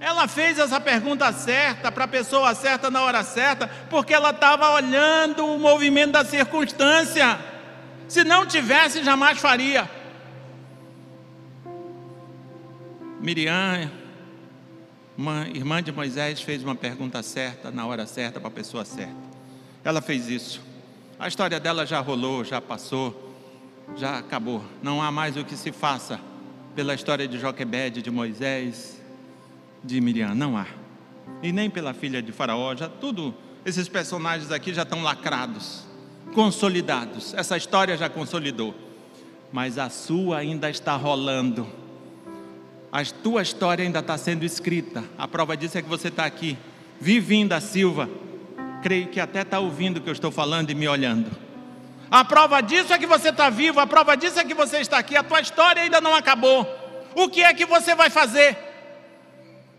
Ela 0.00 0.28
fez 0.28 0.58
essa 0.58 0.80
pergunta 0.80 1.32
certa 1.32 1.90
para 1.90 2.04
a 2.04 2.08
pessoa 2.08 2.54
certa 2.54 2.90
na 2.90 3.02
hora 3.02 3.24
certa, 3.24 3.66
porque 3.90 4.14
ela 4.14 4.30
estava 4.30 4.70
olhando 4.70 5.44
o 5.44 5.58
movimento 5.58 6.12
da 6.12 6.24
circunstância. 6.24 7.53
Se 8.08 8.22
não 8.22 8.46
tivesse, 8.46 9.02
jamais 9.02 9.38
faria. 9.38 9.88
Miriam, 13.20 13.90
irmã 15.54 15.82
de 15.82 15.90
Moisés, 15.90 16.42
fez 16.42 16.62
uma 16.62 16.74
pergunta 16.74 17.22
certa, 17.22 17.70
na 17.70 17.86
hora 17.86 18.06
certa, 18.06 18.38
para 18.38 18.48
a 18.48 18.52
pessoa 18.52 18.84
certa. 18.84 19.14
Ela 19.82 20.02
fez 20.02 20.28
isso. 20.28 20.60
A 21.18 21.28
história 21.28 21.58
dela 21.58 21.86
já 21.86 22.00
rolou, 22.00 22.44
já 22.44 22.60
passou, 22.60 23.34
já 23.96 24.18
acabou. 24.18 24.62
Não 24.82 25.00
há 25.00 25.10
mais 25.10 25.36
o 25.36 25.44
que 25.44 25.56
se 25.56 25.72
faça 25.72 26.20
pela 26.74 26.94
história 26.94 27.26
de 27.26 27.38
Joquebede, 27.38 28.02
de 28.02 28.10
Moisés, 28.10 29.00
de 29.82 30.00
Miriam. 30.00 30.34
Não 30.34 30.56
há. 30.56 30.66
E 31.42 31.52
nem 31.52 31.70
pela 31.70 31.94
filha 31.94 32.22
de 32.22 32.32
Faraó, 32.32 32.74
já 32.76 32.88
tudo, 32.88 33.34
esses 33.64 33.88
personagens 33.88 34.50
aqui 34.50 34.74
já 34.74 34.82
estão 34.82 35.02
lacrados 35.02 35.93
consolidados. 36.32 37.34
Essa 37.34 37.56
história 37.56 37.96
já 37.96 38.08
consolidou. 38.08 38.74
Mas 39.52 39.78
a 39.78 39.90
sua 39.90 40.38
ainda 40.38 40.70
está 40.70 40.96
rolando. 40.96 41.66
A 42.90 43.04
tua 43.04 43.42
história 43.42 43.84
ainda 43.84 43.98
está 43.98 44.16
sendo 44.16 44.44
escrita. 44.44 45.04
A 45.18 45.26
prova 45.26 45.56
disso 45.56 45.76
é 45.76 45.82
que 45.82 45.88
você 45.88 46.08
está 46.08 46.24
aqui, 46.24 46.56
Vivinho 47.00 47.48
da 47.48 47.60
Silva. 47.60 48.08
Creio 48.82 49.08
que 49.08 49.18
até 49.18 49.42
está 49.42 49.58
ouvindo 49.58 49.98
o 49.98 50.00
que 50.00 50.08
eu 50.08 50.12
estou 50.12 50.30
falando 50.30 50.70
e 50.70 50.74
me 50.74 50.86
olhando. 50.86 51.30
A 52.10 52.24
prova 52.24 52.60
disso 52.60 52.92
é 52.92 52.98
que 52.98 53.06
você 53.06 53.30
está 53.30 53.50
vivo, 53.50 53.80
a 53.80 53.86
prova 53.86 54.16
disso 54.16 54.38
é 54.38 54.44
que 54.44 54.54
você 54.54 54.78
está 54.78 54.98
aqui, 54.98 55.16
a 55.16 55.22
tua 55.22 55.40
história 55.40 55.82
ainda 55.82 56.00
não 56.00 56.14
acabou. 56.14 56.64
O 57.16 57.28
que 57.28 57.42
é 57.42 57.52
que 57.52 57.66
você 57.66 57.94
vai 57.94 58.10
fazer? 58.10 58.56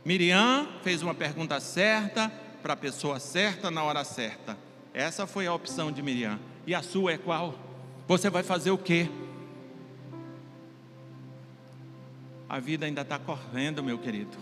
Miriam 0.04 0.68
fez 0.84 1.02
uma 1.02 1.14
pergunta 1.14 1.60
certa 1.60 2.32
para 2.62 2.74
a 2.74 2.78
pessoa 2.78 3.20
certa 3.20 3.72
na 3.72 3.84
hora 3.84 4.04
certa. 4.04 4.58
Essa 4.96 5.28
foi 5.28 5.46
a 5.46 5.54
opção 5.54 5.92
de 5.92 6.02
Miriam. 6.02 6.40
E 6.66 6.74
a 6.74 6.82
sua 6.82 7.12
é 7.12 7.18
qual? 7.18 7.54
Você 8.08 8.30
vai 8.30 8.44
fazer 8.44 8.72
o 8.72 8.78
quê? 8.78 9.10
A 12.48 12.62
vida 12.62 12.86
ainda 12.86 13.02
está 13.02 13.20
correndo, 13.20 13.84
meu 13.84 14.00
querido. 14.00 14.38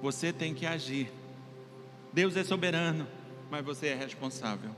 Você 0.00 0.32
tem 0.32 0.54
que 0.54 0.64
agir. 0.64 1.12
Deus 2.14 2.34
é 2.34 2.42
soberano, 2.42 3.06
mas 3.50 3.62
você 3.62 3.88
é 3.88 3.94
responsável. 3.94 4.70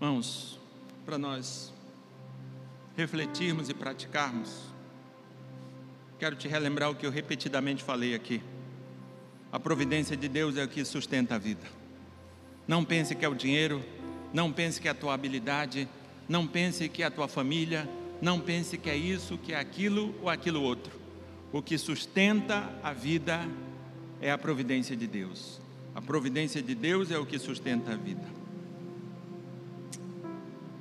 Irmãos, 0.00 0.60
para 1.04 1.18
nós 1.18 1.72
refletirmos 2.96 3.68
e 3.68 3.74
praticarmos, 3.74 4.66
quero 6.16 6.36
te 6.36 6.46
relembrar 6.46 6.90
o 6.90 6.94
que 6.94 7.06
eu 7.06 7.10
repetidamente 7.10 7.82
falei 7.82 8.14
aqui. 8.14 8.40
A 9.50 9.58
providência 9.58 10.16
de 10.16 10.28
Deus 10.28 10.56
é 10.56 10.62
o 10.62 10.68
que 10.68 10.84
sustenta 10.84 11.34
a 11.34 11.38
vida. 11.38 11.83
Não 12.66 12.84
pense 12.84 13.14
que 13.14 13.24
é 13.24 13.28
o 13.28 13.34
dinheiro, 13.34 13.82
não 14.32 14.52
pense 14.52 14.80
que 14.80 14.88
é 14.88 14.90
a 14.90 14.94
tua 14.94 15.14
habilidade, 15.14 15.88
não 16.28 16.46
pense 16.46 16.88
que 16.88 17.02
é 17.02 17.06
a 17.06 17.10
tua 17.10 17.28
família, 17.28 17.88
não 18.20 18.40
pense 18.40 18.78
que 18.78 18.88
é 18.88 18.96
isso, 18.96 19.36
que 19.36 19.52
é 19.52 19.58
aquilo 19.58 20.14
ou 20.22 20.30
aquilo 20.30 20.62
outro. 20.62 20.92
O 21.52 21.62
que 21.62 21.76
sustenta 21.76 22.68
a 22.82 22.92
vida 22.92 23.46
é 24.20 24.30
a 24.30 24.38
providência 24.38 24.96
de 24.96 25.06
Deus. 25.06 25.60
A 25.94 26.00
providência 26.02 26.62
de 26.62 26.74
Deus 26.74 27.10
é 27.10 27.18
o 27.18 27.26
que 27.26 27.38
sustenta 27.38 27.92
a 27.92 27.96
vida. 27.96 28.26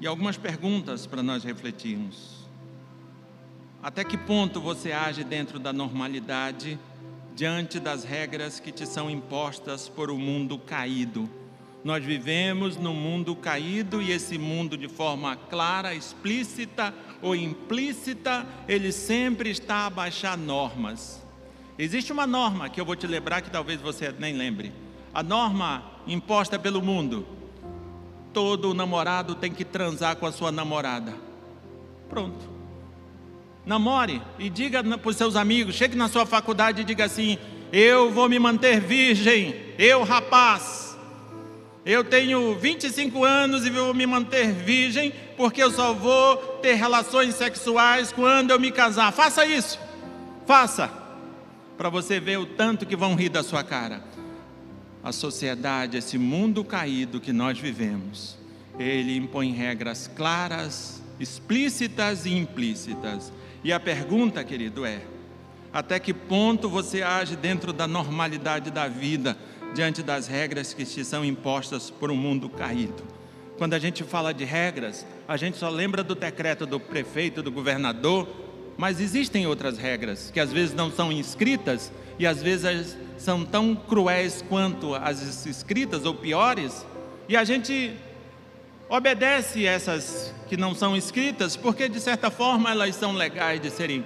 E 0.02 0.08
algumas 0.08 0.38
perguntas 0.38 1.06
para 1.06 1.22
nós 1.22 1.44
refletirmos. 1.44 2.44
Até 3.82 4.04
que 4.04 4.18
ponto 4.18 4.62
você 4.62 4.92
age 4.94 5.24
dentro 5.24 5.60
da 5.60 5.74
normalidade 5.74 6.80
diante 7.36 7.80
das 7.80 8.04
regras 8.04 8.60
que 8.60 8.72
te 8.72 8.86
são 8.86 9.10
impostas 9.10 9.90
por 9.90 10.10
um 10.10 10.18
mundo 10.18 10.58
caído? 10.58 11.30
Nós 11.84 12.04
vivemos 12.04 12.78
num 12.78 12.94
mundo 12.94 13.36
caído 13.36 14.02
e 14.02 14.10
esse 14.10 14.38
mundo, 14.38 14.78
de 14.78 14.88
forma 14.88 15.36
clara, 15.36 15.94
explícita 15.94 16.94
ou 17.22 17.36
implícita, 17.36 18.48
ele 18.70 18.92
sempre 18.92 19.50
está 19.50 19.86
a 19.86 19.90
baixar 19.90 20.38
normas. 20.38 21.22
Existe 21.78 22.14
uma 22.14 22.26
norma 22.26 22.70
que 22.70 22.80
eu 22.80 22.86
vou 22.86 22.96
te 22.96 23.06
lembrar 23.06 23.42
que 23.42 23.52
talvez 23.52 23.82
você 23.82 24.14
nem 24.18 24.34
lembre. 24.34 24.72
A 25.14 25.22
norma 25.22 25.84
imposta 26.08 26.58
pelo 26.58 26.82
mundo: 26.82 27.28
todo 28.32 28.74
namorado 28.74 29.36
tem 29.36 29.52
que 29.52 29.66
transar 29.66 30.16
com 30.16 30.26
a 30.26 30.32
sua 30.32 30.54
namorada. 30.54 31.14
Pronto. 32.08 32.54
Namore 33.66 34.22
e 34.40 34.50
diga 34.50 34.82
para 34.98 35.10
os 35.10 35.16
seus 35.18 35.36
amigos, 35.36 35.76
chegue 35.76 35.96
na 35.96 36.08
sua 36.08 36.26
faculdade 36.26 36.82
e 36.82 36.86
diga 36.86 37.04
assim: 37.04 37.38
Eu 37.74 38.10
vou 38.10 38.30
me 38.30 38.40
manter 38.40 38.80
virgem, 38.80 39.54
eu 39.78 40.04
rapaz 40.04 40.83
eu 41.86 42.04
tenho 42.04 42.56
25 42.56 43.26
anos 43.26 43.66
e 43.66 43.70
vou 43.70 43.94
me 43.94 44.06
manter 44.06 44.54
virgem, 44.54 45.14
porque 45.36 45.62
eu 45.62 45.70
só 45.70 45.94
vou 45.94 46.38
ter 46.62 46.76
relações 46.76 47.36
sexuais 47.36 48.12
quando 48.12 48.52
eu 48.52 48.60
me 48.60 48.72
casar. 48.72 49.12
Faça 49.12 49.46
isso. 49.46 49.78
Faça. 50.46 50.90
Para 51.78 51.90
você 51.90 52.20
ver 52.20 52.38
o 52.38 52.46
tanto 52.46 52.86
que 52.86 52.96
vão 52.96 53.16
rir 53.16 53.30
da 53.30 53.44
sua 53.44 53.64
cara. 53.64 54.02
A 55.04 55.12
sociedade, 55.12 55.98
esse 55.98 56.18
mundo 56.18 56.64
caído 56.64 57.20
que 57.20 57.34
nós 57.34 57.60
vivemos, 57.60 58.38
ele 58.80 59.18
impõe 59.18 59.52
regras 59.52 60.10
claras, 60.16 61.04
explícitas 61.20 62.26
e 62.26 62.32
implícitas. 62.32 63.34
E 63.62 63.74
a 63.74 63.80
pergunta, 63.80 64.42
querido, 64.46 64.86
é: 64.86 65.02
até 65.74 66.00
que 66.00 66.14
ponto 66.14 66.70
você 66.70 67.02
age 67.02 67.36
dentro 67.36 67.74
da 67.74 67.88
normalidade 67.88 68.72
da 68.72 68.88
vida? 68.88 69.38
Diante 69.74 70.04
das 70.04 70.28
regras 70.28 70.74
que 70.74 70.86
te 70.86 71.04
são 71.04 71.26
impostas 71.26 71.90
por 71.90 72.12
um 72.12 72.16
mundo 72.16 72.48
caído. 72.50 73.04
Quando 73.58 73.74
a 73.74 73.80
gente 73.80 74.04
fala 74.04 74.34
de 74.34 74.44
regras, 74.44 75.06
a 75.28 75.38
gente 75.38 75.58
só 75.58 75.70
lembra 75.70 76.04
do 76.04 76.16
decreto 76.16 76.66
do 76.66 76.80
prefeito, 76.80 77.42
do 77.42 77.52
governador, 77.52 78.28
mas 78.78 79.00
existem 79.00 79.46
outras 79.48 79.78
regras 79.78 80.32
que 80.32 80.40
às 80.40 80.52
vezes 80.52 80.74
não 80.74 80.92
são 80.92 81.12
inscritas 81.12 81.92
e 82.18 82.26
às 82.26 82.42
vezes 82.42 82.98
são 83.18 83.46
tão 83.46 83.76
cruéis 83.76 84.44
quanto 84.48 84.96
as 84.96 85.46
escritas 85.46 86.06
ou 86.06 86.14
piores, 86.14 86.86
e 87.28 87.38
a 87.38 87.44
gente 87.44 87.94
obedece 88.90 89.66
essas 89.66 90.34
que 90.48 90.58
não 90.58 90.76
são 90.76 90.96
escritas 90.96 91.56
porque 91.56 91.88
de 91.88 92.00
certa 92.00 92.30
forma 92.30 92.70
elas 92.70 92.96
são 92.96 93.14
legais 93.14 93.62
de 93.62 93.70
serem 93.70 94.06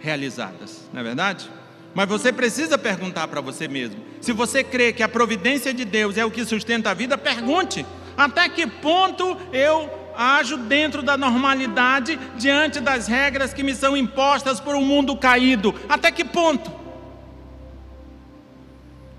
realizadas, 0.00 0.88
não 0.92 1.00
é 1.00 1.04
verdade? 1.04 1.50
Mas 1.94 2.08
você 2.08 2.32
precisa 2.32 2.78
perguntar 2.78 3.28
para 3.28 3.40
você 3.40 3.66
mesmo. 3.66 4.00
Se 4.20 4.32
você 4.32 4.62
crê 4.62 4.92
que 4.92 5.02
a 5.02 5.08
providência 5.08 5.72
de 5.72 5.84
Deus 5.84 6.16
é 6.16 6.24
o 6.24 6.30
que 6.30 6.44
sustenta 6.44 6.90
a 6.90 6.94
vida, 6.94 7.16
pergunte: 7.16 7.84
até 8.16 8.48
que 8.48 8.66
ponto 8.66 9.36
eu 9.52 9.90
ajo 10.16 10.56
dentro 10.56 11.02
da 11.02 11.16
normalidade 11.16 12.18
diante 12.36 12.80
das 12.80 13.06
regras 13.06 13.54
que 13.54 13.62
me 13.62 13.74
são 13.74 13.96
impostas 13.96 14.58
por 14.58 14.74
um 14.74 14.84
mundo 14.84 15.16
caído? 15.16 15.74
Até 15.88 16.10
que 16.10 16.24
ponto? 16.24 16.70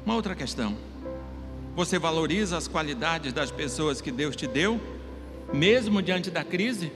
Uma 0.06 0.16
outra 0.16 0.36
questão. 0.36 0.78
Você 1.76 1.98
valoriza 1.98 2.58
as 2.58 2.68
qualidades 2.68 3.32
das 3.32 3.52
pessoas 3.52 4.02
que 4.02 4.12
Deus 4.12 4.36
te 4.36 4.46
deu, 4.46 4.82
mesmo 5.54 6.02
diante 6.02 6.30
da 6.30 6.44
crise? 6.44 6.92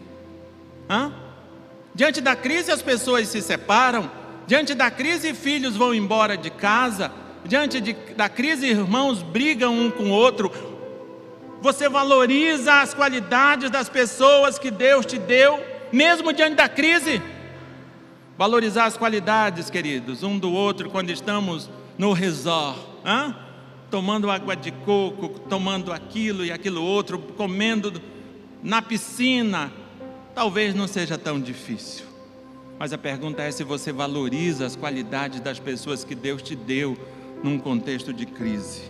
Hã? 0.89 1.13
Diante 1.95 2.19
da 2.19 2.35
crise, 2.35 2.71
as 2.71 2.81
pessoas 2.81 3.27
se 3.29 3.41
separam, 3.41 4.11
Diante 4.45 4.73
da 4.73 4.91
crise, 4.91 5.33
filhos 5.33 5.75
vão 5.75 5.93
embora 5.93 6.35
de 6.35 6.49
casa. 6.49 7.11
Diante 7.45 7.79
de, 7.79 7.93
da 8.15 8.27
crise, 8.29 8.67
irmãos 8.67 9.21
brigam 9.21 9.73
um 9.73 9.89
com 9.89 10.05
o 10.05 10.11
outro. 10.11 10.51
Você 11.61 11.87
valoriza 11.87 12.81
as 12.81 12.93
qualidades 12.93 13.69
das 13.69 13.87
pessoas 13.87 14.59
que 14.59 14.69
Deus 14.69 15.05
te 15.05 15.17
deu, 15.17 15.63
mesmo 15.91 16.33
diante 16.33 16.55
da 16.55 16.67
crise. 16.67 17.21
Valorizar 18.37 18.85
as 18.85 18.97
qualidades, 18.97 19.69
queridos, 19.69 20.23
um 20.23 20.37
do 20.37 20.51
outro 20.51 20.89
quando 20.89 21.09
estamos 21.09 21.69
no 21.97 22.11
resort, 22.11 22.79
hein? 23.05 23.33
tomando 23.89 24.29
água 24.31 24.55
de 24.55 24.71
coco, 24.71 25.29
tomando 25.47 25.93
aquilo 25.93 26.43
e 26.43 26.51
aquilo 26.51 26.83
outro, 26.83 27.19
comendo 27.19 28.01
na 28.61 28.81
piscina, 28.81 29.71
talvez 30.33 30.73
não 30.73 30.87
seja 30.87 31.17
tão 31.17 31.39
difícil. 31.39 32.12
Mas 32.79 32.91
a 32.91 32.97
pergunta 32.97 33.43
é 33.43 33.51
se 33.51 33.63
você 33.63 33.91
valoriza 33.91 34.65
as 34.65 34.75
qualidades 34.75 35.39
das 35.39 35.59
pessoas 35.59 36.03
que 36.03 36.15
Deus 36.15 36.41
te 36.41 36.55
deu 36.55 36.97
num 37.43 37.59
contexto 37.59 38.13
de 38.13 38.25
crise. 38.25 38.83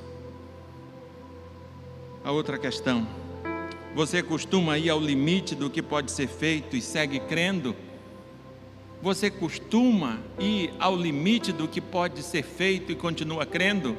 A 2.23 2.31
outra 2.31 2.57
questão: 2.57 3.05
você 3.95 4.23
costuma 4.23 4.77
ir 4.77 4.89
ao 4.89 4.99
limite 4.99 5.53
do 5.53 5.69
que 5.69 5.81
pode 5.81 6.11
ser 6.11 6.27
feito 6.27 6.75
e 6.75 6.81
segue 6.81 7.19
crendo? 7.19 7.75
Você 9.01 9.29
costuma 9.29 10.19
ir 10.39 10.73
ao 10.79 10.95
limite 10.95 11.51
do 11.51 11.67
que 11.67 11.81
pode 11.81 12.23
ser 12.23 12.41
feito 12.41 12.91
e 12.91 12.95
continua 12.95 13.45
crendo? 13.45 13.97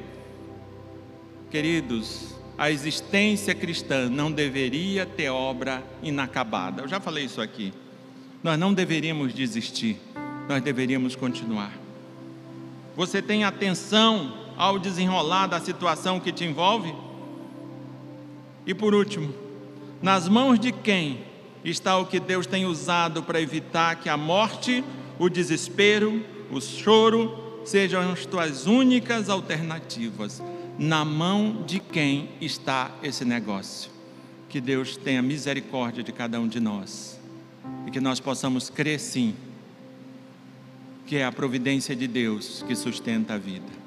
Queridos, 1.51 2.35
a 2.57 2.71
existência 2.71 3.53
cristã 3.53 4.09
não 4.09 4.31
deveria 4.31 5.05
ter 5.05 5.29
obra 5.29 5.83
inacabada. 6.01 6.81
Eu 6.81 6.87
já 6.87 6.99
falei 6.99 7.25
isso 7.25 7.39
aqui. 7.39 7.71
Nós 8.45 8.59
não 8.59 8.75
deveríamos 8.75 9.33
desistir, 9.33 9.99
nós 10.47 10.61
deveríamos 10.61 11.15
continuar. 11.15 11.71
Você 12.95 13.19
tem 13.19 13.43
atenção 13.43 14.37
ao 14.55 14.77
desenrolar 14.77 15.47
da 15.47 15.59
situação 15.59 16.19
que 16.19 16.31
te 16.31 16.45
envolve? 16.45 16.93
E 18.63 18.71
por 18.71 18.93
último, 18.93 19.33
nas 19.99 20.29
mãos 20.29 20.59
de 20.59 20.71
quem 20.71 21.21
está 21.63 21.97
o 21.97 22.05
que 22.05 22.19
Deus 22.19 22.45
tem 22.45 22.67
usado 22.67 23.23
para 23.23 23.41
evitar 23.41 23.95
que 23.95 24.09
a 24.09 24.15
morte, 24.15 24.83
o 25.17 25.27
desespero, 25.27 26.23
o 26.51 26.61
choro 26.61 27.63
sejam 27.65 28.11
as 28.11 28.27
tuas 28.27 28.67
únicas 28.67 29.27
alternativas? 29.27 30.39
Na 30.77 31.03
mão 31.03 31.63
de 31.65 31.79
quem 31.79 32.29
está 32.39 32.91
esse 33.01 33.25
negócio? 33.25 33.89
Que 34.47 34.61
Deus 34.61 34.95
tenha 34.97 35.23
misericórdia 35.23 36.03
de 36.03 36.11
cada 36.11 36.39
um 36.39 36.47
de 36.47 36.59
nós 36.59 37.24
e 37.85 37.91
que 37.91 37.99
nós 37.99 38.19
possamos 38.19 38.69
crer 38.69 38.99
sim, 38.99 39.35
que 41.05 41.17
é 41.17 41.25
a 41.25 41.31
providência 41.31 41.95
de 41.95 42.07
Deus 42.07 42.63
que 42.67 42.75
sustenta 42.75 43.35
a 43.35 43.37
vida. 43.37 43.85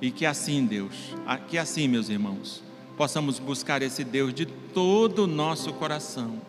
E 0.00 0.10
que 0.10 0.24
assim, 0.24 0.64
Deus, 0.64 1.14
que 1.48 1.58
assim, 1.58 1.86
meus 1.86 2.08
irmãos, 2.08 2.62
possamos 2.96 3.38
buscar 3.38 3.82
esse 3.82 4.02
Deus 4.02 4.32
de 4.32 4.46
todo 4.46 5.24
o 5.24 5.26
nosso 5.26 5.72
coração. 5.74 6.40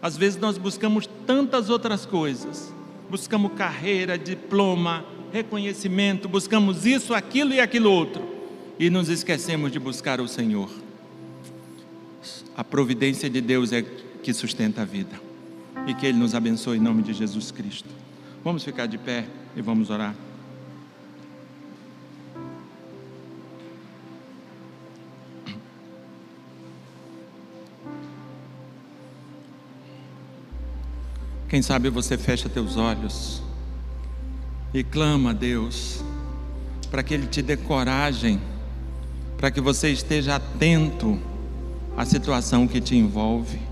Às 0.00 0.16
vezes 0.16 0.38
nós 0.38 0.56
buscamos 0.56 1.08
tantas 1.26 1.68
outras 1.68 2.06
coisas, 2.06 2.72
buscamos 3.08 3.52
carreira, 3.52 4.16
diploma, 4.16 5.04
reconhecimento, 5.32 6.28
buscamos 6.28 6.86
isso, 6.86 7.12
aquilo 7.12 7.52
e 7.52 7.60
aquilo 7.60 7.90
outro, 7.90 8.22
e 8.78 8.88
nos 8.88 9.08
esquecemos 9.08 9.70
de 9.70 9.78
buscar 9.78 10.20
o 10.20 10.28
Senhor. 10.28 10.70
A 12.56 12.64
providência 12.64 13.28
de 13.28 13.40
Deus 13.40 13.72
é 13.72 13.82
que 14.22 14.32
sustenta 14.32 14.82
a 14.82 14.84
vida 14.84 15.29
e 15.86 15.94
que 15.94 16.06
Ele 16.06 16.18
nos 16.18 16.34
abençoe 16.34 16.78
em 16.78 16.80
nome 16.80 17.02
de 17.02 17.12
Jesus 17.12 17.50
Cristo. 17.50 17.88
Vamos 18.44 18.64
ficar 18.64 18.86
de 18.86 18.98
pé 18.98 19.26
e 19.54 19.62
vamos 19.62 19.90
orar. 19.90 20.14
Quem 31.48 31.62
sabe 31.62 31.90
você 31.90 32.16
fecha 32.16 32.48
teus 32.48 32.76
olhos 32.76 33.42
e 34.72 34.84
clama 34.84 35.30
a 35.30 35.32
Deus 35.32 36.04
para 36.90 37.02
que 37.02 37.12
Ele 37.12 37.26
te 37.26 37.42
dê 37.42 37.56
coragem, 37.56 38.40
para 39.36 39.50
que 39.50 39.60
você 39.60 39.90
esteja 39.90 40.36
atento 40.36 41.18
à 41.96 42.04
situação 42.04 42.68
que 42.68 42.80
te 42.80 42.94
envolve 42.96 43.69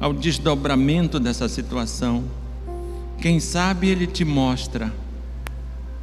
ao 0.00 0.12
desdobramento 0.12 1.18
dessa 1.18 1.48
situação. 1.48 2.24
Quem 3.20 3.40
sabe 3.40 3.88
Ele 3.88 4.06
te 4.06 4.24
mostra 4.24 4.92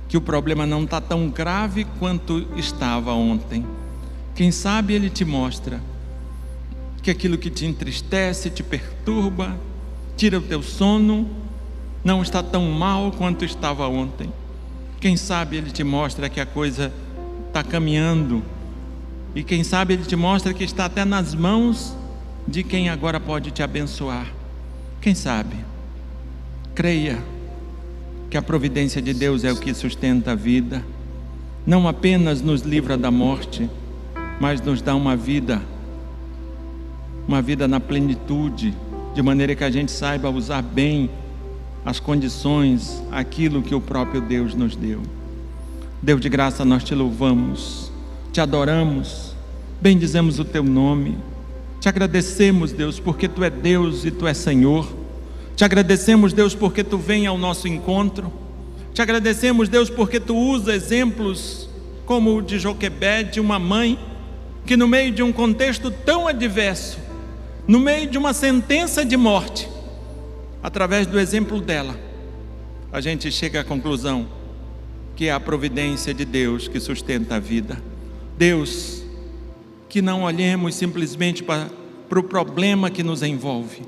que 0.08 0.18
o 0.18 0.22
problema 0.22 0.66
não 0.66 0.84
está 0.84 1.00
tão 1.00 1.30
grave 1.30 1.86
quanto 2.00 2.48
estava 2.56 3.14
ontem. 3.14 3.66
Quem 4.36 4.52
sabe 4.52 4.94
Ele 4.94 5.10
te 5.10 5.24
mostra 5.24 5.80
que 7.02 7.12
aquilo 7.12 7.38
que 7.38 7.50
te 7.50 7.66
entristece, 7.66 8.50
te 8.50 8.64
perturba, 8.64 9.58
tira 10.16 10.38
o 10.38 10.42
teu 10.42 10.64
sono, 10.64 11.30
não 12.04 12.22
está 12.22 12.42
tão 12.42 12.72
mal 12.72 13.12
quanto 13.12 13.44
estava 13.44 13.88
ontem. 13.88 14.32
Quem 15.00 15.18
sabe 15.18 15.58
Ele 15.58 15.70
te 15.70 15.84
mostra 15.84 16.30
que 16.30 16.40
a 16.40 16.46
coisa 16.46 16.94
está 17.48 17.64
caminhando, 17.64 18.42
e 19.36 19.44
quem 19.44 19.64
sabe 19.64 19.94
Ele 19.94 20.06
te 20.06 20.16
mostra 20.16 20.54
que 20.54 20.64
está 20.64 20.86
até 20.86 21.04
nas 21.04 21.36
mãos 21.36 21.96
de 22.48 22.64
quem 22.64 22.90
agora 22.90 23.20
pode 23.20 23.52
te 23.52 23.64
abençoar. 23.64 24.28
Quem 25.02 25.16
sabe? 25.16 25.56
Creia 26.76 27.20
que 28.30 28.38
a 28.38 28.42
providência 28.42 29.02
de 29.02 29.14
Deus 29.14 29.44
é 29.44 29.52
o 29.52 29.58
que 29.58 29.74
sustenta 29.74 30.32
a 30.32 30.36
vida, 30.36 30.84
não 31.66 31.88
apenas 31.88 32.42
nos 32.42 32.62
livra 32.62 32.98
da 32.98 33.12
morte, 33.12 33.70
mas 34.40 34.60
nos 34.62 34.82
dá 34.82 34.96
uma 34.96 35.16
vida, 35.16 35.62
uma 37.28 37.42
vida 37.42 37.68
na 37.68 37.80
plenitude, 37.80 38.74
de 39.14 39.22
maneira 39.22 39.56
que 39.56 39.64
a 39.64 39.70
gente 39.70 39.92
saiba 39.92 40.30
usar 40.30 40.62
bem 40.62 41.10
as 41.86 42.00
condições, 42.00 43.02
aquilo 43.12 43.62
que 43.62 43.76
o 43.76 43.82
próprio 43.82 44.22
Deus 44.22 44.56
nos 44.56 44.76
deu. 44.76 45.02
Deus 46.02 46.20
de 46.20 46.28
graça, 46.28 46.66
nós 46.66 46.84
te 46.84 46.96
louvamos, 46.96 47.92
te 48.32 48.42
adoramos, 48.42 49.36
bendizemos 49.82 50.40
o 50.40 50.46
teu 50.46 50.64
nome, 50.64 51.18
te 51.84 51.90
agradecemos, 51.90 52.72
Deus, 52.72 52.98
porque 52.98 53.28
tu 53.28 53.44
é 53.44 53.50
Deus 53.50 54.06
e 54.06 54.10
tu 54.10 54.26
é 54.26 54.34
Senhor. 54.34 54.88
Te 55.54 55.66
agradecemos, 55.66 56.32
Deus, 56.32 56.56
porque 56.56 56.82
tu 56.82 56.98
vem 56.98 57.28
ao 57.28 57.38
nosso 57.38 57.68
encontro. 57.68 58.32
Te 58.94 59.02
agradecemos, 59.02 59.68
Deus, 59.68 59.90
porque 59.90 60.18
tu 60.18 60.34
usa 60.34 60.74
exemplos 60.74 61.68
como 62.06 62.38
o 62.38 62.42
de 62.42 62.58
Joquebede, 62.58 63.42
uma 63.42 63.60
mãe 63.60 64.00
que 64.66 64.78
no 64.78 64.88
meio 64.88 65.12
de 65.12 65.22
um 65.22 65.34
contexto 65.34 65.92
tão 65.92 66.26
adverso, 66.26 67.00
no 67.68 67.82
meio 67.82 68.10
de 68.10 68.18
uma 68.18 68.34
sentença 68.34 69.04
de 69.04 69.18
morte, 69.18 69.68
através 70.64 71.06
do 71.06 71.20
exemplo 71.20 71.60
dela, 71.60 72.00
a 72.94 73.02
gente 73.02 73.30
chega 73.30 73.60
à 73.60 73.64
conclusão 73.66 74.26
que 75.18 75.28
é 75.28 75.34
a 75.34 75.40
providência 75.40 76.14
de 76.14 76.24
Deus 76.24 76.66
que 76.66 76.80
sustenta 76.80 77.36
a 77.36 77.40
vida. 77.40 77.78
Deus, 78.38 79.03
que 79.94 80.02
não 80.02 80.24
olhemos 80.24 80.74
simplesmente 80.74 81.44
para, 81.44 81.70
para 82.10 82.20
o 82.20 82.24
problema 82.24 82.90
que 82.90 83.04
nos 83.04 83.22
envolve, 83.22 83.84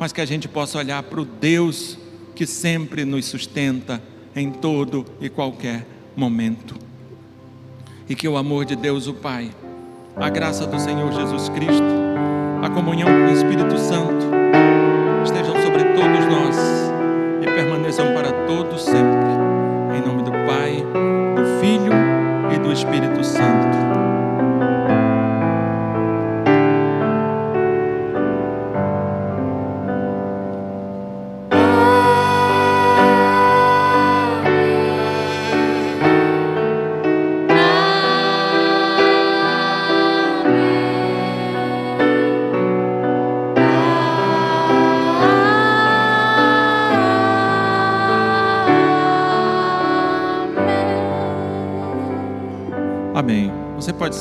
mas 0.00 0.10
que 0.10 0.22
a 0.22 0.24
gente 0.24 0.48
possa 0.48 0.78
olhar 0.78 1.02
para 1.02 1.20
o 1.20 1.26
Deus 1.26 1.98
que 2.34 2.46
sempre 2.46 3.04
nos 3.04 3.26
sustenta 3.26 4.02
em 4.34 4.50
todo 4.50 5.04
e 5.20 5.28
qualquer 5.28 5.86
momento. 6.16 6.74
E 8.08 8.14
que 8.14 8.26
o 8.26 8.38
amor 8.38 8.64
de 8.64 8.74
Deus, 8.74 9.06
o 9.06 9.12
Pai, 9.12 9.50
a 10.16 10.30
graça 10.30 10.66
do 10.66 10.80
Senhor 10.80 11.12
Jesus 11.12 11.50
Cristo, 11.50 11.84
a 12.62 12.70
comunhão 12.70 13.10
com 13.10 13.30
o 13.30 13.36
Espírito 13.36 13.76
Santo 13.76 14.31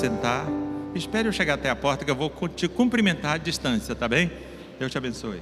sentar. 0.02 0.48
Espere 0.96 1.28
eu 1.28 1.32
chegar 1.32 1.54
até 1.54 1.70
a 1.70 1.76
porta 1.76 2.04
que 2.04 2.10
eu 2.10 2.16
vou 2.16 2.32
te 2.50 2.68
cumprimentar 2.68 3.36
à 3.36 3.38
distância, 3.38 3.94
tá 3.94 4.08
bem? 4.08 4.32
Deus 4.80 4.92
te 4.92 4.98
abençoe. 4.98 5.40